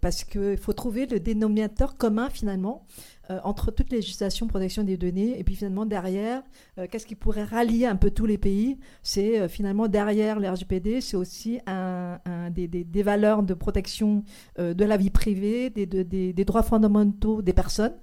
parce 0.00 0.24
qu'il 0.24 0.58
faut 0.58 0.72
trouver 0.72 1.06
le 1.06 1.18
dénominateur 1.18 1.96
commun, 1.96 2.28
finalement, 2.28 2.86
euh, 3.30 3.38
entre 3.44 3.70
toutes 3.70 3.90
les 3.90 3.98
législations 3.98 4.48
protection 4.48 4.82
des 4.82 4.96
données 4.96 5.38
et 5.38 5.44
puis 5.44 5.54
finalement 5.54 5.86
derrière, 5.86 6.42
euh, 6.78 6.86
qu'est-ce 6.90 7.06
qui 7.06 7.14
pourrait 7.14 7.44
rallier 7.44 7.86
un 7.86 7.94
peu 7.94 8.10
tous 8.10 8.26
les 8.26 8.36
pays? 8.36 8.78
C'est 9.04 9.40
euh, 9.40 9.48
finalement 9.48 9.86
derrière 9.86 10.40
le 10.40 10.48
RGPD, 10.48 11.00
c'est 11.00 11.16
aussi 11.16 11.60
un, 11.68 12.18
des, 12.50 12.66
des, 12.66 13.02
valeurs 13.02 13.44
de 13.44 13.54
protection 13.54 14.24
de 14.58 14.84
la 14.84 14.96
vie 14.96 15.10
privée, 15.10 15.70
des, 15.70 15.86
des, 15.86 16.44
droits 16.44 16.62
fondamentaux 16.62 17.42
des 17.42 17.52
personnes 17.52 17.94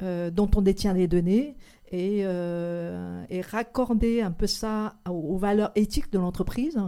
dont 0.00 0.50
on 0.56 0.62
détient 0.62 0.92
les 0.92 1.08
données. 1.08 1.56
Et, 1.92 2.20
et 2.20 3.40
raccorder 3.40 4.20
un 4.20 4.32
peu 4.32 4.46
ça 4.46 4.96
aux 5.08 5.36
valeurs 5.36 5.70
éthiques 5.74 6.12
de 6.12 6.18
l'entreprise. 6.18 6.78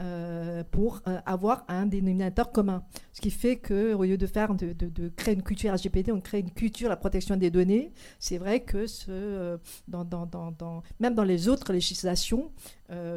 Euh, 0.00 0.64
pour 0.72 1.02
euh, 1.06 1.20
avoir 1.24 1.64
un 1.68 1.86
dénominateur 1.86 2.50
commun. 2.50 2.84
Ce 3.12 3.20
qui 3.20 3.30
fait 3.30 3.58
qu'au 3.58 4.02
lieu 4.02 4.16
de 4.16 4.26
faire 4.26 4.52
de, 4.56 4.72
de, 4.72 5.08
créer 5.10 5.34
une 5.34 5.42
culture 5.44 5.72
RGPD, 5.72 6.10
on 6.10 6.20
crée 6.20 6.40
une 6.40 6.50
culture 6.50 6.88
la 6.88 6.96
protection 6.96 7.36
des 7.36 7.48
données. 7.48 7.92
C'est 8.18 8.38
vrai 8.38 8.64
que 8.64 8.88
ce, 8.88 9.06
euh, 9.08 9.56
dans, 9.86 10.04
dans, 10.04 10.26
dans, 10.26 10.82
même 10.98 11.14
dans 11.14 11.22
les 11.22 11.48
autres 11.48 11.72
législations, 11.72 12.50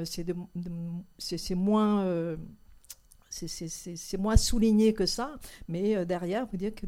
c'est 0.04 1.56
moins 1.56 2.06
c'est 3.30 4.18
moins 4.20 4.38
souligné 4.38 4.94
que 4.94 5.08
ça, 5.08 5.34
mais 5.68 6.06
derrière, 6.06 6.46
vous 6.46 6.58
dire 6.58 6.76
que 6.76 6.86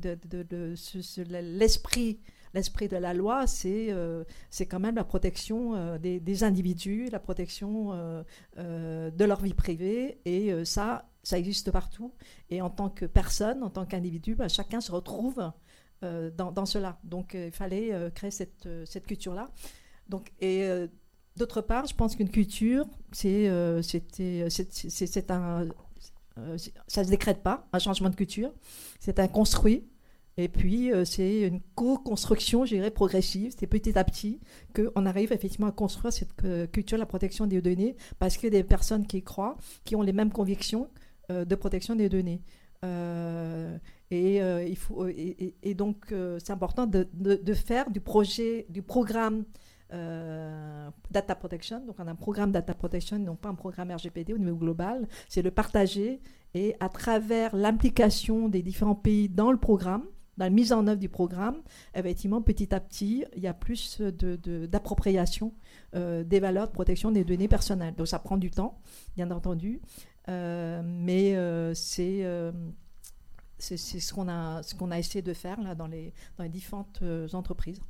l'esprit 1.41 2.19
l'esprit 2.53 2.87
de 2.87 2.97
la 2.97 3.13
loi, 3.13 3.47
c'est 3.47 3.87
euh, 3.91 4.23
c'est 4.49 4.65
quand 4.65 4.79
même 4.79 4.95
la 4.95 5.03
protection 5.03 5.75
euh, 5.75 5.97
des, 5.97 6.43
individus, 6.43 7.09
la 7.11 7.19
protection 7.19 7.91
euh, 7.93 9.11
de 9.11 9.25
leur 9.25 9.41
vie 9.41 9.53
privée, 9.53 10.19
et 10.25 10.65
ça, 10.65 11.09
ça 11.23 11.37
existe 11.37 11.71
partout. 11.71 12.13
Et 12.49 12.61
en 12.61 12.69
tant 12.69 12.89
que 12.89 13.05
personne, 13.05 13.63
en 13.63 13.69
tant 13.69 13.85
qu'individu, 13.85 14.35
bah, 14.35 14.47
chacun 14.47 14.81
se 14.81 14.91
retrouve 14.91 15.51
dans, 16.01 16.65
cela. 16.65 16.97
Donc, 17.03 17.33
il 17.33 17.51
fallait 17.51 17.93
créer 18.15 18.31
cette, 18.31 18.67
cette 18.85 19.05
culture-là. 19.05 19.49
Donc, 20.07 20.31
et 20.39 20.67
d'autre 21.35 21.61
part, 21.61 21.87
je 21.87 21.93
pense 21.93 22.15
qu'une 22.15 22.29
culture, 22.29 22.85
c'est 23.11 23.51
c'est 23.81 25.31
un 25.31 25.67
ça 26.87 27.01
ne 27.01 27.05
se 27.05 27.09
décrète 27.09 27.43
pas, 27.43 27.67
un 27.73 27.79
changement 27.79 28.09
de 28.09 28.15
culture. 28.15 28.51
C'est 28.99 29.19
un 29.19 29.27
construit. 29.27 29.87
Et 30.39 30.47
puis, 30.47 30.93
euh, 30.93 31.03
c'est 31.03 31.41
une 31.41 31.59
co-construction, 31.75 32.63
je 32.63 32.75
dirais, 32.75 32.91
progressive. 32.91 33.53
C'est 33.59 33.67
petit 33.67 33.99
à 33.99 34.05
petit 34.05 34.39
qu'on 34.73 35.05
arrive 35.05 35.33
effectivement 35.33 35.67
à 35.67 35.73
construire 35.73 36.13
cette 36.13 36.29
euh, 36.45 36.65
culture 36.65 36.97
de 36.97 37.01
la 37.01 37.05
protection 37.05 37.45
des 37.45 37.61
données 37.61 37.97
parce 38.19 38.37
qu'il 38.37 38.45
y 38.45 38.55
a 38.55 38.61
des 38.61 38.63
personnes 38.63 39.05
qui 39.05 39.17
y 39.17 39.21
croient, 39.21 39.57
qui 39.83 39.97
ont 39.97 40.01
les 40.01 40.13
mêmes 40.13 40.31
convictions 40.31 40.87
euh, 41.29 41.43
de 41.43 41.55
protection 41.55 41.93
des 41.93 42.07
données. 42.07 42.41
et, 44.11 44.37
il 44.37 44.77
faut, 44.77 45.07
et, 45.07 45.73
donc, 45.75 46.05
c'est 46.39 46.51
important 46.51 46.87
de, 46.87 47.09
de, 47.13 47.53
faire 47.53 47.91
du 47.91 47.99
projet, 47.99 48.65
du 48.69 48.81
programme 48.81 49.43
data 49.91 51.35
protection. 51.35 51.85
Donc, 51.85 51.97
on 51.99 52.07
a 52.07 52.11
un 52.11 52.15
programme 52.15 52.53
data 52.53 52.73
protection, 52.73 53.19
non 53.19 53.35
pas 53.35 53.49
un 53.49 53.55
programme 53.55 53.91
RGPD 53.91 54.33
au 54.33 54.37
niveau 54.37 54.55
global. 54.55 55.05
C'est 55.27 55.41
le 55.41 55.51
partager 55.51 56.21
et 56.53 56.77
à 56.79 56.87
travers 56.87 57.53
l'implication 57.53 58.47
des 58.47 58.61
différents 58.61 58.95
pays 58.95 59.27
dans 59.27 59.51
le 59.51 59.57
programme, 59.57 60.05
dans 60.39 60.45
la 60.45 60.49
mise 60.49 60.71
en 60.71 60.87
œuvre 60.87 60.99
du 60.99 61.09
programme, 61.09 61.57
effectivement, 61.93 62.41
petit 62.41 62.73
à 62.73 62.79
petit, 62.79 63.25
il 63.35 63.43
y 63.43 63.47
a 63.47 63.53
plus 63.53 64.01
d'appropriation 64.01 65.53
euh, 65.95 66.23
des 66.23 66.39
valeurs 66.39 66.67
de 66.67 66.71
protection 66.71 67.11
des 67.11 67.25
données 67.25 67.49
personnelles. 67.49 67.93
Donc 67.95 68.07
ça 68.07 68.19
prend 68.19 68.37
du 68.37 68.49
temps, 68.49 68.79
bien 69.17 69.29
entendu, 69.31 69.81
euh, 70.29 70.81
mais 70.83 71.35
euh, 71.35 71.73
c'est 71.73 72.23
ce 73.59 74.13
qu'on 74.13 74.29
a, 74.29 74.63
ce 74.63 74.75
a 74.81 74.97
essayé 74.97 75.21
de 75.21 75.33
faire 75.33 75.61
là, 75.61 75.75
dans, 75.75 75.87
les, 75.87 76.13
dans 76.37 76.45
les 76.45 76.49
différentes 76.49 77.03
entreprises. 77.33 77.81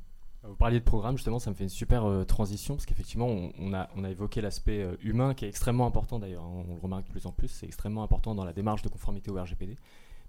Vous 0.42 0.56
parliez 0.56 0.80
de 0.80 0.84
programme, 0.84 1.16
justement, 1.18 1.38
ça 1.38 1.50
me 1.50 1.54
fait 1.54 1.64
une 1.64 1.70
super 1.70 2.24
transition, 2.26 2.74
parce 2.74 2.86
qu'effectivement, 2.86 3.28
on, 3.28 3.74
a, 3.74 3.90
on 3.94 4.02
a 4.02 4.10
évoqué 4.10 4.40
l'aspect 4.40 4.84
humain 5.02 5.34
qui 5.34 5.44
est 5.44 5.48
extrêmement 5.48 5.86
important 5.86 6.18
d'ailleurs, 6.18 6.42
hein, 6.42 6.64
on, 6.68 6.74
le 6.74 6.80
remarque 6.80 7.06
de 7.06 7.10
plus 7.10 7.26
en 7.26 7.32
plus, 7.32 7.48
c'est 7.48 7.66
extrêmement 7.66 8.02
important 8.02 8.34
dans 8.34 8.44
la 8.44 8.54
démarche 8.54 8.82
de 8.82 8.88
conformité 8.88 9.30
au 9.30 9.40
RGPD 9.40 9.76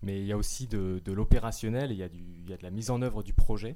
mais 0.03 0.19
il 0.19 0.25
y 0.25 0.31
a 0.31 0.37
aussi 0.37 0.67
de, 0.67 1.01
l'opérationnel, 1.07 1.91
il, 1.91 1.97
y 1.97 2.03
a 2.03 2.09
de 2.09 2.63
la 2.63 2.71
mise 2.71 2.89
en 2.89 3.01
œuvre 3.01 3.23
du 3.23 3.33
projet. 3.33 3.75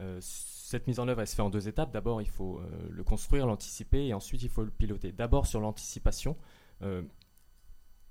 Euh, 0.00 0.18
cette 0.20 0.86
mise 0.86 1.00
en 1.00 1.08
œuvre, 1.08 1.22
elle 1.22 1.26
se 1.26 1.34
fait 1.34 1.42
en 1.42 1.50
deux 1.50 1.68
étapes. 1.68 1.92
D'abord, 1.92 2.20
il 2.20 2.28
faut 2.28 2.58
euh, 2.58 2.88
le 2.90 3.02
construire, 3.02 3.46
l'anticiper, 3.46 4.06
et 4.06 4.14
ensuite, 4.14 4.42
il 4.42 4.48
faut 4.48 4.62
le 4.62 4.70
piloter. 4.70 5.12
D'abord, 5.12 5.46
sur 5.46 5.60
l'anticipation, 5.60 6.36
euh, 6.82 7.02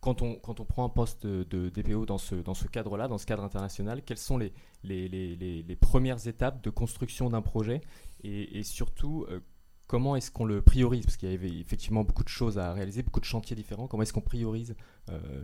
quand 0.01 0.21
on, 0.21 0.35
quand 0.35 0.59
on 0.59 0.65
prend 0.65 0.83
un 0.83 0.89
poste 0.89 1.25
de, 1.25 1.69
DPO 1.69 2.05
dans 2.05 2.17
ce, 2.17 2.35
dans 2.35 2.53
ce 2.53 2.67
cadre-là, 2.67 3.07
dans 3.07 3.17
ce 3.17 3.25
cadre 3.25 3.43
international, 3.43 4.03
quelles 4.03 4.17
sont 4.17 4.37
les, 4.37 4.53
les, 4.83 5.07
les, 5.07 5.75
premières 5.75 6.27
étapes 6.27 6.63
de 6.63 6.69
construction 6.69 7.29
d'un 7.29 7.41
projet 7.41 7.81
et, 8.23 8.63
surtout, 8.63 9.25
euh, 9.29 9.39
comment 9.87 10.15
est-ce 10.15 10.31
qu'on 10.31 10.45
le 10.45 10.61
priorise? 10.61 11.05
Parce 11.05 11.17
qu'il 11.17 11.31
y 11.31 11.33
avait 11.33 11.59
effectivement 11.59 12.03
beaucoup 12.03 12.23
de 12.23 12.29
choses 12.29 12.57
à 12.57 12.73
réaliser, 12.73 13.03
beaucoup 13.03 13.19
de 13.19 13.25
chantiers 13.25 13.55
différents. 13.55 13.87
Comment 13.87 14.03
est-ce 14.03 14.13
qu'on 14.13 14.21
priorise 14.21 14.75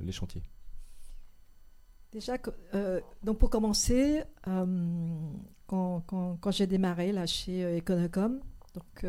les 0.02 0.12
chantiers? 0.12 0.44
Déjà, 2.14 2.38
euh, 2.76 3.02
donc 3.24 3.40
pour 3.40 3.50
commencer, 3.50 4.22
quand, 4.46 6.04
quand, 6.06 6.52
j'ai 6.52 6.68
démarré 6.68 7.12
là, 7.12 7.26
chez 7.26 7.80
Econocom, 7.80 8.40
donc 8.76 9.06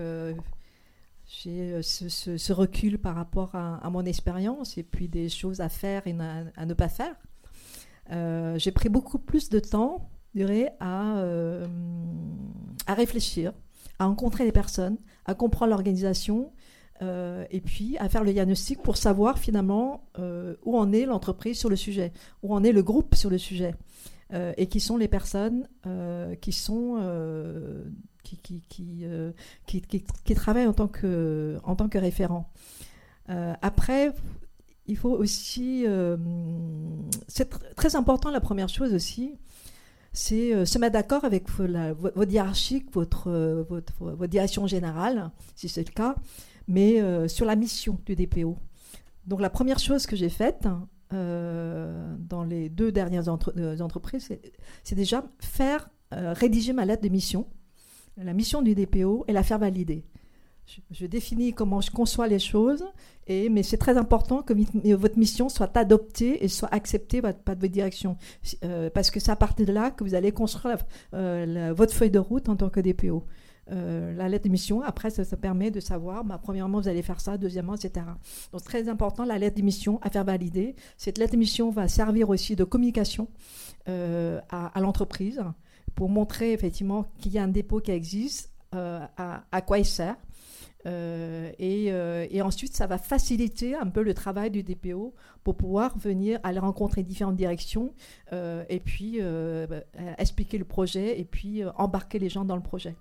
j'ai 1.26 1.82
ce, 1.82 2.09
ce, 2.09 2.52
recul 2.52 2.98
par 2.98 3.14
rapport 3.14 3.55
à, 3.55 3.90
mon 3.90 4.07
expérience 4.07 4.78
et 4.78 4.82
puis 4.82 5.09
des 5.09 5.28
choses 5.28 5.61
à 5.61 5.68
faire 5.68 6.07
et 6.07 6.16
à, 6.57 6.64
ne 6.64 6.72
pas 6.72 6.88
faire. 6.88 7.14
j'ai 8.59 8.72
pris 8.72 8.88
beaucoup 8.88 9.18
plus 9.18 9.50
de 9.50 9.59
temps 9.59 10.11
à, 10.80 11.22
à 12.86 12.94
réfléchir, 12.94 13.52
à 13.98 14.07
rencontrer 14.07 14.44
les 14.44 14.52
personnes, 14.52 14.96
à 15.26 15.34
comprendre 15.34 15.70
l'organisation 15.70 16.52
euh, 17.03 17.45
et 17.51 17.61
puis 17.61 17.97
à 17.99 18.09
faire 18.09 18.22
le 18.22 18.32
diagnostic 18.32 18.82
pour 18.82 18.97
savoir 18.97 19.38
finalement 19.38 20.05
euh, 20.18 20.55
où 20.64 20.76
en 20.76 20.92
est 20.92 21.07
l'entreprise 21.07 21.59
sur 21.59 21.68
le 21.68 21.76
sujet, 21.76 22.12
où 22.42 22.55
en 22.55 22.62
est 22.62 22.72
le 22.72 22.82
groupe 22.82 23.14
sur 23.14 23.30
le 23.30 23.38
sujet 23.38 23.74
euh, 24.32 24.53
et 24.57 24.66
qui 24.68 24.80
sont 24.80 24.97
les 24.97 25.09
personnes 25.09 25.68
qui 26.40 26.53
sont 26.53 26.99
qui, 28.22 28.38
qui, 28.38 28.62
qui, 29.66 30.34
travaillent 30.34 30.66
en 30.66 30.72
tant 30.72 30.88
que, 30.88 31.59
en 31.64 31.76
tant 31.76 31.88
que 31.88 31.99
référent. 31.99 32.51
après, 33.28 34.12
il 34.86 34.97
faut 34.97 35.12
aussi, 35.12 35.84
c'est 37.28 37.51
très 37.76 37.97
important 37.97 38.30
la 38.30 38.40
première 38.40 38.68
chose 38.68 38.95
aussi, 38.95 39.34
c'est 40.14 40.64
se 40.64 40.78
mettre 40.78 40.92
d'accord 40.92 41.24
avec 41.24 41.49
hiérarchique, 42.28 42.90
votre, 42.92 43.28
euh, 43.28 43.64
votre, 43.68 44.05
votre, 44.05 44.26
direction 44.26 44.66
générale, 44.66 45.32
si 45.57 45.68
c'est 45.68 45.86
le 45.86 45.92
cas, 45.92 46.14
mais 46.69 47.01
euh, 47.01 47.29
sur 47.29 47.47
la 47.47 47.57
mission 47.57 47.99
du 48.07 48.17
DPO. 48.17 48.57
Donc 49.27 49.41
la 49.41 49.51
première 49.51 49.79
chose 49.79 50.07
que 50.07 50.17
j'ai 50.17 50.29
faite 50.29 50.67
dans 51.11 52.43
les 52.43 52.69
deux 52.69 52.91
dernières 52.91 53.29
entreprises, 53.29 54.37
c'est 54.83 54.95
déjà 54.97 55.25
faire 55.39 55.89
rédiger 56.11 56.73
ma 56.73 56.85
lettre 56.85 57.03
de 57.03 57.09
mission, 57.09 57.47
la 58.17 58.33
mission 58.33 58.62
du 58.62 58.75
DPO, 58.75 59.25
et 59.29 59.33
la 59.33 59.45
faire 59.45 59.61
valider 59.61 60.05
je, 60.91 61.07
définis 61.07 61.53
comment 61.53 61.81
je 61.81 61.91
conçois 61.91 62.27
les 62.27 62.39
choses, 62.39 62.85
et, 63.27 63.49
mais 63.49 63.62
c'est 63.62 63.77
très 63.77 63.97
important 63.97 64.43
que 64.43 64.55
votre 64.95 65.19
mission 65.19 65.49
soit 65.49 65.77
adoptée 65.77 66.45
et 66.45 66.49
soit 66.49 66.73
acceptée 66.73 67.23
par, 67.23 67.33
votre 67.47 67.67
direction. 67.67 68.17
Euh, 68.65 68.91
parce 68.91 69.11
que 69.11 69.21
c'est 69.21 69.31
à 69.31 69.37
partir 69.37 69.67
de 69.67 69.73
là 69.73 69.91
que 69.91 70.05
vous 70.05 70.15
allez 70.15 70.33
construire 70.33 70.79
euh, 71.15 71.73
votre 71.77 71.93
feuille 71.93 72.11
de 72.11 72.19
route 72.19 72.49
en 72.49 72.57
tant 72.57 72.71
que 72.71 72.81
DPO. 72.81 73.25
Euh, 73.71 74.15
la 74.15 74.29
lettre 74.29 74.45
de 74.45 74.51
mission, 74.51 74.83
après, 74.83 75.11
ça, 75.11 75.25
permet 75.37 75.71
de 75.71 75.81
savoir, 75.81 76.25
bah, 76.25 76.39
premièrement, 76.43 76.81
vous 76.81 76.89
allez 76.89 77.03
faire 77.03 77.21
ça, 77.21 77.39
deuxièmement, 77.39 77.75
etc. 77.75 78.07
Donc, 78.53 78.62
très 78.62 78.89
important, 78.89 79.25
la 79.25 79.39
lettre 79.39 79.57
de 79.57 79.62
mission 79.62 79.99
à 80.03 80.11
faire 80.11 80.25
valider. 80.25 80.75
Cette 80.97 81.19
lettre 81.19 81.33
de 81.33 81.39
mission 81.39 81.71
va 81.71 81.89
servir 81.89 82.31
aussi 82.31 82.57
de 82.57 82.65
communication 82.65 83.29
à, 83.87 84.41
à 84.51 84.81
l'entreprise 84.81 85.43
pour 85.95 86.09
montrer 86.09 86.53
effectivement 86.53 87.05
qu'il 87.19 87.33
y 87.33 87.39
a 87.39 87.43
un 87.43 87.49
dépôt 87.49 87.81
qui 87.81 87.91
existe, 87.91 88.51
à, 88.73 89.45
à, 89.53 89.61
quoi 89.61 89.79
il 89.79 89.85
sert, 89.85 90.17
euh, 90.87 91.51
euh, 91.61 92.27
et, 92.31 92.43
ensuite, 92.43 92.75
ça 92.75 92.87
va 92.87 92.99
faciliter 92.99 93.75
un 93.75 93.87
peu 93.87 94.03
le 94.03 94.15
travail 94.15 94.51
du 94.51 94.62
DPO 94.62 95.15
pour 95.43 95.57
pouvoir 95.57 95.97
venir 95.99 96.39
aller 96.43 96.59
rencontrer 96.59 97.03
différentes 97.03 97.37
directions 97.37 97.93
euh, 98.33 98.65
et 98.69 98.81
puis 98.81 99.21
bah, 99.21 99.77
expliquer 100.19 100.59
le 100.59 100.65
projet 100.65 101.19
et 101.19 101.25
puis 101.25 101.62
embarquer 101.77 102.19
les 102.19 102.29
gens 102.29 102.45
dans 102.45 102.57
le 102.57 102.62
projet. 102.62 102.97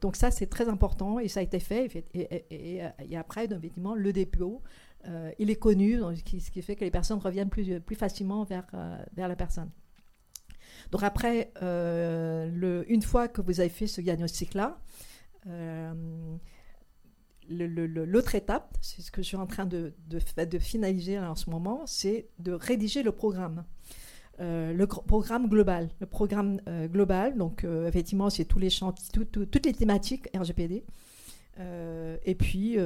Donc 0.00 0.16
ça, 0.16 0.30
c'est 0.30 0.46
très 0.46 0.68
important 0.68 1.18
et 1.18 1.28
ça 1.28 1.40
a 1.40 1.42
été 1.42 1.58
fait. 1.60 2.04
Et, 2.14 2.82
et, 3.08 3.16
après, 3.16 3.46
effectivement, 3.46 3.94
le 3.94 4.12
DPO, 4.12 4.62
il 5.38 5.50
est 5.50 5.56
connu, 5.56 6.00
ce 6.16 6.50
qui, 6.50 6.62
fait 6.62 6.76
que 6.76 6.84
les 6.84 6.90
personnes 6.90 7.18
reviennent 7.18 7.50
plus, 7.50 7.96
facilement 7.96 8.44
vers, 8.44 8.66
vers 9.14 9.28
la 9.28 9.36
personne. 9.36 9.70
Donc 10.90 11.02
après, 11.02 11.52
une 11.60 13.02
fois 13.02 13.28
que 13.28 13.40
vous 13.40 13.60
avez 13.60 13.68
fait 13.68 13.86
ce 13.86 14.00
diagnostic-là, 14.00 14.78
l'autre 17.48 18.34
étape, 18.34 18.76
c'est 18.80 19.02
ce 19.02 19.10
que 19.10 19.22
je 19.22 19.26
suis 19.26 19.36
en 19.36 19.46
train 19.46 19.66
de, 19.66 19.92
finaliser 20.60 21.18
en 21.18 21.34
ce 21.34 21.50
moment, 21.50 21.82
c'est 21.86 22.28
de 22.38 22.52
rédiger 22.52 23.02
le 23.02 23.12
programme. 23.12 23.64
Euh, 24.42 24.72
le 24.72 24.86
programme 24.86 25.48
global. 25.48 25.88
Le 26.00 26.06
programme 26.06 26.60
euh, 26.68 26.88
global, 26.88 27.36
donc 27.36 27.62
euh, 27.62 27.86
effectivement, 27.86 28.28
c'est 28.28 28.44
tous 28.44 28.58
les 28.58 28.70
chantiers, 28.70 29.24
toutes 29.24 29.66
les 29.66 29.72
thématiques 29.72 30.28
RGPD. 30.36 30.84
et 32.24 32.34
puis, 32.34 32.76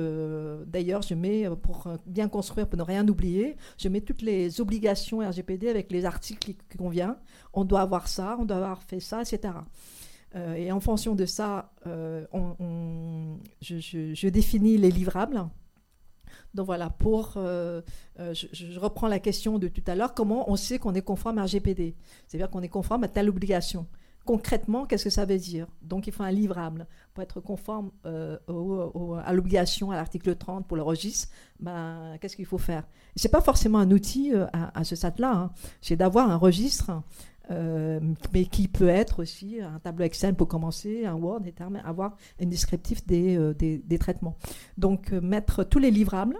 d'ailleurs, 0.66 1.02
je 1.02 1.14
mets, 1.14 1.48
pour 1.62 1.88
bien 2.04 2.28
construire, 2.28 2.68
pour 2.68 2.78
ne 2.78 2.82
rien 2.82 3.07
oublier, 3.09 3.57
je 3.78 3.88
mets 3.88 4.02
toutes 4.02 4.22
les 4.22 4.61
obligations 4.61 5.20
RGPD 5.20 5.68
avec 5.68 5.90
les 5.90 6.04
articles 6.04 6.52
qui 6.68 6.76
conviennent. 6.76 7.16
On 7.54 7.64
doit 7.64 7.80
avoir 7.80 8.07
ça, 8.09 8.36
on 8.38 8.44
doit 8.44 8.59
avoir 8.59 8.82
fait 8.82 9.00
ça, 9.00 9.22
etc. 9.22 9.54
Et 10.57 10.70
en 10.72 10.80
fonction 10.80 11.14
de 11.14 11.24
ça, 11.24 11.72
je, 13.62 14.28
définis 14.28 14.76
les 14.76 14.90
livrables. 14.90 15.48
Donc 16.55 16.66
voilà, 16.66 16.91
pour, 16.91 17.35
euh, 17.37 17.83
je, 18.18 18.79
reprends 18.79 19.09
la 19.09 19.18
question 19.18 19.59
de 19.59 19.68
tout 19.68 19.83
à 19.87 19.95
l'heure, 19.95 20.14
comment 20.14 20.51
on 20.51 20.57
sait 20.57 20.79
qu'on 20.79 20.95
est 20.95 21.03
conforme 21.03 21.39
à 21.39 21.45
RGPD 21.45 21.95
C'est-à-dire 22.27 22.51
qu'on 22.51 22.62
est 22.62 22.68
conforme 22.68 23.05
à 23.05 23.09
telle 23.09 23.29
obligation. 23.29 23.87
Concrètement, 24.24 24.87
qu'est-ce 24.87 25.05
que 25.05 25.11
ça 25.11 25.24
veut 25.24 25.39
dire? 25.39 25.68
Donc 25.83 26.09
il 26.09 26.12
faut 26.12 26.24
un 26.24 26.33
livrable. 26.33 26.89
Pour 27.14 27.22
être 27.22 27.41
conforme 27.41 27.93
à 28.05 29.33
l'obligation, 29.33 29.93
à 29.93 29.97
l'article 29.97 30.35
30 30.35 30.66
pour 30.66 30.77
le 30.77 30.83
registre, 30.83 31.29
ben, 31.61 32.16
qu'est-ce 32.20 32.35
qu'il 32.35 32.45
faut 32.45 32.59
faire? 32.59 32.83
Ce 33.14 33.27
n'est 33.27 33.31
pas 33.31 33.41
forcément 33.41 33.79
un 33.79 33.91
outil 33.93 34.33
à, 34.53 34.83
ce 34.83 34.97
stade-là, 34.97 35.33
hein. 35.33 35.51
c'est 35.81 35.95
d'avoir 35.95 36.29
un 36.29 36.37
registre 36.37 36.91
euh, 37.51 38.01
mais 38.32 38.47
qui 38.47 38.66
peut 38.66 38.88
être 38.88 39.20
aussi 39.20 39.61
un 39.61 39.78
tableau 39.78 40.05
Excel 40.05 40.34
pour 40.34 40.49
commencer, 40.49 41.07
un 41.07 41.14
Word, 41.14 41.42
et 41.47 41.55
avoir 41.84 42.16
un 42.40 42.47
descriptif 42.47 43.07
des, 43.07 43.36
euh, 43.36 43.55
des, 43.55 43.99
traitements. 43.99 44.36
Donc, 44.78 45.12
euh, 45.12 45.20
mettre 45.20 45.62
tous 45.62 45.78
les 45.78 45.90
livrables 45.90 46.36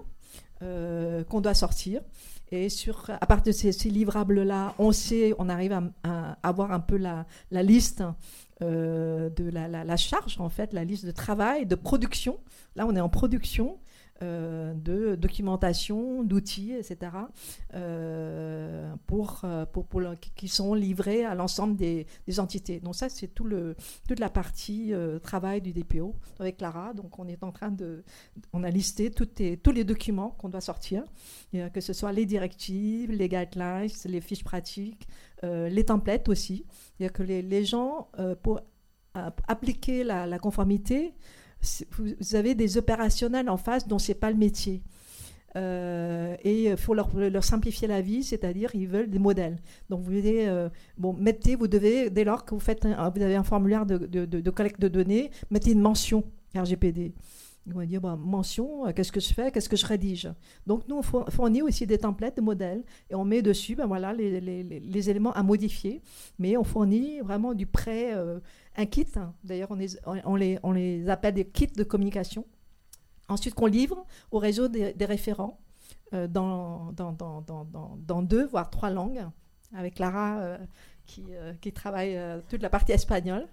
qu'on 0.61 1.41
doit 1.43 1.55
sortir. 1.55 2.01
Et 2.51 2.71
sur, 2.71 3.11
à 3.11 3.27
partir 3.27 3.53
de 3.53 3.73
ces, 3.73 3.91
livrables-là, 3.91 4.75
on 4.79 4.91
sait, 4.91 5.35
on 5.39 5.51
arrive 5.51 5.79
à, 6.03 6.39
avoir 6.43 6.73
un 6.73 6.81
peu 6.81 6.97
la, 6.97 7.27
la 7.51 7.63
liste 7.63 8.03
de 8.63 9.51
la, 9.51 9.69
la, 9.69 9.97
charge, 9.97 10.41
en 10.41 10.49
fait, 10.49 10.73
la 10.73 10.85
liste 10.85 11.05
de 11.05 11.11
travail, 11.11 11.67
de 11.67 11.75
production. 11.75 12.39
Là, 12.75 12.87
on 12.87 12.97
est 12.97 13.01
en 13.01 13.11
production. 13.11 13.79
Euh, 14.23 14.73
de 14.73 15.15
documentation, 15.15 16.23
d'outils, 16.23 16.73
etc., 16.73 17.13
euh, 17.75 18.87
euh, 18.87 18.97
pour, 19.07 19.45
pour 19.73 20.03
qui 20.35 20.49
sont 20.49 20.73
livrés 20.73 21.25
à 21.25 21.35
l'ensemble 21.35 21.77
des, 21.77 22.07
entités. 22.39 22.81
Donc 22.81 22.95
ça, 22.95 23.11
c'est 23.11 23.29
tout 23.29 23.45
le, 23.45 23.77
toute 24.09 24.19
la 24.19 24.31
partie 24.31 24.93
travail 25.23 25.61
du 25.61 25.73
DPO 25.73 26.15
avec 26.39 26.59
Clara. 26.59 26.95
Donc 26.95 27.19
on 27.19 27.29
est 27.29 27.43
en 27.43 27.53
train 27.53 27.71
de... 27.71 28.05
On 28.53 28.65
a 28.65 28.71
listé 28.71 29.11
les, 29.39 29.57
tous 29.59 29.73
les 29.73 29.85
documents 29.85 30.31
qu'on 30.31 30.49
doit 30.49 30.61
sortir, 30.61 31.05
que 31.53 31.81
ce 31.81 31.93
soit 31.93 32.13
les 32.13 32.25
directives, 32.25 33.11
les 33.11 33.29
guidelines, 33.29 33.91
les 34.07 34.21
fiches 34.21 34.45
pratiques, 34.45 35.07
les 35.43 35.85
templates 35.85 36.29
aussi. 36.29 36.65
C'est-à-dire 36.97 37.13
que 37.13 37.23
les, 37.23 37.43
les 37.43 37.65
gens, 37.65 38.09
pour 38.43 38.61
appliquer 39.47 40.05
la 40.05 40.39
conformité, 40.39 41.15
vous 41.99 42.35
avez 42.35 42.55
des 42.55 42.79
opérationnels 42.79 43.49
en 43.49 43.57
face 43.57 43.87
dont 43.87 43.99
c'est 43.99 44.15
pas 44.15 44.31
le 44.31 44.37
métier. 44.37 44.83
Euh, 45.57 46.37
et 46.45 46.71
il 46.71 46.77
faut 46.77 46.93
leur, 46.93 47.09
simplifier 47.43 47.89
la 47.89 48.03
vie, 48.03 48.23
c'est-à-dire 48.23 48.71
ils 48.75 48.89
veulent 48.89 49.09
des 49.09 49.19
modèles. 49.19 49.57
Donc 49.89 50.03
vous 50.03 50.13
devez, 50.13 50.49
euh, 50.49 50.69
bon, 50.99 51.15
mettez, 51.15 51.57
vous 51.57 51.67
devez, 51.67 52.11
dès 52.11 52.25
lors 52.25 52.45
que 52.45 52.55
vous, 52.55 52.61
faites 52.61 52.85
vous 52.85 53.23
avez 53.23 53.37
un 53.37 53.43
formulaire 53.43 53.87
de, 53.87 53.97
de, 53.97 54.27
de, 54.27 54.51
collecte 54.51 54.81
de 54.81 54.89
données, 54.89 55.31
mettez 55.51 55.73
une 55.73 55.81
mention 55.81 56.25
RGPD. 56.55 57.15
Ils 57.67 57.75
vont 57.75 57.85
dire, 57.85 58.01
bon, 58.01 58.17
mention, 58.17 58.87
euh, 58.87 58.93
qu'est-ce 58.93 59.11
que 59.11 59.21
je 59.21 59.35
fais, 59.35 59.51
qu'est-ce 59.51 59.69
que 59.69 59.77
je 59.77 59.87
rédige. 59.87 60.29
Donc 60.67 60.87
nous, 60.89 60.97
on 60.97 61.03
fournit 61.03 61.63
aussi 61.63 61.87
des 61.87 61.99
templates 61.99 62.37
de 62.37 62.43
modèles 62.43 62.85
et 63.11 63.15
on 63.15 63.25
met 63.25 63.43
dessus 63.43 63.75
ben, 63.75 63.87
voilà, 63.87 64.13
les, 64.13 65.11
éléments 65.11 65.33
à 65.33 65.43
modifier, 65.43 66.03
mais 66.39 66.57
on 66.57 66.65
fournit 66.65 67.21
vraiment 67.21 67.55
du 67.55 67.67
prêt 67.67 68.13
un 68.77 68.87
kit. 68.87 69.07
D'ailleurs, 69.43 69.71
on 69.71 70.35
les, 70.35 70.59
on, 70.63 70.73
les, 70.73 71.09
appelle 71.09 71.35
des 71.35 71.45
kits 71.47 71.67
de 71.67 71.83
communication. 71.83 72.45
Ensuite, 73.29 73.55
qu'on 73.55 73.67
livre 73.67 74.07
au 74.31 74.39
réseau 74.39 74.69
des, 74.69 74.95
référents 75.01 75.59
euh, 76.15 76.29
dans, 76.29 76.93
dans, 76.93 77.13
dans, 77.13 77.45
dans, 77.97 78.23
deux, 78.23 78.47
voire 78.47 78.71
trois 78.71 78.91
langues, 78.91 79.25
avec 79.75 79.99
Lara 79.99 80.39
euh, 80.39 80.59
qui, 81.07 81.25
euh, 81.31 81.53
qui, 81.61 81.73
travaille 81.73 82.19
toute 82.49 82.63
la 82.63 82.71
partie 82.71 82.93
espagnole. 82.93 83.49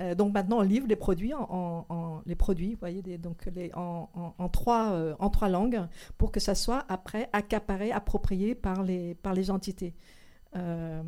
Euh, 0.00 0.14
donc 0.14 0.32
maintenant, 0.32 0.58
on 0.58 0.62
livre 0.62 0.86
les 0.88 0.96
produits 0.96 1.34
en, 1.34 2.22
les 2.26 2.34
produits, 2.34 2.76
voyez, 2.80 3.02
donc 3.18 3.48
les, 3.54 3.70
en, 3.74 4.08
trois, 4.50 4.92
euh, 4.92 5.14
en 5.18 5.28
trois 5.28 5.48
langues 5.48 5.82
pour 6.16 6.32
que 6.32 6.40
ça 6.40 6.54
soit 6.54 6.84
après 6.88 7.28
accaparé, 7.32 7.92
approprié 7.92 8.54
par 8.54 8.82
les, 8.82 9.14
par 9.14 9.34
les 9.34 9.50
entités. 9.50 9.94
Euh, 10.54 11.02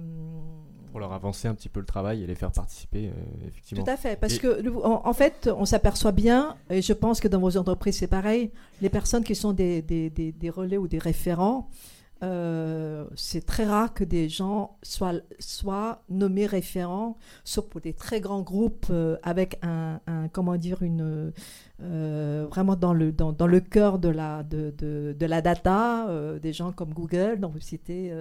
pour 0.91 1.01
leur 1.01 1.13
avancer 1.13 1.49
un 1.49 1.55
petit 1.55 1.69
peu 1.69 1.81
le 1.81 1.87
travail 1.87 2.23
et 2.23 2.27
les 2.27 2.35
faire 2.35 2.53
participer, 2.53 3.11
effectivement. 3.47 3.85
Tout 3.85 3.91
à 3.91 3.97
fait, 3.97 4.19
parce 4.19 4.39
que 4.39 4.63
en, 4.85 5.13
fait, 5.13 5.51
on 5.55 5.65
s'aperçoit 5.65 6.13
bien, 6.13 6.57
et 6.71 6.83
je 6.83 6.93
pense 6.93 7.21
que 7.21 7.29
dans 7.29 7.41
vos 7.41 7.57
entreprises 7.57 7.99
c'est 7.99 8.07
pareil, 8.07 8.51
les 8.81 8.91
personnes 8.91 9.25
qui 9.25 9.35
sont 9.35 9.53
des, 9.53 9.83
des, 9.83 10.11
des 10.11 10.51
relais 10.51 10.79
ou 10.79 10.89
des 10.89 10.99
référents, 10.99 11.69
euh, 12.25 13.05
c'est 13.17 13.45
très 13.45 13.65
rare 13.65 13.93
que 13.93 14.05
des 14.05 14.29
gens 14.29 14.79
soient, 14.83 15.15
soient 15.39 16.03
nommés 16.09 16.47
référents, 16.47 17.17
sauf 17.45 17.67
pour 17.67 17.81
des 17.81 17.93
très 17.93 18.21
grands 18.21 18.43
groupes 18.43 18.87
euh, 18.91 19.17
avec 19.23 19.59
un, 19.63 20.01
comment 20.33 20.57
dire, 20.57 20.83
une, 20.83 21.33
euh, 21.83 22.47
vraiment 22.51 22.77
dans 22.77 22.95
le, 22.95 23.13
dans, 23.13 23.33
dans, 23.33 23.47
le 23.47 23.61
cœur 23.61 23.99
de 23.99 24.09
la, 24.09 24.43
de, 24.43 24.73
de, 24.77 25.15
de 25.19 25.27
la 25.27 25.43
data, 25.43 26.09
des 26.41 26.53
gens 26.53 26.73
comme 26.73 26.93
Google, 26.95 27.39
dont 27.41 27.49
vous 27.49 27.61
citez 27.61 28.13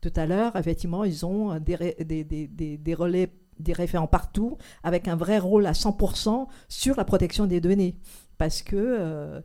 tout 0.00 0.12
à 0.16 0.26
l'heure, 0.26 0.56
effectivement, 0.56 1.04
ils 1.04 1.24
ont 1.24 1.58
des, 1.58 1.96
des, 2.04 2.24
des, 2.24 2.76
des 2.76 2.94
relais 2.94 3.32
des 3.58 3.72
référents 3.72 4.06
partout, 4.06 4.58
avec 4.82 5.08
un 5.08 5.16
vrai 5.16 5.38
rôle 5.38 5.64
à 5.66 5.72
100% 5.72 6.46
sur 6.68 6.94
la 6.96 7.04
protection 7.04 7.46
des 7.46 7.60
données. 7.60 7.96
Parce 8.36 8.60
que 8.62 9.42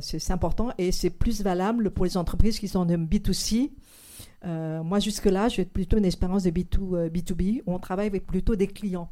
c'est 0.00 0.30
important 0.30 0.70
et 0.78 0.92
c'est 0.92 1.10
plus 1.10 1.42
valable 1.42 1.90
pour 1.90 2.04
les 2.04 2.16
entreprises 2.16 2.58
qui 2.58 2.68
sont 2.68 2.80
en 2.80 2.86
B2C. 2.86 3.70
Euh, 4.44 4.82
moi, 4.82 4.98
jusque-là, 4.98 5.48
j'ai 5.48 5.64
plutôt 5.64 5.98
une 5.98 6.04
expérience 6.04 6.44
de 6.44 6.50
B2, 6.50 7.10
B2B 7.10 7.58
euh, 7.58 7.62
où 7.66 7.74
on 7.74 7.78
travaille 7.78 8.06
avec 8.06 8.26
plutôt 8.26 8.56
des 8.56 8.66
clients. 8.66 9.10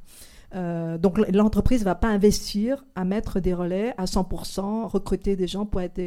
donc 1.01 1.19
l'entreprise 1.33 1.81
ne 1.81 1.85
va 1.85 1.97
pas 1.97 2.07
investir 2.07 2.85
à 2.95 3.05
mettre 3.05 3.41
des 3.41 3.55
relais 3.55 3.93
à 3.99 4.05
100%, 4.05 4.87
recruter 4.87 5.35
des 5.35 5.49
gens 5.49 5.67
pour 5.67 5.81
être... 5.81 6.01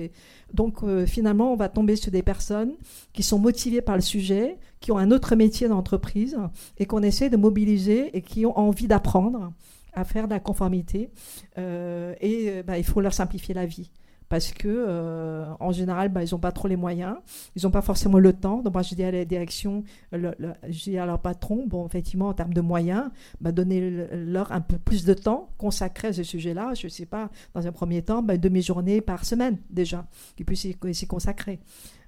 Donc 0.53 0.85
finalement, 1.05 1.51
on 1.51 1.57
va 1.57 1.67
tomber 1.67 1.97
sur 1.97 2.11
des 2.11 2.23
personnes 2.23 2.73
qui 3.11 3.23
sont 3.23 3.39
motivées 3.39 3.81
par 3.81 3.95
le 3.95 4.01
sujet, 4.01 4.57
qui 4.79 4.93
ont 4.93 4.97
un 4.97 5.11
autre 5.11 5.35
métier 5.35 5.67
d'entreprise 5.67 6.37
et 6.77 6.85
qu'on 6.85 7.03
essaie 7.03 7.29
de 7.29 7.35
mobiliser 7.35 8.15
et 8.15 8.21
qui 8.21 8.45
ont 8.45 8.57
envie 8.57 8.87
d'apprendre 8.87 9.51
à 9.91 10.05
faire 10.05 10.27
de 10.27 10.33
la 10.33 10.39
conformité. 10.39 11.09
et 11.57 12.63
bah, 12.65 12.77
il 12.77 12.85
faut 12.85 13.01
leur 13.01 13.13
simplifier 13.13 13.53
la 13.53 13.65
vie 13.65 13.91
parce 14.29 14.51
que 14.51 14.67
euh, 14.67 15.45
en 15.59 15.71
général, 15.71 16.09
bah, 16.09 16.23
ils 16.23 16.33
n'ont 16.33 16.39
pas 16.39 16.51
trop 16.51 16.67
les 16.67 16.75
moyens, 16.75 17.15
ils 17.55 17.63
n'ont 17.63 17.71
pas 17.71 17.81
forcément 17.81 18.19
le 18.19 18.33
temps. 18.33 18.61
Donc 18.61 18.73
moi, 18.73 18.81
je 18.81 18.95
dis 18.95 19.03
à 19.03 19.11
la 19.11 19.25
direction, 19.25 19.83
je 20.11 20.83
dis 20.83 20.97
à 20.97 21.05
leur 21.05 21.19
patron, 21.19 21.65
bon, 21.65 21.85
effectivement, 21.85 22.27
en 22.27 22.33
termes 22.33 22.53
de 22.53 22.61
moyens, 22.61 23.09
bah, 23.41 23.51
donnez-leur 23.51 24.51
un 24.51 24.61
peu 24.61 24.77
plus 24.77 25.05
de 25.05 25.13
temps 25.13 25.49
consacré 25.57 26.09
à 26.09 26.13
ce 26.13 26.23
sujet-là. 26.23 26.73
Je 26.73 26.87
ne 26.87 26.91
sais 26.91 27.05
pas, 27.05 27.29
dans 27.53 27.65
un 27.65 27.71
premier 27.71 28.01
temps, 28.01 28.21
bah, 28.21 28.37
demi-journée 28.37 29.01
par 29.01 29.25
semaine 29.25 29.57
déjà, 29.69 30.05
qu'ils 30.35 30.45
puissent 30.45 30.67
s'y 30.91 31.07
consacrer. 31.07 31.59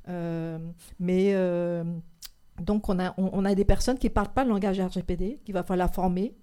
Euh, 0.08 0.58
mais 1.00 1.34
euh, 1.34 1.84
donc 2.62 2.90
on 2.90 3.00
a, 3.00 3.14
on, 3.18 3.46
a 3.46 3.56
des 3.56 3.66
personnes 3.66 3.98
qui 3.98 4.08
ne 4.08 4.12
parlent 4.12 4.34
pas 4.34 4.44
le 4.44 4.50
langage 4.50 4.80
RGPD, 4.80 5.40
qu'il 5.46 5.54
va 5.54 5.64
falloir 5.64 5.94
former. 5.94 6.36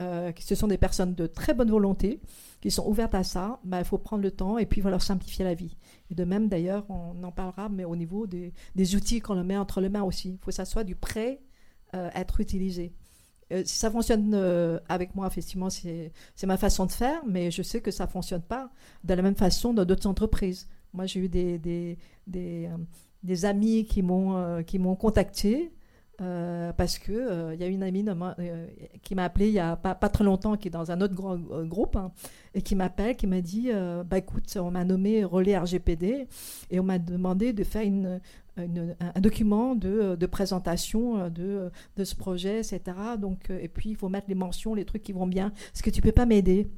Ce 0.00 0.54
sont 0.54 0.66
des 0.66 0.78
personnes 0.78 1.14
de 1.14 1.26
très 1.26 1.54
bonne 1.54 1.70
volonté, 1.70 2.20
qui 2.60 2.70
sont 2.70 2.86
ouvertes 2.86 3.14
à 3.14 3.24
ça, 3.24 3.58
bah, 3.64 3.78
il 3.78 3.84
faut 3.84 3.98
prendre 3.98 4.22
le 4.22 4.30
temps 4.30 4.58
et 4.58 4.66
puis 4.66 4.80
va 4.80 4.90
leur 4.90 5.02
simplifier 5.02 5.44
la 5.44 5.54
vie. 5.54 5.76
De 6.10 6.24
même, 6.24 6.48
d'ailleurs, 6.48 6.84
on 6.90 7.22
en 7.22 7.32
parlera, 7.32 7.68
mais 7.68 7.84
au 7.84 7.96
niveau 7.96 8.26
des, 8.26 8.52
outils 8.94 9.20
qu'on 9.20 9.42
met 9.42 9.56
entre 9.56 9.80
les 9.80 9.88
mains 9.88 10.02
aussi. 10.02 10.32
Il 10.32 10.38
faut 10.38 10.46
que 10.46 10.52
ça 10.52 10.64
soit 10.64 10.84
du 10.84 10.94
prêt 10.94 11.40
euh, 11.94 12.10
à 12.12 12.20
être 12.20 12.40
utilisé. 12.40 12.92
Euh, 13.52 13.62
ça 13.64 13.90
fonctionne 13.90 14.32
euh, 14.34 14.78
avec 14.88 15.14
moi, 15.14 15.26
effectivement, 15.26 15.70
c'est 15.70 16.12
ma 16.44 16.56
façon 16.56 16.86
de 16.86 16.92
faire, 16.92 17.22
mais 17.26 17.50
je 17.50 17.62
sais 17.62 17.80
que 17.80 17.90
ça 17.90 18.04
ne 18.04 18.10
fonctionne 18.10 18.42
pas 18.42 18.70
de 19.04 19.14
la 19.14 19.22
même 19.22 19.36
façon 19.36 19.72
dans 19.72 19.84
d'autres 19.84 20.06
entreprises. 20.06 20.68
Moi, 20.92 21.06
j'ai 21.06 21.20
eu 21.20 21.28
des 21.28 21.96
amis 23.44 23.84
qui 23.86 24.02
m'ont 24.02 24.96
contacté 24.96 25.72
euh, 26.20 26.74
parce 26.74 26.98
que 26.98 27.12
il 27.12 27.16
euh, 27.16 27.54
y 27.54 27.62
a 27.62 27.66
une 27.66 27.82
amie 27.82 28.04
euh, 28.06 28.66
qui 29.02 29.14
m'a 29.14 29.24
appelé 29.24 29.48
il 29.48 29.54
y 29.54 29.58
a 29.58 29.76
pas, 29.76 29.94
très 29.94 30.22
longtemps, 30.22 30.56
qui 30.58 30.68
est 30.68 30.70
dans 30.70 30.90
un 30.90 31.00
autre 31.00 31.14
groupe, 31.64 31.96
hein, 31.96 32.12
et 32.54 32.60
qui 32.60 32.76
m'appelle, 32.76 33.16
qui 33.16 33.26
m'a 33.26 33.40
dit 33.40 33.70
bah 34.06 34.18
écoute, 34.18 34.54
on 34.56 34.70
m'a 34.70 34.84
nommé 34.84 35.24
relais 35.24 35.56
RGPD 35.56 36.26
et 36.70 36.80
on 36.80 36.82
m'a 36.82 36.98
demandé 36.98 37.52
de 37.54 37.64
faire 37.64 37.86
un 38.56 39.20
document 39.20 39.74
de, 39.74 40.26
présentation 40.26 41.30
de, 41.30 41.70
ce 42.02 42.14
projet, 42.14 42.58
etc. 42.58 42.80
Donc, 43.18 43.48
et 43.48 43.68
puis 43.68 43.90
il 43.90 43.96
faut 43.96 44.10
mettre 44.10 44.28
les 44.28 44.34
mentions, 44.34 44.74
les 44.74 44.84
trucs 44.84 45.02
qui 45.02 45.12
vont 45.12 45.26
bien. 45.26 45.52
Est-ce 45.74 45.82
que 45.82 45.90
tu 45.90 46.02
peux 46.02 46.12
pas 46.12 46.26
m'aider? 46.26 46.68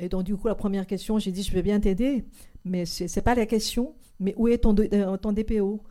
Et 0.00 0.08
donc 0.08 0.24
du 0.24 0.36
coup, 0.36 0.48
la 0.48 0.56
première 0.56 0.86
question, 0.86 1.18
j'ai 1.20 1.30
dit 1.30 1.44
je 1.44 1.52
vais 1.52 1.62
bien 1.62 1.78
t'aider, 1.78 2.24
mais 2.64 2.86
c'est 2.86 3.22
pas 3.22 3.36
la 3.36 3.46
question. 3.46 3.94
Mais 4.18 4.34
où 4.36 4.48
est 4.48 4.58
ton 4.58 4.72
DPO 4.72 5.82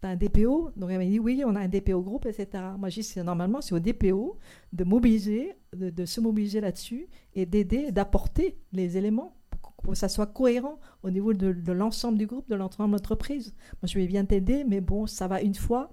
T'as 0.00 0.10
un 0.10 0.16
DPO 0.16 0.70
Donc 0.76 0.90
elle 0.90 0.98
m'a 0.98 1.04
dit 1.04 1.18
oui, 1.18 1.42
on 1.44 1.56
a 1.56 1.60
un 1.60 1.68
DPO 1.68 2.02
groupe, 2.02 2.26
etc. 2.26 2.46
Moi, 2.78 2.88
j'ai 2.88 3.02
dit 3.02 3.20
normalement, 3.20 3.60
c'est 3.60 3.74
au 3.74 3.80
DPO 3.80 4.38
de 4.72 4.84
mobiliser, 4.84 5.54
de, 5.74 6.04
se 6.04 6.20
mobiliser 6.20 6.60
là-dessus 6.60 7.08
et 7.34 7.46
d'aider, 7.46 7.90
d'apporter 7.90 8.56
les 8.72 8.96
éléments 8.96 9.34
pour 9.60 9.92
que 9.92 9.94
ça 9.94 10.08
soit 10.08 10.26
cohérent 10.26 10.78
au 11.02 11.10
niveau 11.10 11.34
de, 11.34 11.72
l'ensemble 11.72 12.18
du 12.18 12.26
groupe, 12.26 12.48
de 12.48 12.54
l'entreprise. 12.54 13.54
Moi, 13.82 13.88
je 13.88 13.98
vais 13.98 14.06
bien 14.06 14.24
t'aider, 14.24 14.64
mais 14.64 14.80
bon, 14.80 15.06
ça 15.06 15.26
va 15.26 15.40
une 15.40 15.54
fois. 15.54 15.92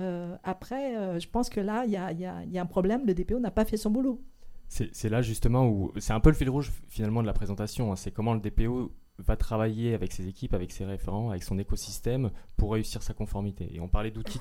Euh, 0.00 0.36
après, 0.42 0.96
euh, 0.96 1.20
je 1.20 1.28
pense 1.28 1.48
que 1.48 1.60
là, 1.60 1.84
il 1.84 1.92
y 1.92 1.96
a, 1.96 2.12
y 2.12 2.26
a, 2.26 2.60
un 2.60 2.66
problème. 2.66 3.06
Le 3.06 3.14
DPO 3.14 3.38
n'a 3.38 3.52
pas 3.52 3.64
fait 3.64 3.76
son 3.76 3.90
boulot. 3.90 4.20
C'est 4.68 5.08
là 5.08 5.22
justement 5.22 5.68
où 5.68 5.92
c'est 5.98 6.14
un 6.14 6.18
peu 6.18 6.30
le 6.30 6.34
fil 6.34 6.50
rouge 6.50 6.72
finalement 6.88 7.22
de 7.22 7.26
la 7.26 7.32
présentation. 7.32 7.92
Hein. 7.92 7.96
C'est 7.96 8.10
comment 8.10 8.34
le 8.34 8.40
DPO 8.40 8.90
va 9.18 9.36
travailler 9.36 9.94
avec 9.94 10.12
ses 10.12 10.26
équipes, 10.26 10.54
avec 10.54 10.72
ses 10.72 10.84
référents, 10.84 11.30
avec 11.30 11.42
son 11.42 11.58
écosystème 11.58 12.30
pour 12.56 12.72
réussir 12.72 13.02
sa 13.02 13.14
conformité. 13.14 13.68
Et 13.74 13.80
on 13.80 13.88
parlait 13.88 14.10
d'outils, 14.10 14.40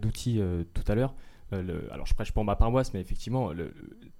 d'outils 0.00 0.40
euh, 0.40 0.64
tout 0.74 0.84
à 0.88 0.94
l'heure. 0.94 1.14
Euh, 1.52 1.88
alors 1.92 2.06
je 2.06 2.14
prêche 2.14 2.32
pour 2.32 2.44
ma 2.44 2.56
paroisse, 2.56 2.92
mais 2.92 3.00
effectivement, 3.00 3.52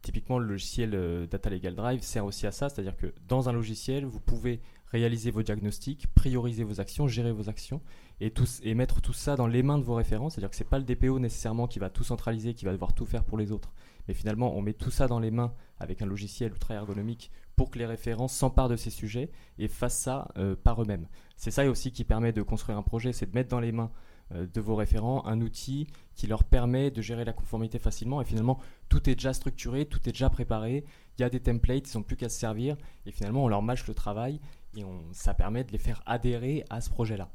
typiquement 0.03 0.39
le 0.39 0.47
logiciel 0.47 0.95
euh, 0.95 1.27
Data 1.27 1.51
Legal 1.51 1.75
Drive 1.75 2.03
sert 2.03 2.25
aussi 2.25 2.47
à 2.47 2.53
ça, 2.53 2.69
c'est-à-dire 2.69 2.97
que 2.97 3.13
dans 3.27 3.49
un 3.49 3.53
logiciel, 3.53 4.05
vous 4.05 4.21
pouvez 4.21 4.61
réaliser 4.89 5.33
vos 5.33 5.43
diagnostics, 5.43 6.07
prioriser 6.15 6.63
vos 6.63 6.81
actions, 6.81 7.09
gérer 7.09 7.33
vos 7.33 7.49
actions 7.49 7.81
et, 8.21 8.33
et 8.63 8.75
mettre 8.75 9.01
tout 9.01 9.13
ça 9.13 9.35
dans 9.35 9.49
les 9.49 9.65
mains 9.65 9.79
de 9.79 9.83
vos 9.83 9.95
référents. 9.95 10.31
C'est-à-dire 10.31 10.51
que 10.51 10.57
c'est 10.57 10.65
pas 10.69 10.79
le 10.79 10.85
DPO 10.85 11.19
nécessairement 11.19 11.67
qui 11.67 11.81
va 11.81 11.91
tout 11.91 12.05
centraliser, 12.05 12.55
qui 12.55 12.65
va 12.65 12.73
devoir 12.73 12.93
tout 12.93 13.07
faire 13.07 13.25
pour 13.25 13.39
les 13.39 13.51
autres, 13.51 13.73
mais 14.09 14.15
finalement 14.15 14.57
on 14.57 14.63
met 14.63 14.73
tout 14.73 14.91
ça 14.91 15.07
dans 15.07 15.21
les 15.21 15.31
mains 15.31 15.53
avec 15.79 16.03
un 16.03 16.07
logiciel 16.07 16.53
ultra 16.53 16.75
ergonomique 16.75 17.31
pour 17.57 17.71
que 17.71 17.79
les 17.79 17.87
référents 17.87 18.29
s'emparent 18.29 18.69
de 18.69 18.77
ces 18.77 18.91
sujets 18.91 19.31
et 19.59 19.69
fassent 19.69 19.99
ça 19.99 20.29
euh, 20.37 20.55
par 20.57 20.83
eux-mêmes. 20.83 21.09
C'est 21.37 21.51
ça 21.51 21.69
aussi 21.69 21.91
qui 21.93 22.05
permet 22.05 22.33
de 22.33 22.43
construire 22.43 22.79
un 22.79 22.83
projet, 22.83 23.13
c'est 23.13 23.27
de 23.27 23.35
mettre 23.35 23.49
dans 23.49 23.61
les 23.61 23.73
mains 23.73 23.91
euh, 24.33 24.47
de 24.47 24.61
vos 24.61 24.77
référents 24.77 25.25
un 25.27 25.41
outil 25.41 25.87
qui 26.15 26.27
leur 26.27 26.45
permet 26.45 26.91
de 26.91 27.01
gérer 27.01 27.25
la 27.25 27.33
conformité 27.33 27.79
facilement 27.79 28.21
et 28.21 28.25
finalement 28.25 28.59
tout 28.89 29.09
est 29.09 29.15
déjà 29.15 29.33
structuré, 29.33 29.87
tout 29.87 30.01
est 30.09 30.13
déjà 30.13 30.31
préparé, 30.31 30.85
il 31.19 31.23
y 31.23 31.25
a 31.25 31.31
des 31.31 31.41
templates, 31.41 31.93
ils 31.93 31.97
n'ont 31.97 32.03
plus 32.03 32.17
qu'à 32.17 32.29
se 32.29 32.39
servir 32.39 32.77
et 33.07 33.11
finalement 33.11 33.45
on 33.45 33.49
leur 33.49 33.63
mâche 33.63 33.87
le 33.87 33.95
travail 33.95 34.41
et 34.77 34.85
ça 35.13 35.33
permet 35.33 35.65
de 35.65 35.73
les 35.73 35.79
faire 35.79 36.03
adhérer 36.05 36.65
à 36.69 36.81
ce 36.81 36.91
projet-là. 36.91 37.31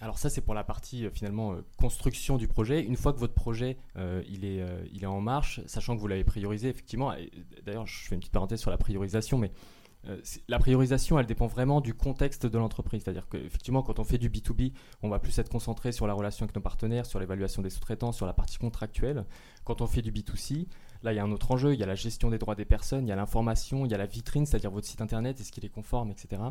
Alors 0.00 0.18
ça 0.18 0.30
c'est 0.30 0.40
pour 0.40 0.54
la 0.54 0.64
partie 0.64 1.06
euh, 1.06 1.10
finalement 1.10 1.52
euh, 1.52 1.64
construction 1.76 2.36
du 2.36 2.46
projet. 2.46 2.82
Une 2.82 2.96
fois 2.96 3.12
que 3.12 3.18
votre 3.18 3.34
projet 3.34 3.78
euh, 3.96 4.22
il, 4.28 4.44
est, 4.44 4.64
il 4.92 5.02
est 5.02 5.06
en 5.06 5.20
marche, 5.20 5.60
sachant 5.66 5.96
que 5.96 6.00
vous 6.00 6.06
l'avez 6.06 6.24
priorisé 6.24 6.68
effectivement, 6.68 7.12
d'ailleurs 7.64 7.86
je 7.86 8.06
fais 8.06 8.14
une 8.14 8.20
petite 8.20 8.32
parenthèse 8.32 8.60
sur 8.60 8.70
la 8.70 8.78
priorisation, 8.78 9.38
mais 9.38 9.50
la 10.46 10.58
priorisation 10.58 11.18
elle 11.18 11.26
dépend 11.26 11.48
vraiment 11.48 11.80
du 11.80 11.92
contexte 11.92 12.46
de 12.46 12.56
l'entreprise. 12.56 13.02
C'est-à-dire 13.02 13.28
qu'effectivement 13.28 13.82
quand 13.82 13.98
on 13.98 14.04
fait 14.04 14.18
du 14.18 14.30
B2B, 14.30 14.72
on 15.02 15.08
va 15.08 15.18
plus 15.18 15.36
être 15.38 15.48
concentré 15.48 15.90
sur 15.90 16.06
la 16.06 16.14
relation 16.14 16.44
avec 16.44 16.54
nos 16.54 16.62
partenaires, 16.62 17.04
sur 17.04 17.18
l'évaluation 17.18 17.62
des 17.62 17.70
sous-traitants, 17.70 18.12
sur 18.12 18.24
la 18.24 18.32
partie 18.32 18.58
contractuelle. 18.58 19.24
Quand 19.64 19.82
on 19.82 19.86
fait 19.86 20.02
du 20.02 20.12
B2C, 20.12 20.68
là 21.02 21.12
il 21.12 21.16
y 21.16 21.18
a 21.18 21.24
un 21.24 21.32
autre 21.32 21.50
enjeu, 21.50 21.74
il 21.74 21.80
y 21.80 21.82
a 21.82 21.86
la 21.86 21.96
gestion 21.96 22.30
des 22.30 22.38
droits 22.38 22.54
des 22.54 22.64
personnes, 22.64 23.06
il 23.06 23.08
y 23.08 23.12
a 23.12 23.16
l'information, 23.16 23.84
il 23.84 23.90
y 23.90 23.94
a 23.94 23.98
la 23.98 24.06
vitrine, 24.06 24.46
c'est-à-dire 24.46 24.70
votre 24.70 24.86
site 24.86 25.00
internet, 25.00 25.40
est-ce 25.40 25.50
qu'il 25.50 25.64
est 25.64 25.70
conforme, 25.70 26.10
etc. 26.12 26.42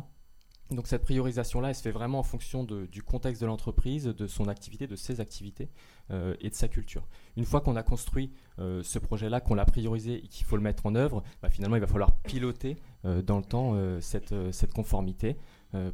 Donc 0.70 0.86
cette 0.86 1.04
priorisation-là, 1.04 1.70
elle 1.70 1.74
se 1.74 1.80
fait 1.80 1.92
vraiment 1.92 2.18
en 2.18 2.22
fonction 2.22 2.64
du 2.64 3.02
contexte 3.02 3.40
de 3.40 3.46
l'entreprise, 3.46 4.04
de 4.04 4.26
son 4.26 4.48
activité, 4.48 4.86
de 4.86 4.96
ses 4.96 5.20
activités 5.20 5.70
euh, 6.10 6.34
et 6.40 6.50
de 6.50 6.54
sa 6.54 6.68
culture. 6.68 7.06
Une 7.36 7.46
fois 7.46 7.62
qu'on 7.62 7.76
a 7.76 7.82
construit 7.82 8.32
euh, 8.58 8.82
ce 8.82 8.98
projet-là, 8.98 9.40
qu'on 9.40 9.54
l'a 9.54 9.64
priorisé 9.64 10.22
et 10.24 10.28
qu'il 10.28 10.44
faut 10.44 10.56
le 10.56 10.62
mettre 10.62 10.84
en 10.84 10.94
œuvre, 10.94 11.22
bah, 11.42 11.48
finalement, 11.48 11.76
il 11.76 11.80
va 11.80 11.86
falloir 11.86 12.12
piloter 12.12 12.76
euh, 13.06 13.22
dans 13.22 13.38
le 13.38 13.44
temps 13.44 13.74
cette, 14.00 14.34
conformité 14.74 15.36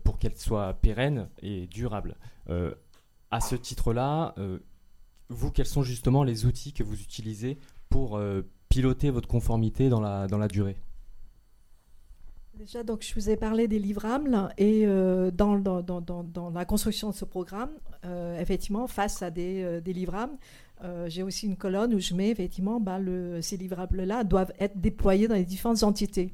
pour 0.05 0.19
qu'elle 0.19 0.37
soit 0.37 0.75
pérenne 0.75 1.29
et 1.43 1.67
durable. 1.67 2.17
à 3.31 3.41
ce 3.41 3.55
titre-là, 3.57 4.35
vous, 5.29 5.51
quels 5.51 5.67
sont 5.67 5.83
justement 5.83 6.23
les 6.23 6.47
outils 6.47 6.73
que 6.73 6.83
vous 6.83 7.01
utilisez 7.01 7.59
pour 7.89 8.21
piloter 8.69 9.11
votre 9.11 9.29
conformité 9.29 9.89
dans 9.89 10.01
la 10.01 10.49
durée? 10.49 10.77
Déjà, 12.59 12.83
donc, 12.83 13.03
je 13.03 13.15
vous 13.15 13.31
ai 13.31 13.37
parlé 13.37 13.69
des 13.69 13.79
livrables 13.79 14.49
et 14.59 14.87
dans, 15.33 15.59
dans, 15.59 15.83
dans, 15.83 16.51
la 16.51 16.65
construction 16.65 17.11
de 17.11 17.15
ce 17.15 17.25
programme, 17.25 17.71
effectivement, 18.39 18.87
face 18.87 19.23
à 19.23 19.31
des, 19.31 19.81
des 19.81 19.93
livrables, 19.93 20.37
j'ai 21.07 21.23
aussi 21.23 21.47
une 21.47 21.57
colonne 21.57 21.95
où 21.95 21.99
je 21.99 22.15
mets 22.15 22.31
effectivement 22.31 22.81
bah, 22.81 23.01
ces 23.41 23.57
livrables-là 23.57 24.25
doivent 24.25 24.53
être 24.61 24.81
déployés 24.81 25.27
dans 25.27 25.35
les 25.35 25.45
différentes 25.45 25.83
entités. 25.83 26.33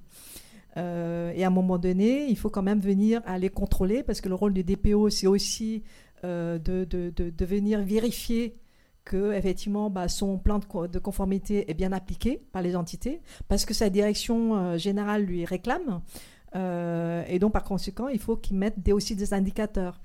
Euh, 0.76 1.32
et 1.34 1.44
à 1.44 1.48
un 1.48 1.50
moment 1.50 1.78
donné, 1.78 2.26
il 2.28 2.36
faut 2.36 2.50
quand 2.50 2.62
même 2.62 2.80
venir 2.80 3.22
à 3.26 3.38
les 3.38 3.48
contrôler 3.48 4.02
parce 4.02 4.20
que 4.20 4.28
le 4.28 4.34
rôle 4.34 4.52
du 4.52 4.62
DPO, 4.62 5.10
c'est 5.10 5.26
aussi 5.26 5.82
euh, 6.24 6.58
de, 6.58 7.44
venir 7.44 7.82
vérifier 7.82 8.56
que 9.04 9.32
effectivement 9.32 9.90
bah, 9.90 10.08
son 10.08 10.38
plan 10.38 10.58
de, 10.58 10.98
conformité 10.98 11.70
est 11.70 11.74
bien 11.74 11.92
appliqué 11.92 12.42
par 12.52 12.62
les 12.62 12.76
entités 12.76 13.20
parce 13.48 13.64
que 13.64 13.74
sa 13.74 13.90
direction 13.90 14.56
euh, 14.56 14.78
générale 14.78 15.24
lui 15.24 15.44
réclame. 15.44 16.00
et 16.54 17.38
donc 17.38 17.52
par 17.52 17.64
conséquent, 17.64 18.08
il 18.08 18.18
faut 18.18 18.36
qu'ils 18.36 18.56
mettent 18.56 18.80
des, 18.80 18.92
aussi 18.92 19.14
des 19.14 19.32
indicateurs. 19.34 20.00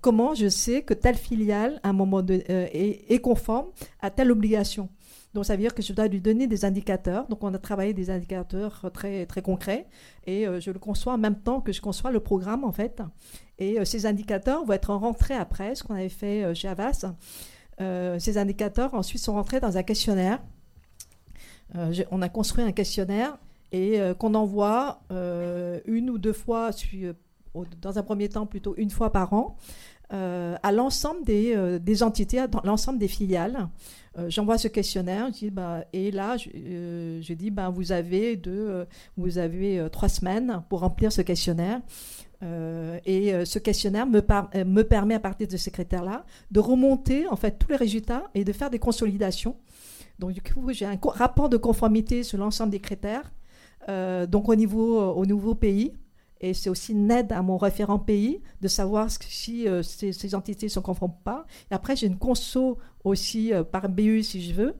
comment 0.00 0.34
je 0.34 0.48
sais 0.48 0.82
que 0.82 0.94
telle 0.94 1.16
filiale 1.16 1.80
à 1.82 1.88
un 1.88 1.92
moment 1.92 2.22
de, 2.22 2.42
est, 2.48 3.20
conforme 3.20 3.66
à 4.00 4.10
telle 4.10 4.30
obligation? 4.30 4.88
Donc, 5.34 5.44
ça 5.44 5.54
veut 5.54 5.60
dire 5.60 5.74
que 5.74 5.82
je 5.82 5.92
dois 5.92 6.06
lui 6.06 6.20
donner 6.20 6.46
des 6.46 6.64
indicateurs. 6.64 7.26
Donc, 7.26 7.42
on 7.42 7.52
a 7.52 7.58
travaillé 7.58 7.92
des 7.92 8.08
indicateurs 8.08 8.90
très, 8.94 9.26
très 9.26 9.42
concrets 9.42 9.86
et 10.26 10.46
euh, 10.46 10.60
je 10.60 10.70
le 10.70 10.78
conçois 10.78 11.14
en 11.14 11.18
même 11.18 11.40
temps 11.40 11.60
que 11.60 11.72
je 11.72 11.80
conçois 11.80 12.12
le 12.12 12.20
programme, 12.20 12.62
en 12.62 12.70
fait. 12.70 13.02
Et 13.58 13.80
euh, 13.80 13.84
ces 13.84 14.06
indicateurs 14.06 14.64
vont 14.64 14.72
être 14.72 14.94
rentrés 14.94 15.34
après, 15.34 15.74
ce 15.74 15.82
qu'on 15.82 15.94
avait 15.94 16.08
fait 16.08 16.44
euh, 16.44 16.54
chez 16.54 16.68
Avas. 16.68 17.12
Ces 17.78 18.38
indicateurs, 18.38 18.94
ensuite, 18.94 19.20
sont 19.20 19.34
rentrés 19.34 19.60
dans 19.60 19.76
un 19.76 19.82
questionnaire. 19.82 20.40
on 22.10 22.22
a 22.22 22.28
construit 22.28 22.64
un 22.64 22.72
questionnaire 22.72 23.36
et 23.72 23.98
qu'on 24.18 24.34
envoie 24.34 25.00
une 25.10 26.10
ou 26.10 26.18
deux 26.18 26.32
fois, 26.32 26.70
dans 27.80 27.98
un 27.98 28.02
premier 28.02 28.28
temps 28.28 28.46
plutôt 28.46 28.74
une 28.76 28.90
fois 28.90 29.10
par 29.10 29.32
an, 29.32 29.56
à 30.10 30.72
l'ensemble 30.72 31.24
des, 31.24 32.02
entités, 32.02 32.38
à 32.38 32.48
l'ensemble 32.64 32.98
des 32.98 33.08
filiales. 33.08 33.68
Euh, 34.16 34.30
j'envoie 34.30 34.58
ce 34.58 34.68
questionnaire, 34.68 35.28
je 35.32 35.48
bah, 35.48 35.84
et 35.92 36.12
là, 36.12 36.36
je, 36.36 36.48
euh, 36.54 37.20
dis, 37.30 37.50
bah, 37.50 37.66
euh, 37.66 38.84
vous 39.16 39.38
avez 39.38 39.88
trois 39.90 40.08
semaines 40.08 40.62
pour 40.68 40.80
remplir 40.80 41.12
ce 41.12 41.22
questionnaire. 41.22 41.80
Et 42.42 43.44
ce 43.44 43.58
questionnaire 43.58 44.06
me, 44.06 44.20
me, 44.64 44.82
permet, 44.82 45.14
à 45.14 45.20
partir 45.20 45.48
de 45.48 45.56
ces 45.56 45.70
critères-là, 45.70 46.26
de 46.50 46.60
remonter 46.60 47.26
en 47.28 47.36
fait 47.36 47.58
tous 47.58 47.70
les 47.70 47.76
résultats 47.76 48.24
et 48.34 48.44
de 48.44 48.52
faire 48.52 48.68
des 48.68 48.78
consolidations. 48.78 49.56
Donc, 50.18 50.32
du 50.32 50.42
coup, 50.42 50.72
j'ai 50.72 50.84
un 50.84 50.98
rapport 51.02 51.48
de 51.48 51.56
conformité 51.56 52.22
sur 52.22 52.38
l'ensemble 52.38 52.70
des 52.70 52.80
critères. 52.80 53.32
donc, 54.28 54.48
au 54.48 54.54
niveau, 54.54 55.00
au 55.00 55.24
nouveau 55.24 55.54
pays, 55.54 55.92
et 56.44 56.52
c'est 56.52 56.68
aussi 56.68 56.92
une 56.92 57.10
aide 57.10 57.32
à 57.32 57.40
mon 57.40 57.56
référent 57.56 57.98
pays 57.98 58.42
de 58.60 58.68
savoir 58.68 59.08
si 59.10 59.66
euh, 59.66 59.82
ces, 59.82 60.34
entités 60.34 60.68
sont 60.68 60.82
conformes 60.82 61.12
ou 61.12 61.24
pas. 61.24 61.46
Et 61.70 61.74
après, 61.74 61.96
j'ai 61.96 62.06
une 62.06 62.18
conso 62.18 62.76
aussi 63.02 63.54
euh, 63.54 63.64
par 63.64 63.88
BU 63.88 64.22
si 64.22 64.42
je 64.42 64.52
veux. 64.52 64.74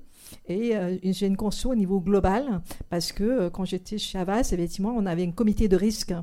Et 0.46 0.76
euh, 0.76 0.96
j'ai 1.02 1.26
une 1.26 1.36
conso 1.36 1.72
au 1.72 1.74
niveau 1.74 2.00
global 2.00 2.60
parce 2.90 3.12
que 3.12 3.48
quand 3.48 3.64
j'étais 3.64 3.98
chez 3.98 4.18
Avas, 4.18 4.50
effectivement, 4.52 4.94
on 4.96 5.06
avait 5.06 5.24
un 5.24 5.32
comité 5.32 5.68
de 5.68 5.76
risque. 5.76 6.14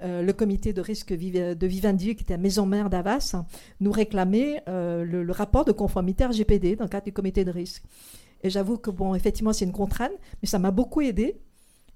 le 0.00 0.32
comité 0.32 0.72
de 0.72 0.80
risque 0.80 1.12
de 1.12 1.66
Vivendi, 1.66 2.14
qui 2.14 2.22
était 2.22 2.34
la 2.34 2.38
maison 2.38 2.66
mère 2.66 2.90
d'Avas, 2.90 3.34
nous 3.80 3.90
réclamait 3.90 4.62
le, 4.66 5.32
rapport 5.32 5.64
de 5.64 5.72
conformité 5.72 6.24
RGPD 6.26 6.76
dans 6.76 6.84
le 6.84 6.90
cadre 6.90 7.04
du 7.04 7.12
comité 7.12 7.44
de 7.44 7.50
risque. 7.50 7.82
Et 8.42 8.50
j'avoue 8.50 8.78
que, 8.78 8.90
bon, 8.90 9.14
effectivement, 9.14 9.52
c'est 9.52 9.64
une 9.64 9.72
contrainte, 9.72 10.12
mais 10.42 10.48
ça 10.48 10.58
m'a 10.58 10.70
beaucoup 10.70 11.00
aidé 11.00 11.40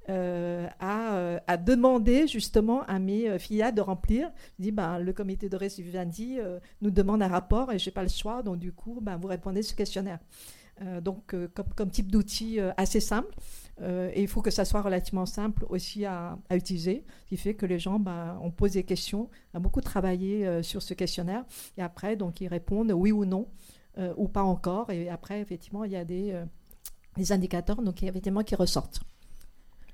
euh, 0.09 0.67
euh, 0.83 1.39
à, 1.47 1.57
demander 1.57 2.27
justement 2.27 2.83
à 2.89 2.99
mes 2.99 3.29
euh, 3.29 3.39
filiales 3.39 3.75
de 3.75 3.81
remplir. 3.81 4.31
Je 4.59 4.65
dis, 4.65 4.73
ben, 4.73 4.99
le 4.99 5.13
comité 5.13 5.49
de 5.49 5.57
risque 5.57 5.79
Vivendi 5.79 6.39
nous 6.81 6.91
demande 6.91 7.23
un 7.23 7.29
rapport 7.29 7.73
et 7.73 7.79
je 7.79 7.89
n'ai 7.89 7.93
pas 7.93 8.03
le 8.03 8.09
choix, 8.09 8.43
donc 8.43 8.59
du 8.59 8.73
coup, 8.73 8.99
ben, 9.01 9.17
vous 9.17 9.29
répondez 9.29 9.63
ce 9.63 9.75
questionnaire. 9.75 10.19
Donc, 11.01 11.35
comme, 11.77 11.91
type 11.91 12.11
d'outil 12.11 12.59
assez 12.77 13.01
simple. 13.01 13.35
et 13.81 14.21
il 14.21 14.29
faut 14.29 14.43
que 14.43 14.51
ça 14.51 14.65
soit 14.65 14.83
relativement 14.83 15.27
simple 15.27 15.65
aussi 15.69 16.05
à, 16.05 16.39
utiliser, 16.51 17.05
ce 17.25 17.29
qui 17.29 17.37
fait 17.37 17.55
que 17.55 17.67
les 17.67 17.79
gens 17.79 17.99
ben, 17.99 18.39
ont 18.43 18.51
posé 18.51 18.81
des 18.81 18.87
questions, 18.87 19.29
ont 19.55 19.61
beaucoup 19.61 19.81
travaillé 19.81 20.63
sur 20.63 20.83
ce 20.83 20.95
questionnaire, 20.95 21.45
et 21.77 21.83
après, 21.83 22.17
donc, 22.17 22.41
ils 22.41 22.49
répondent 22.49 22.93
oui 22.93 23.13
ou 23.13 23.25
non, 23.25 23.49
ou 24.17 24.29
pas 24.29 24.43
encore, 24.43 24.91
et 24.91 25.09
après, 25.09 25.41
effectivement, 25.41 25.85
il 25.85 25.93
y 25.93 25.97
a 25.97 26.05
des, 26.05 26.43
des 27.17 27.33
indicateurs 27.33 27.83
donc, 27.83 28.03
effectivement, 28.03 28.43
qui 28.43 28.55
ressortent. 28.55 29.01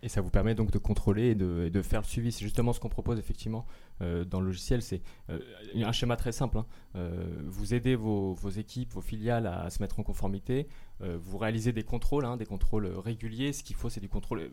Et 0.02 0.08
ça 0.08 0.20
vous 0.20 0.30
permet 0.30 0.54
donc 0.54 0.70
de 0.70 0.78
contrôler 0.78 1.30
et 1.30 1.34
de, 1.34 1.82
faire 1.82 2.00
le 2.00 2.06
suivi. 2.06 2.30
C'est 2.30 2.44
justement 2.44 2.72
ce 2.72 2.80
qu'on 2.80 2.88
propose 2.88 3.18
effectivement 3.18 3.66
euh, 4.00 4.24
dans 4.24 4.40
le 4.40 4.46
logiciel. 4.46 4.80
C'est 4.80 5.02
euh, 5.30 5.40
un 5.74 5.92
schéma 5.92 6.16
très 6.16 6.32
simple. 6.32 6.58
Hein. 6.58 6.66
Euh, 6.94 7.42
vous 7.46 7.74
aidez 7.74 7.96
vos, 7.96 8.36
équipes, 8.50 8.92
vos 8.92 9.00
filiales 9.00 9.46
à, 9.46 9.68
se 9.70 9.82
mettre 9.82 9.98
en 9.98 10.02
conformité. 10.02 10.68
vous 11.00 11.38
réalisez 11.38 11.72
des 11.72 11.84
contrôles, 11.84 12.24
hein, 12.24 12.36
des 12.36 12.46
contrôles 12.46 12.86
réguliers. 12.86 13.52
Ce 13.52 13.62
qu'il 13.62 13.76
faut, 13.76 13.88
c'est 13.88 14.00
du 14.00 14.08
contrôle 14.08 14.50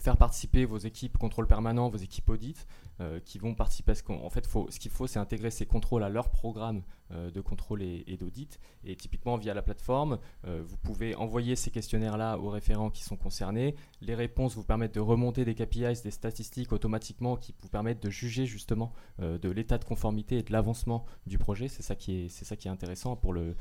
faire 0.00 0.16
participer 0.16 0.64
vos 0.64 0.78
équipes 0.78 1.18
contrôle 1.18 1.46
permanent, 1.46 1.88
vos 1.88 1.96
équipes 1.96 2.28
audit, 2.28 2.66
euh, 3.02 3.20
qui 3.20 3.38
vont 3.38 3.54
participer. 3.54 3.88
Parce 3.88 4.00
qu'en 4.00 4.30
fait, 4.30 4.48
ce 4.70 4.80
qu'il 4.80 4.90
faut, 4.90 5.06
c'est 5.06 5.18
intégrer 5.18 5.50
ces 5.50 5.66
contrôles 5.66 6.02
à 6.02 6.08
leur 6.08 6.30
programme 6.30 6.82
euh, 7.10 7.30
de 7.30 7.42
contrôle 7.42 7.82
et, 7.82 8.16
d'audit. 8.18 8.58
Et 8.84 8.96
typiquement, 8.96 9.36
via 9.36 9.52
la 9.52 9.60
plateforme, 9.60 10.18
euh, 10.46 10.62
vous 10.64 10.78
pouvez 10.78 11.14
envoyer 11.14 11.56
ces 11.56 11.70
questionnaires-là 11.70 12.38
aux 12.38 12.48
référents 12.48 12.88
qui 12.88 13.02
sont 13.02 13.18
concernés. 13.18 13.74
Les 14.00 14.14
réponses 14.14 14.54
vous 14.56 14.64
permettent 14.64 14.94
de 14.94 15.00
remonter 15.00 15.44
des 15.44 15.54
KPIs, 15.54 16.00
des 16.04 16.10
statistiques 16.10 16.72
automatiquement 16.72 17.36
qui 17.36 17.54
vous 17.60 17.68
permettent 17.68 18.02
de 18.02 18.08
juger 18.08 18.46
justement 18.46 18.94
de 19.18 19.50
l'état 19.50 19.76
de 19.76 19.84
conformité 19.84 20.38
et 20.38 20.42
de 20.42 20.52
l'avancement 20.52 21.04
du 21.26 21.36
projet. 21.36 21.68
C'est 21.68 21.82
ça, 21.82 21.96
qui 21.96 22.30
est, 22.30 22.66
intéressant 22.66 23.14
pour 23.14 23.34
le, 23.34 23.56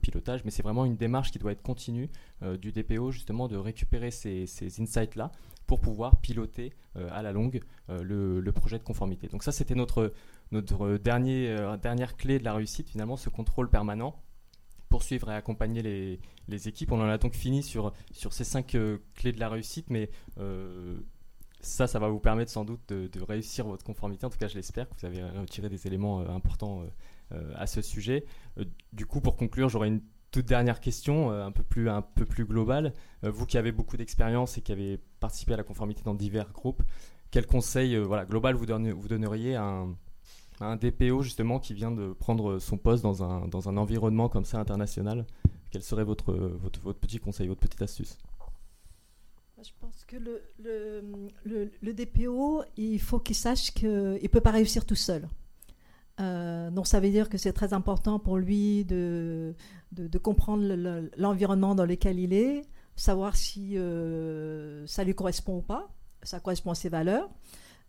pilotage. 0.00 0.42
Mais 0.46 0.50
c'est 0.50 0.62
vraiment 0.62 0.86
une 0.86 0.96
démarche 0.96 1.32
qui 1.32 1.38
doit 1.38 1.52
être 1.52 1.62
continue 1.62 2.08
du 2.40 2.72
DPO, 2.72 3.10
justement, 3.10 3.46
de 3.46 3.56
récupérer 3.56 4.10
ces 4.10 4.80
insights-là 4.80 5.32
pour 5.68 5.80
pouvoir 5.80 6.16
piloter 6.16 6.72
euh, 6.96 7.08
à 7.12 7.22
la 7.22 7.30
longue 7.30 7.60
euh, 7.90 8.02
le, 8.42 8.52
projet 8.52 8.78
de 8.78 8.82
conformité. 8.82 9.28
Donc 9.28 9.44
ça, 9.44 9.52
c'était 9.52 9.74
notre, 9.74 10.12
euh, 10.52 10.98
dernière 10.98 12.16
clé 12.16 12.38
de 12.40 12.44
la 12.44 12.54
réussite, 12.54 12.88
finalement, 12.88 13.16
ce 13.16 13.28
contrôle 13.28 13.70
permanent 13.70 14.20
poursuivre 14.88 15.30
et 15.30 15.34
accompagner 15.34 15.82
les, 15.82 16.68
équipes. 16.68 16.92
On 16.92 17.00
en 17.00 17.08
a 17.08 17.18
donc 17.18 17.34
fini 17.34 17.62
sur, 17.62 17.92
ces 18.10 18.44
cinq 18.44 18.74
clés 19.14 19.32
de 19.32 19.38
la 19.38 19.50
réussite, 19.50 19.90
mais 19.90 20.08
ça, 21.60 21.86
ça 21.86 21.98
va 21.98 22.08
vous 22.08 22.20
permettre 22.20 22.50
sans 22.50 22.64
doute 22.64 22.80
de, 22.88 23.06
de, 23.06 23.20
réussir 23.20 23.66
votre 23.66 23.84
conformité. 23.84 24.24
En 24.24 24.30
tout 24.30 24.38
cas, 24.38 24.48
je 24.48 24.54
l'espère 24.54 24.88
que 24.88 24.94
vous 24.98 25.04
avez 25.04 25.22
retiré 25.22 25.68
des 25.68 25.86
éléments 25.86 26.20
importants 26.30 26.84
à 27.54 27.66
ce 27.66 27.82
sujet. 27.82 28.24
du 28.94 29.04
coup, 29.04 29.20
pour 29.20 29.36
conclure, 29.36 29.68
j'aurais 29.68 29.88
une 29.88 30.00
toute 30.30 30.46
dernière 30.46 30.80
question, 30.80 31.30
euh, 31.30 31.46
un, 31.46 31.52
peu 31.52 31.62
plus, 31.62 32.44
globale. 32.44 32.92
Euh, 33.24 33.30
vous 33.30 33.46
qui 33.46 33.58
avez 33.58 33.72
beaucoup 33.72 33.96
d'expérience 33.96 34.58
et 34.58 34.60
qui 34.60 34.72
avez 34.72 34.98
participé 35.20 35.54
à 35.54 35.56
la 35.56 35.62
conformité 35.62 36.02
dans 36.04 36.14
divers 36.14 36.52
groupes, 36.52 36.82
quel 37.30 37.46
conseil 37.46 37.94
euh, 37.94 38.02
voilà, 38.04 38.24
global 38.24 38.54
vous, 38.54 38.66
donneriez 38.66 39.56
à 39.56 39.84
un, 40.60 40.76
DPO 40.76 41.22
justement 41.22 41.60
qui 41.60 41.72
vient 41.72 41.92
de 41.92 42.12
prendre 42.12 42.58
son 42.58 42.76
poste 42.76 43.02
dans 43.02 43.22
un, 43.22 43.76
environnement 43.76 44.28
comme 44.28 44.44
ça 44.44 44.58
international? 44.58 45.24
Quel 45.70 45.82
serait 45.82 46.04
votre, 46.04 46.32
petit 47.00 47.18
conseil, 47.18 47.46
votre 47.46 47.60
petite 47.60 47.82
astuce? 47.82 48.18
Je 49.62 49.70
pense 49.80 50.04
que 50.04 50.16
le, 50.16 50.40
le, 51.44 51.70
le 51.82 51.92
DPO, 51.92 52.62
il 52.76 53.00
faut 53.00 53.18
qu'il 53.18 53.34
sache 53.34 53.72
qu'il 53.72 53.88
ne 53.90 54.28
peut 54.28 54.40
pas 54.40 54.52
réussir 54.52 54.84
tout 54.84 54.94
seul. 54.94 55.28
Euh, 56.20 56.70
donc 56.70 56.86
ça 56.86 57.00
veut 57.00 57.10
dire 57.10 57.28
que 57.28 57.38
c'est 57.38 57.52
très 57.52 57.72
important 57.72 58.18
pour 58.18 58.38
lui 58.38 58.84
de, 58.84 59.54
de, 59.92 60.18
comprendre 60.18 60.64
l'environnement 61.16 61.74
dans 61.74 61.84
lequel 61.84 62.18
il 62.18 62.32
est, 62.32 62.62
savoir 62.96 63.36
si 63.36 63.78
euh, 63.78 64.86
ça 64.86 65.04
lui 65.04 65.14
correspond 65.14 65.58
ou 65.58 65.62
pas, 65.62 65.88
ça 66.22 66.40
correspond 66.40 66.72
à 66.72 66.74
ses 66.74 66.88
valeurs. 66.88 67.28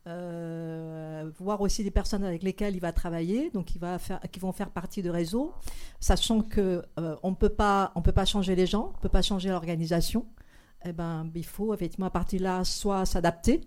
Euh, 0.07 1.29
voir 1.39 1.59
aussi 1.61 1.83
les 1.83 1.91
personnes 1.91 2.23
avec 2.23 2.41
lesquelles 2.41 2.75
il 2.75 2.79
va 2.79 2.93
travailler, 2.93 3.49
donc 3.51 3.65
qui 3.65 4.39
vont 4.39 4.51
faire 4.53 4.69
partie 4.69 5.01
du 5.01 5.09
réseau, 5.09 5.53
sachant 5.99 6.41
que 6.41 6.83
on 7.23 7.33
peut 7.33 7.49
pas, 7.49 7.91
on 7.95 8.01
peut 8.01 8.11
pas 8.11 8.25
changer 8.25 8.55
les 8.55 8.65
gens, 8.65 8.93
on 8.97 9.01
peut 9.01 9.09
pas 9.09 9.21
changer 9.21 9.49
l'organisation. 9.49 10.25
Eh 10.85 10.93
ben, 10.93 11.29
il 11.35 11.45
faut 11.45 11.73
effectivement 11.73 12.05
à 12.05 12.11
partir 12.11 12.39
de 12.39 12.45
là 12.45 12.63
soit 12.63 13.05
s'adapter, 13.05 13.61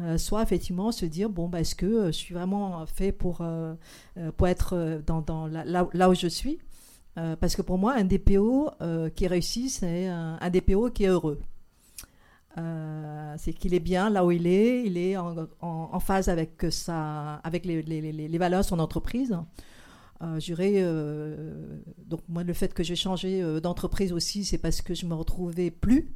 euh, 0.00 0.16
soit 0.16 0.42
effectivement 0.42 0.92
se 0.92 1.06
dire 1.06 1.28
bon 1.28 1.48
bah, 1.48 1.60
est-ce 1.60 1.74
que 1.74 1.86
euh, 1.86 2.06
je 2.06 2.12
suis 2.12 2.32
vraiment 2.32 2.86
fait 2.86 3.10
pour, 3.10 3.38
euh, 3.40 3.74
pour 4.36 4.46
être 4.46 5.02
dans, 5.04 5.22
dans 5.22 5.48
là, 5.48 6.10
où 6.10 6.14
je 6.14 6.28
suis? 6.28 6.58
Parce 7.40 7.56
que 7.56 7.62
pour 7.62 7.78
moi 7.78 7.94
un 7.94 8.04
DPO 8.04 8.70
qui 9.16 9.26
réussit 9.26 9.70
c'est 9.70 10.06
un, 10.06 10.50
DPO 10.50 10.90
qui 10.90 11.02
est 11.02 11.08
heureux. 11.08 11.40
C'est 13.38 13.52
qu'il 13.52 13.74
est 13.74 13.80
bien 13.80 14.08
là 14.08 14.24
où 14.24 14.30
il 14.30 14.46
est 14.46 14.84
il 14.84 14.96
est 14.96 15.16
en, 15.16 15.48
en, 15.60 15.98
phase 15.98 16.28
avec 16.28 16.64
ça 16.70 17.40
avec 17.42 17.66
les, 17.66 17.82
les, 17.82 18.12
les, 18.12 18.38
valeurs 18.38 18.60
de 18.60 18.66
son 18.66 18.78
entreprise. 18.78 19.36
Donc 20.20 22.20
moi 22.28 22.44
le 22.44 22.52
fait 22.52 22.72
que 22.72 22.84
j'ai 22.84 22.94
changé 22.94 23.42
d'entreprise 23.60 24.12
aussi 24.12 24.44
c'est 24.44 24.58
parce 24.58 24.80
que 24.80 24.94
je 24.94 25.04
me 25.04 25.14
retrouvais 25.14 25.72
plus 25.72 26.14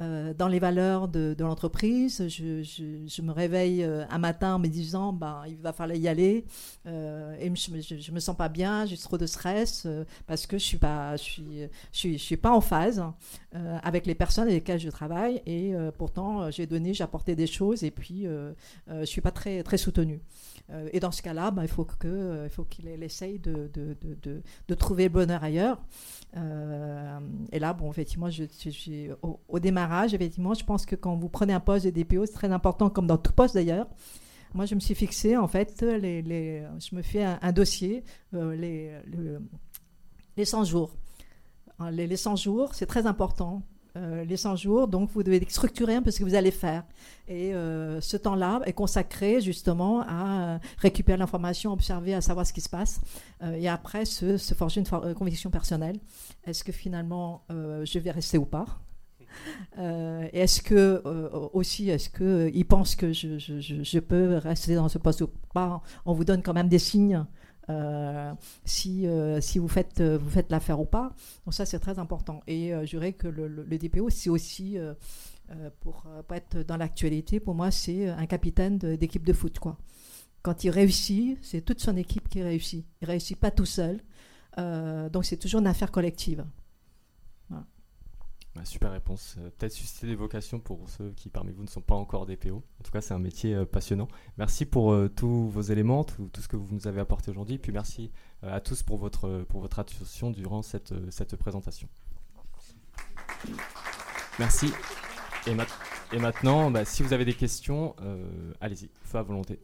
euh, 0.00 0.34
dans 0.34 0.48
les 0.48 0.58
valeurs 0.58 1.06
de, 1.06 1.36
l'entreprise. 1.38 2.26
Je, 2.26 3.22
me 3.22 3.30
réveille 3.30 3.84
euh, 3.84 4.04
un 4.10 4.18
matin 4.18 4.56
en 4.56 4.58
me 4.58 4.66
disant 4.66 5.12
bah, 5.12 5.44
il 5.46 5.56
va 5.56 5.72
falloir 5.72 5.96
y 5.96 6.08
aller 6.08 6.46
euh, 6.86 7.36
et 7.38 7.54
je, 7.54 7.70
ne 8.10 8.14
me 8.14 8.18
sens 8.18 8.36
pas 8.36 8.48
bien, 8.48 8.86
j'ai 8.86 8.96
trop 8.96 9.18
de 9.18 9.26
stress 9.26 9.86
parce 10.26 10.48
que 10.48 10.58
je 10.58 10.64
suis 10.64 10.78
pas, 10.78 11.16
je 11.16 11.22
suis, 11.22 11.68
je 11.92 12.16
suis, 12.16 12.36
pas 12.36 12.50
en 12.50 12.60
phase 12.60 13.04
avec 13.84 14.06
les 14.06 14.16
personnes 14.16 14.48
avec 14.48 14.62
lesquelles 14.62 14.80
je 14.80 14.90
travaille 14.90 15.40
et 15.46 15.74
pourtant 15.96 16.50
j'ai 16.50 16.66
donné, 16.66 16.92
j'ai 16.92 17.04
apporté 17.04 17.36
des 17.36 17.46
choses 17.46 17.84
et 17.84 17.92
puis 17.92 18.26
je 18.88 19.04
suis 19.04 19.20
pas 19.20 19.30
très, 19.30 19.62
très 19.62 19.76
soutenue. 19.76 20.20
et 20.92 20.98
dans 20.98 21.12
ce 21.12 21.22
cas-là, 21.22 21.52
bah, 21.52 21.62
il 21.62 21.68
faut 21.68 21.84
que, 21.84 22.44
il 22.44 22.50
faut 22.50 22.64
qu'il 22.64 22.88
essaye 22.88 23.38
de, 23.38 23.70
de, 23.72 23.96
de, 24.68 24.74
trouver 24.74 25.04
le 25.04 25.10
bonheur 25.10 25.44
ailleurs. 25.44 25.80
Euh, 26.36 27.20
et 27.52 27.58
là, 27.58 27.72
bon, 27.72 27.90
effectivement, 27.90 28.28
je, 28.30 28.44
au, 29.22 29.58
démarrage, 29.58 30.14
effectivement, 30.14 30.54
je 30.54 30.64
pense 30.64 30.86
que 30.86 30.96
quand 30.96 31.16
vous 31.16 31.28
prenez 31.28 31.52
un 31.52 31.60
poste 31.60 31.86
de 31.86 31.90
DPO, 31.90 32.26
c'est 32.26 32.32
très 32.32 32.50
important, 32.50 32.90
comme 32.90 33.06
dans 33.06 33.18
tout 33.18 33.32
poste 33.32 33.54
d'ailleurs. 33.54 33.86
Moi, 34.52 34.66
je 34.66 34.74
me 34.74 34.80
suis 34.80 34.94
fixé, 34.94 35.36
en 35.36 35.48
fait, 35.48 35.74
je 35.80 36.94
me 36.94 37.02
fais 37.02 37.24
un, 37.24 37.52
dossier, 37.52 38.04
euh, 38.34 38.54
les, 38.54 38.92
les 40.36 40.44
100 40.44 40.64
jours. 40.64 40.92
Les, 41.90 42.06
les 42.06 42.16
100 42.16 42.36
jours, 42.36 42.74
c'est 42.74 42.86
très 42.86 43.06
important. 43.06 43.62
Euh, 43.96 44.24
les 44.24 44.36
100 44.36 44.56
jours. 44.56 44.88
Donc, 44.88 45.10
vous 45.12 45.22
devez 45.22 45.40
structurer 45.48 45.94
un 45.94 46.02
peu 46.02 46.10
ce 46.10 46.18
que 46.18 46.24
vous 46.24 46.34
allez 46.34 46.50
faire. 46.50 46.82
Et 47.28 47.54
euh, 47.54 48.00
ce 48.00 48.16
temps-là 48.16 48.60
est 48.64 48.72
consacré 48.72 49.40
justement 49.40 50.00
à 50.00 50.58
récupérer 50.78 51.16
l'information, 51.16 51.72
observer, 51.72 52.12
à 52.12 52.20
savoir 52.20 52.44
ce 52.44 52.52
qui 52.52 52.60
se 52.60 52.68
passe. 52.68 53.00
Euh, 53.44 53.52
et 53.54 53.68
après, 53.68 54.04
se, 54.04 54.36
forger 54.56 54.80
une 54.80 55.14
conviction 55.14 55.48
personnelle. 55.48 56.00
Est-ce 56.44 56.64
que 56.64 56.72
finalement, 56.72 57.44
je 57.50 57.98
vais 58.00 58.10
rester 58.10 58.36
ou 58.36 58.46
pas? 58.46 58.66
Est-ce 59.78 60.60
que 60.60 61.02
aussi, 61.52 61.90
est-ce 61.90 62.08
que 62.08 62.50
il 62.54 62.64
pense 62.64 62.94
que 62.94 63.12
je, 63.12 63.38
je, 63.38 63.98
peux 63.98 64.36
rester 64.36 64.74
dans 64.74 64.88
ce 64.88 64.98
poste 64.98 65.22
ou 65.22 65.28
pas? 65.52 65.82
On 66.04 66.14
vous 66.14 66.24
donne 66.24 66.42
quand 66.42 66.52
même 66.52 66.68
des 66.68 66.78
signes 66.78 67.16
euh, 67.16 67.22
si, 68.64 69.06
euh, 69.06 69.40
si 69.40 69.58
vous 69.58 69.68
faites, 69.68 70.00
euh, 70.00 70.18
vous 70.18 70.30
faites 70.30 70.50
l'affaire 70.50 70.80
ou 70.80 70.84
pas. 70.84 71.12
Donc 71.44 71.54
ça, 71.54 71.64
c'est 71.66 71.78
très 71.78 71.98
important. 71.98 72.42
Et 72.46 72.70
je 72.70 72.90
dirais 72.90 73.12
que 73.12 73.28
le, 73.28 73.78
DPO, 73.78 74.10
c'est 74.10 74.30
aussi, 74.30 74.76
pour, 75.80 76.06
être 76.30 76.58
dans 76.58 76.76
l'actualité, 76.76 77.40
pour 77.40 77.54
moi, 77.54 77.70
c'est 77.70 78.08
un 78.08 78.26
capitaine 78.26 78.78
d'équipe 78.78 79.24
de, 79.24 79.32
foot. 79.32 79.58
Quand 80.42 80.64
il 80.64 80.70
réussit, 80.70 81.38
c'est 81.42 81.62
toute 81.62 81.80
son 81.80 81.96
équipe 81.96 82.28
qui 82.28 82.42
réussit. 82.42 82.84
Il 83.00 83.04
ne 83.04 83.08
réussit 83.08 83.38
pas 83.38 83.50
tout 83.50 83.66
seul. 83.66 84.00
donc 84.56 85.24
c'est 85.24 85.36
toujours 85.36 85.60
une 85.60 85.66
affaire 85.66 85.90
collective. 85.90 86.44
Super 88.62 88.92
réponse. 88.92 89.34
Euh, 89.38 89.50
peut-être 89.58 89.72
susciter 89.72 90.06
des 90.06 90.14
vocations 90.14 90.60
pour 90.60 90.88
ceux 90.88 91.10
qui 91.16 91.28
parmi 91.28 91.50
vous 91.50 91.64
ne 91.64 91.68
sont 91.68 91.80
pas 91.80 91.96
encore 91.96 92.24
DPO. 92.24 92.56
En 92.56 92.82
tout 92.84 92.92
cas, 92.92 93.00
c'est 93.00 93.12
un 93.12 93.18
métier 93.18 93.54
euh, 93.54 93.64
passionnant. 93.64 94.06
Merci 94.38 94.64
pour 94.64 94.92
euh, 94.92 95.08
tous 95.08 95.48
vos 95.48 95.60
éléments, 95.60 96.04
tout, 96.04 96.30
ce 96.38 96.46
que 96.46 96.56
vous 96.56 96.72
nous 96.72 96.86
avez 96.86 97.00
apporté 97.00 97.30
aujourd'hui. 97.30 97.58
Puis 97.58 97.72
merci 97.72 98.12
à 98.42 98.60
tous 98.60 98.82
pour 98.82 98.98
votre, 98.98 99.44
pour 99.48 99.60
votre 99.60 99.78
attention 99.80 100.30
durant 100.30 100.62
cette, 100.62 100.94
cette 101.10 101.36
présentation. 101.36 101.88
Merci. 104.38 104.72
Et, 105.46 105.56
et 106.12 106.18
maintenant, 106.18 106.70
bah, 106.70 106.84
si 106.84 107.02
vous 107.02 107.12
avez 107.12 107.24
des 107.24 107.34
questions, 107.34 107.96
allez-y, 108.60 108.90
feu 109.02 109.18
à 109.18 109.22
volonté. 109.22 109.58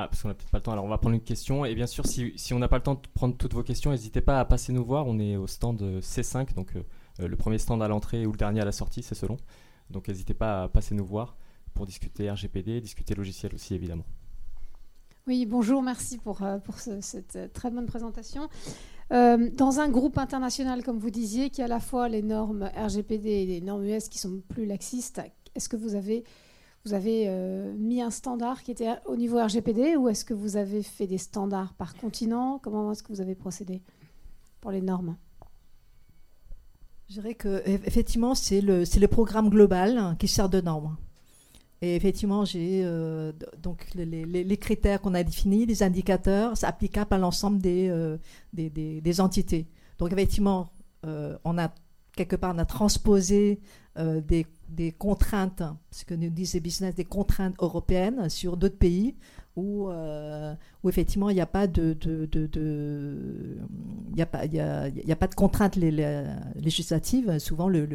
Ah, 0.00 0.06
parce 0.06 0.22
qu'on 0.22 0.28
n'a 0.28 0.34
peut-être 0.34 0.50
pas 0.52 0.58
le 0.58 0.62
temps. 0.62 0.70
Alors, 0.70 0.84
on 0.84 0.88
va 0.88 0.98
prendre 0.98 1.16
une 1.16 1.20
question. 1.20 1.64
Et 1.64 1.74
bien 1.74 1.88
sûr, 1.88 2.06
si, 2.06 2.32
on 2.52 2.60
n'a 2.60 2.68
pas 2.68 2.76
le 2.76 2.84
temps 2.84 2.94
de 2.94 3.00
prendre 3.14 3.36
toutes 3.36 3.54
vos 3.54 3.64
questions, 3.64 3.90
n'hésitez 3.90 4.20
pas 4.20 4.38
à 4.38 4.44
passer 4.44 4.72
nous 4.72 4.84
voir. 4.84 5.08
On 5.08 5.18
est 5.18 5.34
au 5.34 5.48
stand 5.48 5.82
C5, 6.00 6.54
donc 6.54 6.76
euh, 6.76 6.84
euh, 7.18 7.26
le 7.26 7.34
premier 7.34 7.58
stand 7.58 7.82
à 7.82 7.88
l'entrée 7.88 8.24
ou 8.24 8.30
le 8.30 8.36
dernier 8.36 8.60
à 8.60 8.64
la 8.64 8.70
sortie, 8.70 9.02
c'est 9.02 9.16
selon. 9.16 9.38
Donc, 9.90 10.06
n'hésitez 10.06 10.34
pas 10.34 10.62
à 10.62 10.68
passer 10.68 10.94
nous 10.94 11.04
voir 11.04 11.36
pour 11.74 11.84
discuter 11.84 12.30
RGPD, 12.30 12.80
discuter 12.80 13.16
logiciel 13.16 13.52
aussi, 13.56 13.74
évidemment. 13.74 14.04
Oui, 15.26 15.46
bonjour, 15.46 15.82
merci 15.82 16.16
pour, 16.18 16.44
euh, 16.44 16.58
pour 16.58 16.78
cette 16.78 17.52
très 17.52 17.72
bonne 17.72 17.86
présentation. 17.86 18.48
dans 19.10 19.80
un 19.80 19.88
groupe 19.88 20.16
international, 20.16 20.84
comme 20.84 21.00
vous 21.00 21.10
disiez, 21.10 21.50
qui 21.50 21.60
a 21.60 21.64
à 21.64 21.68
la 21.68 21.80
fois 21.80 22.08
les 22.08 22.22
normes 22.22 22.70
RGPD 22.76 23.28
et 23.28 23.46
les 23.46 23.60
normes 23.60 23.84
US 23.84 24.08
qui 24.08 24.18
sont 24.18 24.42
plus 24.48 24.64
laxistes, 24.64 25.20
est-ce 25.56 25.68
que 25.68 25.76
vous 25.76 25.96
avez 25.96 26.22
vous 26.88 26.94
avez 26.94 27.24
euh, 27.26 27.70
mis 27.76 28.00
un 28.00 28.10
standard 28.10 28.62
qui 28.62 28.70
était 28.70 28.94
au 29.04 29.14
niveau 29.14 29.38
RGPD 29.38 29.96
ou 29.96 30.08
est-ce 30.08 30.24
que 30.24 30.32
vous 30.32 30.56
avez 30.56 30.82
fait 30.82 31.06
des 31.06 31.18
standards 31.18 31.74
par 31.74 31.94
continent? 31.94 32.58
Comment 32.62 32.92
est-ce 32.92 33.02
que 33.02 33.12
vous 33.12 33.20
avez 33.20 33.34
procédé 33.34 33.82
pour 34.62 34.70
les 34.70 34.80
normes? 34.80 35.16
Je 37.08 37.14
dirais 37.14 37.34
que 37.34 37.62
effectivement 37.66 38.34
c'est 38.34 38.62
le, 38.62 38.84
le 38.84 39.06
programme 39.06 39.50
global 39.50 40.16
qui 40.18 40.28
sert 40.28 40.48
de 40.48 40.62
norme. 40.62 40.96
Et 41.80 41.94
effectivement, 41.94 42.44
j'ai 42.44 42.82
euh, 42.84 43.32
donc 43.62 43.86
les, 43.94 44.56
critères 44.56 45.00
qu'on 45.00 45.14
a 45.14 45.22
définis, 45.22 45.64
les 45.64 45.82
indicateurs, 45.82 46.56
c'est 46.56 46.66
applicable 46.66 47.14
à 47.14 47.18
l'ensemble 47.18 47.58
des, 47.60 47.88
euh, 47.88 48.16
des, 48.52 48.68
des, 48.68 49.20
entités. 49.20 49.68
Donc 49.98 50.12
effectivement, 50.12 50.70
on 51.04 51.58
a 51.58 51.70
quelque 52.16 52.34
part 52.34 52.54
on 52.54 52.58
a 52.58 52.64
transposé 52.64 53.60
des 53.98 54.46
des 54.68 54.92
contraintes, 54.92 55.62
ce 55.90 56.04
que 56.04 56.14
nous 56.14 56.30
disent 56.30 56.54
les 56.54 56.60
business, 56.60 56.94
des 56.94 57.04
contraintes 57.04 57.54
européennes 57.58 58.28
sur 58.28 58.56
d'autres 58.56 58.76
pays 58.76 59.14
où, 59.56 59.88
euh, 59.88 60.54
où 60.84 60.88
effectivement 60.88 61.30
il 61.30 61.34
n'y 61.34 61.40
a 61.40 61.46
pas 61.46 61.66
de, 61.66 61.94
de, 61.94 62.26
de, 62.26 63.56
y 64.14 64.22
a 64.22 64.26
pas, 64.26 64.44
y 64.46 64.60
a, 64.60 64.84
a 65.08 65.16
pas 65.16 65.26
de 65.26 65.34
contraintes 65.34 65.76
législatives. 65.76 67.38
Souvent, 67.38 67.68
le, 67.68 67.86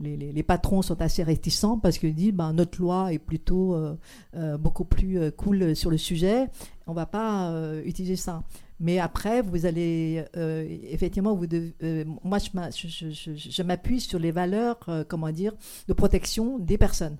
les, 0.00 0.16
les, 0.16 0.42
patrons 0.42 0.82
sont 0.82 1.00
assez 1.00 1.22
réticents 1.22 1.78
parce 1.78 1.98
qu'ils 1.98 2.14
disent 2.14 2.32
ben, 2.32 2.52
notre 2.52 2.80
loi 2.80 3.12
est 3.12 3.18
plutôt 3.18 3.74
euh, 3.74 3.96
euh, 4.34 4.58
beaucoup 4.58 4.84
plus 4.84 5.30
cool 5.32 5.76
sur 5.76 5.90
le 5.90 5.98
sujet. 5.98 6.48
On 6.86 6.90
ne 6.92 6.96
va 6.96 7.06
pas 7.06 7.54
utiliser 7.84 8.16
ça. 8.16 8.42
Mais 8.84 8.98
après, 8.98 9.40
vous 9.40 9.64
allez 9.64 10.26
euh, 10.36 10.62
effectivement, 10.90 11.34
vous 11.34 11.46
euh, 11.82 12.04
moi, 12.22 12.36
je, 12.38 13.62
m'appuie 13.62 13.98
sur 13.98 14.18
les 14.18 14.30
valeurs, 14.30 14.78
euh, 14.90 15.04
comment 15.08 15.30
dire, 15.30 15.54
de 15.88 15.94
protection 15.94 16.58
des 16.58 16.76
personnes, 16.76 17.16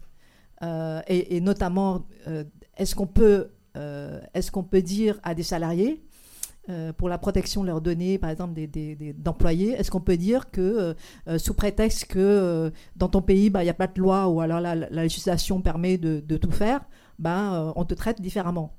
et, 1.09 1.41
notamment, 1.41 2.07
est-ce 2.77 2.95
qu'on 2.95 3.07
peut, 3.07 3.49
est-ce 4.35 4.51
qu'on 4.51 4.63
peut 4.63 4.83
dire 4.83 5.19
à 5.23 5.35
des 5.35 5.43
salariés 5.43 6.03
pour 6.97 7.09
la 7.11 7.19
protection 7.19 7.63
de 7.63 7.67
leurs 7.67 7.83
données, 7.83 8.19
par 8.19 8.31
exemple 8.31 8.59
d'employés, 9.19 9.73
est-ce 9.73 9.91
qu'on 9.91 10.01
peut 10.01 10.17
dire 10.17 10.51
que 10.51 10.95
sous 11.37 11.53
prétexte 11.53 12.07
que 12.07 12.73
dans 12.97 13.09
ton 13.09 13.21
pays, 13.21 13.51
bah, 13.51 13.63
il 13.63 13.67
n'y 13.67 13.71
a 13.71 13.75
pas 13.75 13.89
de 13.89 14.01
loi 14.01 14.29
ou 14.29 14.41
alors 14.41 14.61
la, 14.61 14.75
législation 14.75 15.61
permet 15.61 15.99
de, 15.99 16.37
tout 16.37 16.51
faire, 16.51 16.81
bah, 17.19 17.73
on 17.77 17.85
te 17.85 17.95
traite 17.95 18.23
différemment? 18.23 18.75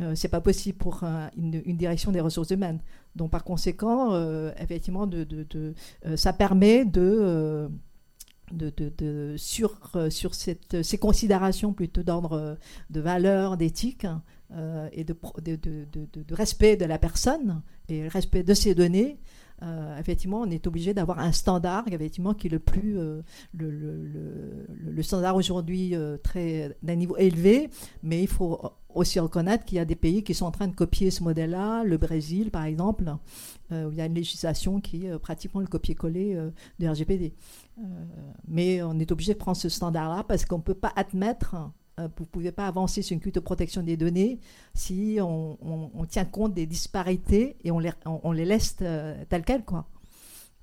Euh, 0.00 0.14
c'est 0.14 0.28
pas 0.28 0.40
possible 0.40 0.76
pour 0.78 1.04
une, 1.36 1.76
direction 1.76 2.10
des 2.10 2.20
ressources 2.20 2.50
humaines. 2.50 2.80
Donc 3.14 3.30
par 3.30 3.44
conséquent, 3.44 4.12
euh, 4.12 4.52
effectivement, 4.58 5.06
de, 5.06 5.26
euh, 5.54 6.16
ça 6.16 6.32
permet 6.32 6.84
de, 6.84 7.68
sur, 9.36 9.78
sur 10.10 10.34
cette, 10.34 10.82
ces 10.82 10.98
considérations 10.98 11.72
plutôt 11.72 12.02
d'ordre 12.02 12.58
de 12.90 13.00
valeur, 13.00 13.56
d'éthique 13.56 14.06
et 14.92 15.04
de, 15.04 15.14
respect 16.34 16.76
de 16.76 16.84
la 16.84 16.98
personne 16.98 17.62
et 17.88 18.08
respect 18.08 18.42
de 18.42 18.54
ses 18.54 18.74
données, 18.74 19.18
euh, 19.62 19.98
effectivement, 19.98 20.40
on 20.40 20.50
est 20.50 20.66
obligé 20.66 20.94
d'avoir 20.94 21.20
un 21.20 21.32
standard, 21.32 21.84
effectivement, 21.88 22.34
qui 22.34 22.48
est 22.48 22.50
le 22.50 22.58
plus 22.58 22.98
euh, 22.98 23.22
le, 23.56 23.70
le, 23.70 24.66
le, 24.78 25.02
standard 25.02 25.36
aujourd'hui 25.36 25.94
euh, 25.94 26.16
très 26.18 26.76
d'un 26.82 26.96
niveau 26.96 27.16
élevé, 27.16 27.70
mais 28.02 28.22
il 28.22 28.28
faut 28.28 28.60
aussi 28.94 29.20
reconnaître 29.20 29.64
qu'il 29.64 29.76
y 29.76 29.80
a 29.80 29.84
des 29.84 29.96
pays 29.96 30.22
qui 30.22 30.34
sont 30.34 30.46
en 30.46 30.50
train 30.50 30.68
de 30.68 30.74
copier 30.74 31.10
ce 31.10 31.22
modèle-là, 31.22 31.84
le 31.84 31.96
Brésil 31.98 32.50
par 32.50 32.64
exemple, 32.64 33.04
où 33.70 33.90
il 33.90 33.96
y 33.96 34.00
a 34.00 34.06
une 34.06 34.14
législation 34.14 34.80
qui 34.80 35.06
est 35.06 35.18
pratiquement 35.18 35.60
le 35.60 35.66
copier-coller 35.66 36.38
du 36.78 36.88
RGPD. 36.88 37.32
mais 38.46 38.82
on 38.82 38.98
est 38.98 39.10
obligé 39.10 39.34
de 39.34 39.38
prendre 39.38 39.56
ce 39.56 39.68
standard-là 39.68 40.24
parce 40.28 40.44
qu'on 40.44 40.58
ne 40.58 40.62
peut 40.62 40.74
pas 40.74 40.92
admettre 40.96 41.56
euh, 42.00 42.08
vous 42.16 42.24
ne 42.24 42.28
pouvez 42.28 42.52
pas 42.52 42.66
avancer 42.66 43.02
sur 43.02 43.14
une 43.14 43.20
culte 43.20 43.36
de 43.36 43.40
protection 43.40 43.82
des 43.82 43.96
données 43.96 44.40
si 44.74 45.18
on, 45.20 45.56
tient 46.08 46.24
compte 46.24 46.54
des 46.54 46.66
disparités 46.66 47.56
et 47.62 47.70
on 47.70 47.78
les, 47.78 48.44
laisse 48.44 48.76
euh, 48.82 49.24
telles 49.28 49.44
quelles. 49.44 49.64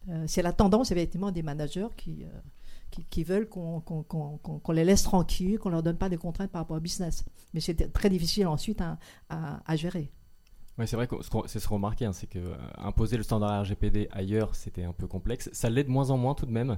Euh, 0.10 0.24
c'est 0.28 0.42
la 0.42 0.52
tendance 0.52 0.92
effectivement 0.92 1.32
des 1.32 1.44
managers 1.44 1.88
qui, 1.96 2.26
qui, 3.10 3.24
veulent 3.24 3.48
qu'on, 3.48 3.84
les 4.74 4.84
laisse 4.84 5.04
tranquilles, 5.04 5.58
qu'on 5.60 5.70
ne 5.70 5.76
leur 5.76 5.84
donne 5.84 5.98
pas 5.98 6.10
des 6.10 6.18
contraintes 6.18 6.52
par 6.52 6.62
rapport 6.62 6.78
au 6.78 6.82
business. 6.82 7.26
Mais 7.54 7.60
c'est 7.60 7.92
très 7.94 8.10
difficile 8.10 8.48
ensuite 8.48 8.82
à, 9.30 9.76
gérer. 9.76 10.12
Oui, 10.78 10.88
c'est 10.88 10.96
vrai 10.96 11.08
que 11.08 11.16
c'est 11.48 11.60
ce 11.60 11.68
remarqué, 11.68 12.06
hein, 12.06 12.14
c'est 12.14 12.28
que 12.28 12.54
imposer 12.78 13.18
le 13.18 13.24
standard 13.24 13.62
RGPD 13.62 14.08
ailleurs, 14.12 14.56
c'était 14.56 14.84
un 14.84 14.94
peu 14.94 15.08
complexe. 15.08 15.50
Ça 15.54 15.70
l'est 15.70 15.84
de 15.84 15.90
moins 15.90 16.10
en 16.10 16.18
moins 16.18 16.34
tout 16.34 16.46
de 16.46 16.52
même. 16.52 16.78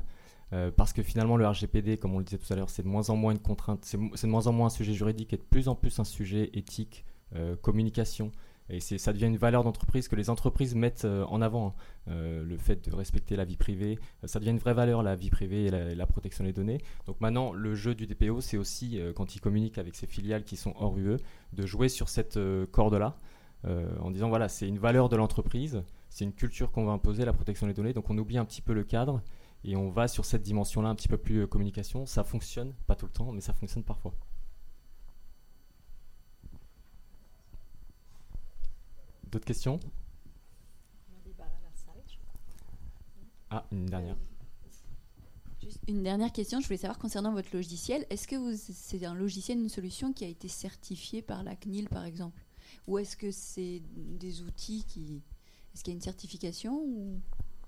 Euh, 0.53 0.69
parce 0.69 0.93
que 0.93 1.01
finalement, 1.01 1.35
le 1.35 1.47
RGPD, 1.47 1.97
comme 1.97 2.13
on 2.13 2.19
le 2.19 2.25
disait 2.25 2.37
tout 2.37 2.51
à 2.53 2.55
l'heure, 2.55 2.69
c'est 2.69 2.83
de 2.83 2.87
moins 2.87 3.09
en 3.09 3.15
moins 3.15 3.31
une 3.31 3.39
contrainte, 3.39 3.83
c'est 3.85 3.97
de 3.97 4.27
moins 4.27 4.45
en 4.45 4.51
moins 4.51 4.67
un 4.67 4.69
sujet 4.69 4.93
juridique 4.93 5.33
et 5.33 5.37
de 5.37 5.41
plus 5.41 5.67
en 5.67 5.75
plus 5.75 5.97
un 5.99 6.03
sujet 6.03 6.51
éthique, 6.53 7.05
euh, 7.35 7.55
communication. 7.55 8.31
Et 8.69 8.79
ça 8.79 9.11
devient 9.13 9.25
une 9.25 9.37
valeur 9.37 9.63
d'entreprise 9.63 10.07
que 10.07 10.15
les 10.15 10.29
entreprises 10.29 10.73
mettent 10.73 11.05
en 11.05 11.41
avant. 11.41 11.75
Hein. 12.07 12.13
le 12.43 12.57
fait 12.57 12.89
de 12.89 12.95
respecter 12.95 13.35
la 13.35 13.45
vie 13.45 13.57
privée, 13.57 13.99
ça 14.23 14.39
devient 14.39 14.51
une 14.51 14.57
vraie 14.57 14.73
valeur, 14.73 15.03
la 15.03 15.15
vie 15.15 15.29
privée 15.29 15.65
et 15.65 15.95
la, 15.95 16.05
protection 16.05 16.43
des 16.43 16.53
données. 16.53 16.79
Donc 17.05 17.19
maintenant, 17.19 17.51
le 17.51 17.75
jeu 17.75 17.93
du 17.93 18.07
DPO, 18.07 18.41
c'est 18.41 18.57
aussi, 18.57 18.99
quand 19.15 19.35
il 19.35 19.41
communique 19.41 19.77
avec 19.77 19.95
ses 19.95 20.07
filiales 20.07 20.43
qui 20.43 20.55
sont 20.55 20.73
hors 20.77 20.97
UE, 20.97 21.17
de 21.51 21.65
jouer 21.65 21.89
sur 21.89 22.09
cette 22.09 22.39
corde-là. 22.71 23.17
en 23.65 24.11
disant 24.11 24.29
voilà, 24.29 24.47
c'est 24.47 24.67
une 24.67 24.79
valeur 24.79 25.09
de 25.09 25.17
l'entreprise, 25.17 25.83
c'est 26.09 26.23
une 26.23 26.33
culture 26.33 26.71
qu'on 26.71 26.85
va 26.85 26.93
imposer, 26.93 27.25
la 27.25 27.33
protection 27.33 27.67
des 27.67 27.73
données, 27.73 27.93
donc 27.93 28.09
on 28.09 28.17
oublie 28.17 28.37
un 28.37 28.45
petit 28.45 28.61
peu 28.61 28.73
le 28.73 28.83
cadre 28.83 29.21
et 29.63 29.75
on 29.75 29.89
va 29.89 30.07
sur 30.07 30.25
cette 30.25 30.43
dimension-là 30.43 30.89
un 30.89 30.95
petit 30.95 31.07
peu 31.07 31.17
plus 31.17 31.47
communication. 31.47 32.05
Ça 32.05 32.23
fonctionne, 32.23 32.73
pas 32.87 32.95
tout 32.95 33.05
le 33.05 33.11
temps, 33.11 33.31
mais 33.31 33.41
ça 33.41 33.53
fonctionne 33.53 33.83
parfois. 33.83 34.13
D'autres 39.33 39.45
questions? 39.45 39.79
Ah, 43.49 43.65
une 43.71 43.87
dernière. 43.87 44.15
Juste 45.59 45.79
une 45.87 46.03
dernière 46.03 46.31
question, 46.31 46.61
je 46.61 46.67
voulais 46.67 46.77
savoir 46.77 46.99
concernant 46.99 47.33
votre 47.33 47.49
logiciel, 47.51 48.05
est-ce 48.11 48.27
que 48.27 48.55
c'est 48.55 49.03
un 49.05 49.15
logiciel, 49.15 49.57
une 49.57 49.69
solution 49.69 50.13
qui 50.13 50.23
a 50.23 50.27
été 50.27 50.47
certifiée 50.47 51.23
par 51.23 51.41
la 51.41 51.55
CNIL 51.55 51.89
par 51.89 52.05
exemple? 52.05 52.39
Ou 52.87 52.99
est-ce 52.99 53.17
que 53.17 53.31
c'est 53.31 53.81
des 53.95 54.43
outils 54.43 54.85
qui... 54.87 55.23
Est-ce 55.73 55.83
qu'il 55.83 55.93
y 55.93 55.95
a 55.95 55.97
une 55.97 56.03
certification 56.03 56.83
ou... 56.85 57.19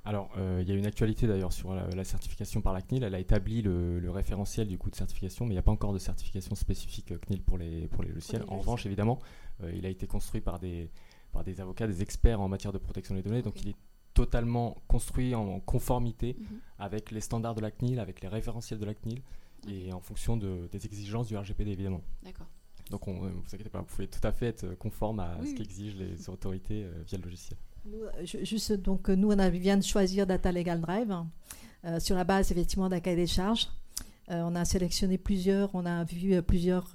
Alors, 0.04 0.30
euh, 0.38 0.60
il 0.62 0.70
y 0.70 0.72
a 0.72 0.76
une 0.76 0.86
actualité 0.86 1.26
d'ailleurs 1.26 1.52
sur 1.52 1.74
la, 1.74 2.04
certification 2.04 2.62
par 2.62 2.74
la 2.74 2.84
CNIL. 2.84 3.04
Elle 3.04 3.16
a 3.16 3.20
établi 3.20 3.64
le, 3.64 4.12
référentiel 4.12 4.68
du 4.68 4.78
coût 4.78 4.92
de 4.92 4.96
certification, 4.96 5.46
mais 5.46 5.54
il 5.54 5.56
n'y 5.56 5.60
a 5.60 5.64
pas 5.64 5.72
encore 5.72 5.94
de 5.94 5.98
certification 5.98 6.54
spécifique 6.54 7.12
euh, 7.12 7.18
CNIL 7.18 7.42
pour 7.42 7.58
les, 7.58 7.88
pour 7.88 8.04
les 8.04 8.10
logiciels. 8.10 8.44
en 8.50 8.60
revanche, 8.60 8.86
évidemment, 8.86 9.18
euh, 9.64 9.74
il 9.76 9.84
a 9.88 9.90
été 9.90 10.06
construit 10.06 10.42
par 10.42 10.60
des, 10.60 10.92
par 11.36 11.44
des 11.44 11.60
avocats, 11.60 11.86
des 11.86 12.02
experts 12.02 12.40
en 12.40 12.48
matière 12.48 12.72
de 12.72 12.78
protection 12.78 13.14
des 13.14 13.22
données. 13.22 13.42
Donc 13.42 13.62
il 13.62 13.70
est 13.70 13.76
totalement 14.14 14.78
construit 14.88 15.36
en 15.36 15.60
conformité 15.60 16.38
mhm. 16.40 16.46
avec 16.80 17.12
les 17.12 17.20
standards 17.20 17.56
de 17.56 17.62
la 17.62 17.72
CNIL, 17.72 18.00
avec 18.00 18.22
les 18.22 18.30
référentiels 18.30 18.80
de 18.80 18.86
la 18.86 18.94
CNIL 18.94 19.22
et 19.68 19.92
en 19.92 20.00
fonction 20.00 20.38
de, 20.38 20.70
des 20.72 20.86
exigences 20.86 21.28
du 21.28 21.38
RGPD 21.38 21.72
évidemment. 21.72 22.02
D'accord. 22.24 22.48
Donc 22.90 23.08
on, 23.08 23.26
ne 23.26 23.32
vous 23.32 23.44
inquiétez 23.54 23.70
pas, 23.70 23.80
vous 23.80 23.86
pouvez 23.86 24.08
tout 24.08 24.26
à 24.26 24.32
fait 24.32 24.48
être 24.48 24.76
conforme 24.76 25.20
à 25.20 25.38
ce 25.44 25.54
qu'exigent 25.54 25.98
les 25.98 26.30
autorités 26.30 26.86
euh, 26.86 27.04
via 27.06 27.18
le 27.18 27.26
logiciel. 27.26 27.58
Nous, 27.86 28.04
euh, 28.04 28.44
juste 28.44 28.72
donc 28.74 29.10
nous 29.10 29.32
on 29.32 29.50
vient 29.50 29.78
de 29.78 29.84
choisir 29.84 30.26
Data 30.26 30.52
Legal 30.52 30.80
Drive 30.80 31.14
euh, 31.84 32.00
sur 32.00 32.16
la 32.16 32.24
base 32.24 32.52
effectivement 32.52 32.88
d'un 32.88 33.02
cahier 33.02 33.18
des 33.18 33.28
charges. 33.28 33.68
on 34.30 34.56
a 34.56 34.64
sélectionné 34.64 35.18
plusieurs, 35.18 35.76
on 35.76 35.86
a 35.86 36.04
vu 36.06 36.42
plusieurs 36.42 36.90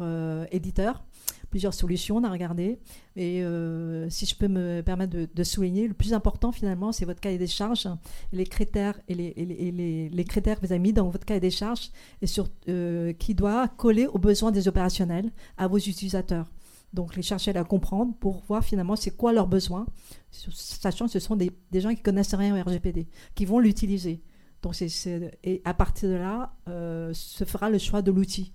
éditeurs 0.51 1.05
plusieurs 1.51 1.75
solutions, 1.75 2.17
on 2.17 2.25
a 2.25 2.31
regardé. 2.31 2.79
Et 3.17 3.43
euh, 3.43 4.09
si 4.09 4.25
je 4.25 4.35
peux 4.35 4.49
me 4.49 4.81
permettre 4.83 5.17
de, 5.35 5.45
souligner, 5.45 5.87
le 5.89 5.95
plus 5.95 6.15
important 6.15 6.53
finalement, 6.53 6.93
c'est 6.93 7.05
votre 7.05 7.21
cahier 7.21 7.39
des 7.39 7.47
charges, 7.47 7.89
les 8.33 8.47
critères 8.47 8.99
et 9.09 9.15
les, 9.15 10.11
les, 10.11 10.25
critères 10.25 10.61
que 10.61 10.67
vous 10.67 10.73
avez 10.73 10.81
mis 10.81 10.93
dans 10.93 11.09
votre 11.09 11.27
cahier 11.27 11.41
des 11.41 11.51
charges 11.51 11.91
et 12.23 12.27
sur, 12.27 12.49
euh, 12.69 13.13
qui 13.13 13.35
doit 13.35 13.69
coller 13.69 14.07
aux 14.07 14.19
besoins 14.19 14.53
des 14.53 14.69
opérationnels, 14.69 15.31
à 15.59 15.67
vos 15.67 15.79
utilisateurs. 15.79 16.47
Donc 16.93 17.15
les 17.15 17.23
chercher 17.23 17.55
à 17.55 17.65
comprendre 17.65 18.15
pour 18.19 18.43
voir 18.49 18.65
finalement 18.65 18.97
c'est 18.97 19.13
quoi 19.13 19.33
leurs 19.33 19.47
besoins, 19.47 19.87
sachant 20.31 21.07
que 21.07 21.13
ce 21.13 21.21
sont 21.21 21.37
des, 21.37 21.53
des 21.71 21.81
gens 21.81 21.95
qui 21.95 22.03
connaissent 22.03 22.35
rien 22.35 22.57
au 22.57 22.63
RGPD, 22.63 23.07
qui 23.35 23.45
vont 23.45 23.59
l'utiliser. 23.59 24.23
Donc 24.63 24.75
c'est, 24.75 25.39
et 25.43 25.63
à 25.65 25.73
partir 25.73 26.09
de 26.11 26.15
là, 26.15 26.55
euh, 26.69 27.13
se 27.15 27.45
fera 27.45 27.71
le 27.71 27.79
choix 27.79 28.03
de 28.03 28.11
l'outil 28.11 28.53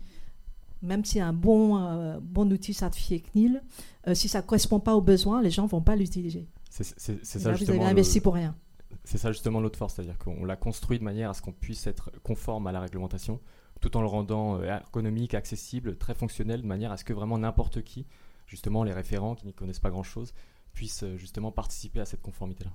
même 0.86 1.04
si 1.06 1.20
un 1.20 1.34
bon, 1.34 1.78
euh, 1.78 2.20
bon 2.22 2.52
outil 2.52 2.74
certifié 2.74 3.22
CNIL, 3.22 3.62
euh, 4.08 4.14
si 4.14 4.28
ça 4.28 4.42
ne 4.42 4.46
correspond 4.46 4.80
pas 4.80 4.96
aux 4.96 5.02
besoins, 5.02 5.42
les 5.42 5.52
gens 5.52 5.64
ne 5.64 5.68
vont 5.68 5.82
pas 5.82 5.96
l'utiliser. 5.96 6.48
C'est 6.70 6.84
ça 7.24 7.54
Vous 7.54 7.70
avez 7.70 7.84
investi 7.84 8.22
pour 8.22 8.34
rien. 8.34 8.56
C'est 9.04 9.18
ça 9.18 9.32
justement 9.32 9.60
l'autre 9.60 9.78
force, 9.78 9.96
c'est-à-dire 9.96 10.18
qu'on 10.18 10.46
l'a 10.46 10.56
construit 10.56 10.98
de 10.98 11.04
manière 11.04 11.30
à 11.30 11.34
ce 11.34 11.42
qu'on 11.42 11.52
puisse 11.52 11.86
être 11.86 12.12
conforme 12.24 12.68
à 12.68 12.72
la 12.72 12.80
réglementation, 12.80 13.40
tout 13.82 13.96
en 13.98 14.02
le 14.02 14.08
rendant 14.08 14.60
euh, 14.60 14.64
ergonomique, 14.64 15.34
accessible, 15.34 15.98
très 15.98 16.16
fonctionnel, 16.16 16.62
de 16.62 16.68
manière 16.68 16.92
à 16.92 16.98
ce 16.98 17.04
que 17.04 17.14
vraiment 17.14 17.38
n'importe 17.38 17.84
qui, 17.84 18.08
justement 18.48 18.84
les 18.84 18.94
référents 18.94 19.36
qui 19.36 19.46
n'y 19.46 19.54
connaissent 19.54 19.80
pas 19.80 19.92
grand-chose, 19.92 20.34
puissent 20.74 21.06
justement 21.18 21.52
participer 21.52 22.00
à 22.00 22.06
cette 22.06 22.22
conformité-là 22.22 22.72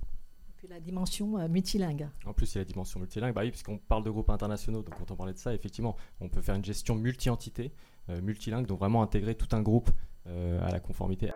la 0.69 0.81
dimension 0.81 1.39
euh, 1.39 1.49
multilingue. 1.49 2.09
En 2.27 2.33
plus, 2.33 2.53
il 2.53 2.55
y 2.57 2.59
a 2.59 2.61
la 2.63 2.65
dimension 2.65 3.01
multilingue, 3.01 3.35
bah 3.35 3.43
oui, 3.43 3.51
puisqu'on 3.51 3.79
parle 3.79 4.05
de 4.05 4.11
groupes 4.11 4.31
internationaux, 4.31 4.83
donc 4.83 4.95
quand 4.97 5.11
on 5.11 5.17
parlait 5.17 5.33
de 5.33 5.39
ça, 5.39 5.55
effectivement, 5.55 5.97
on 6.21 6.29
peut 6.29 6.43
faire 6.43 6.55
une 6.55 6.65
gestion 6.65 6.95
multi-entité, 6.95 7.67
euh, 7.67 7.71
multilingue, 8.09 8.67
donc 8.67 8.79
vraiment 8.79 9.03
intégrer 9.03 9.35
tout 9.35 9.55
un 9.55 9.63
groupe 9.63 9.91
euh, 10.27 10.61
à 10.67 10.71
la 10.71 10.81
conformité. 10.81 11.31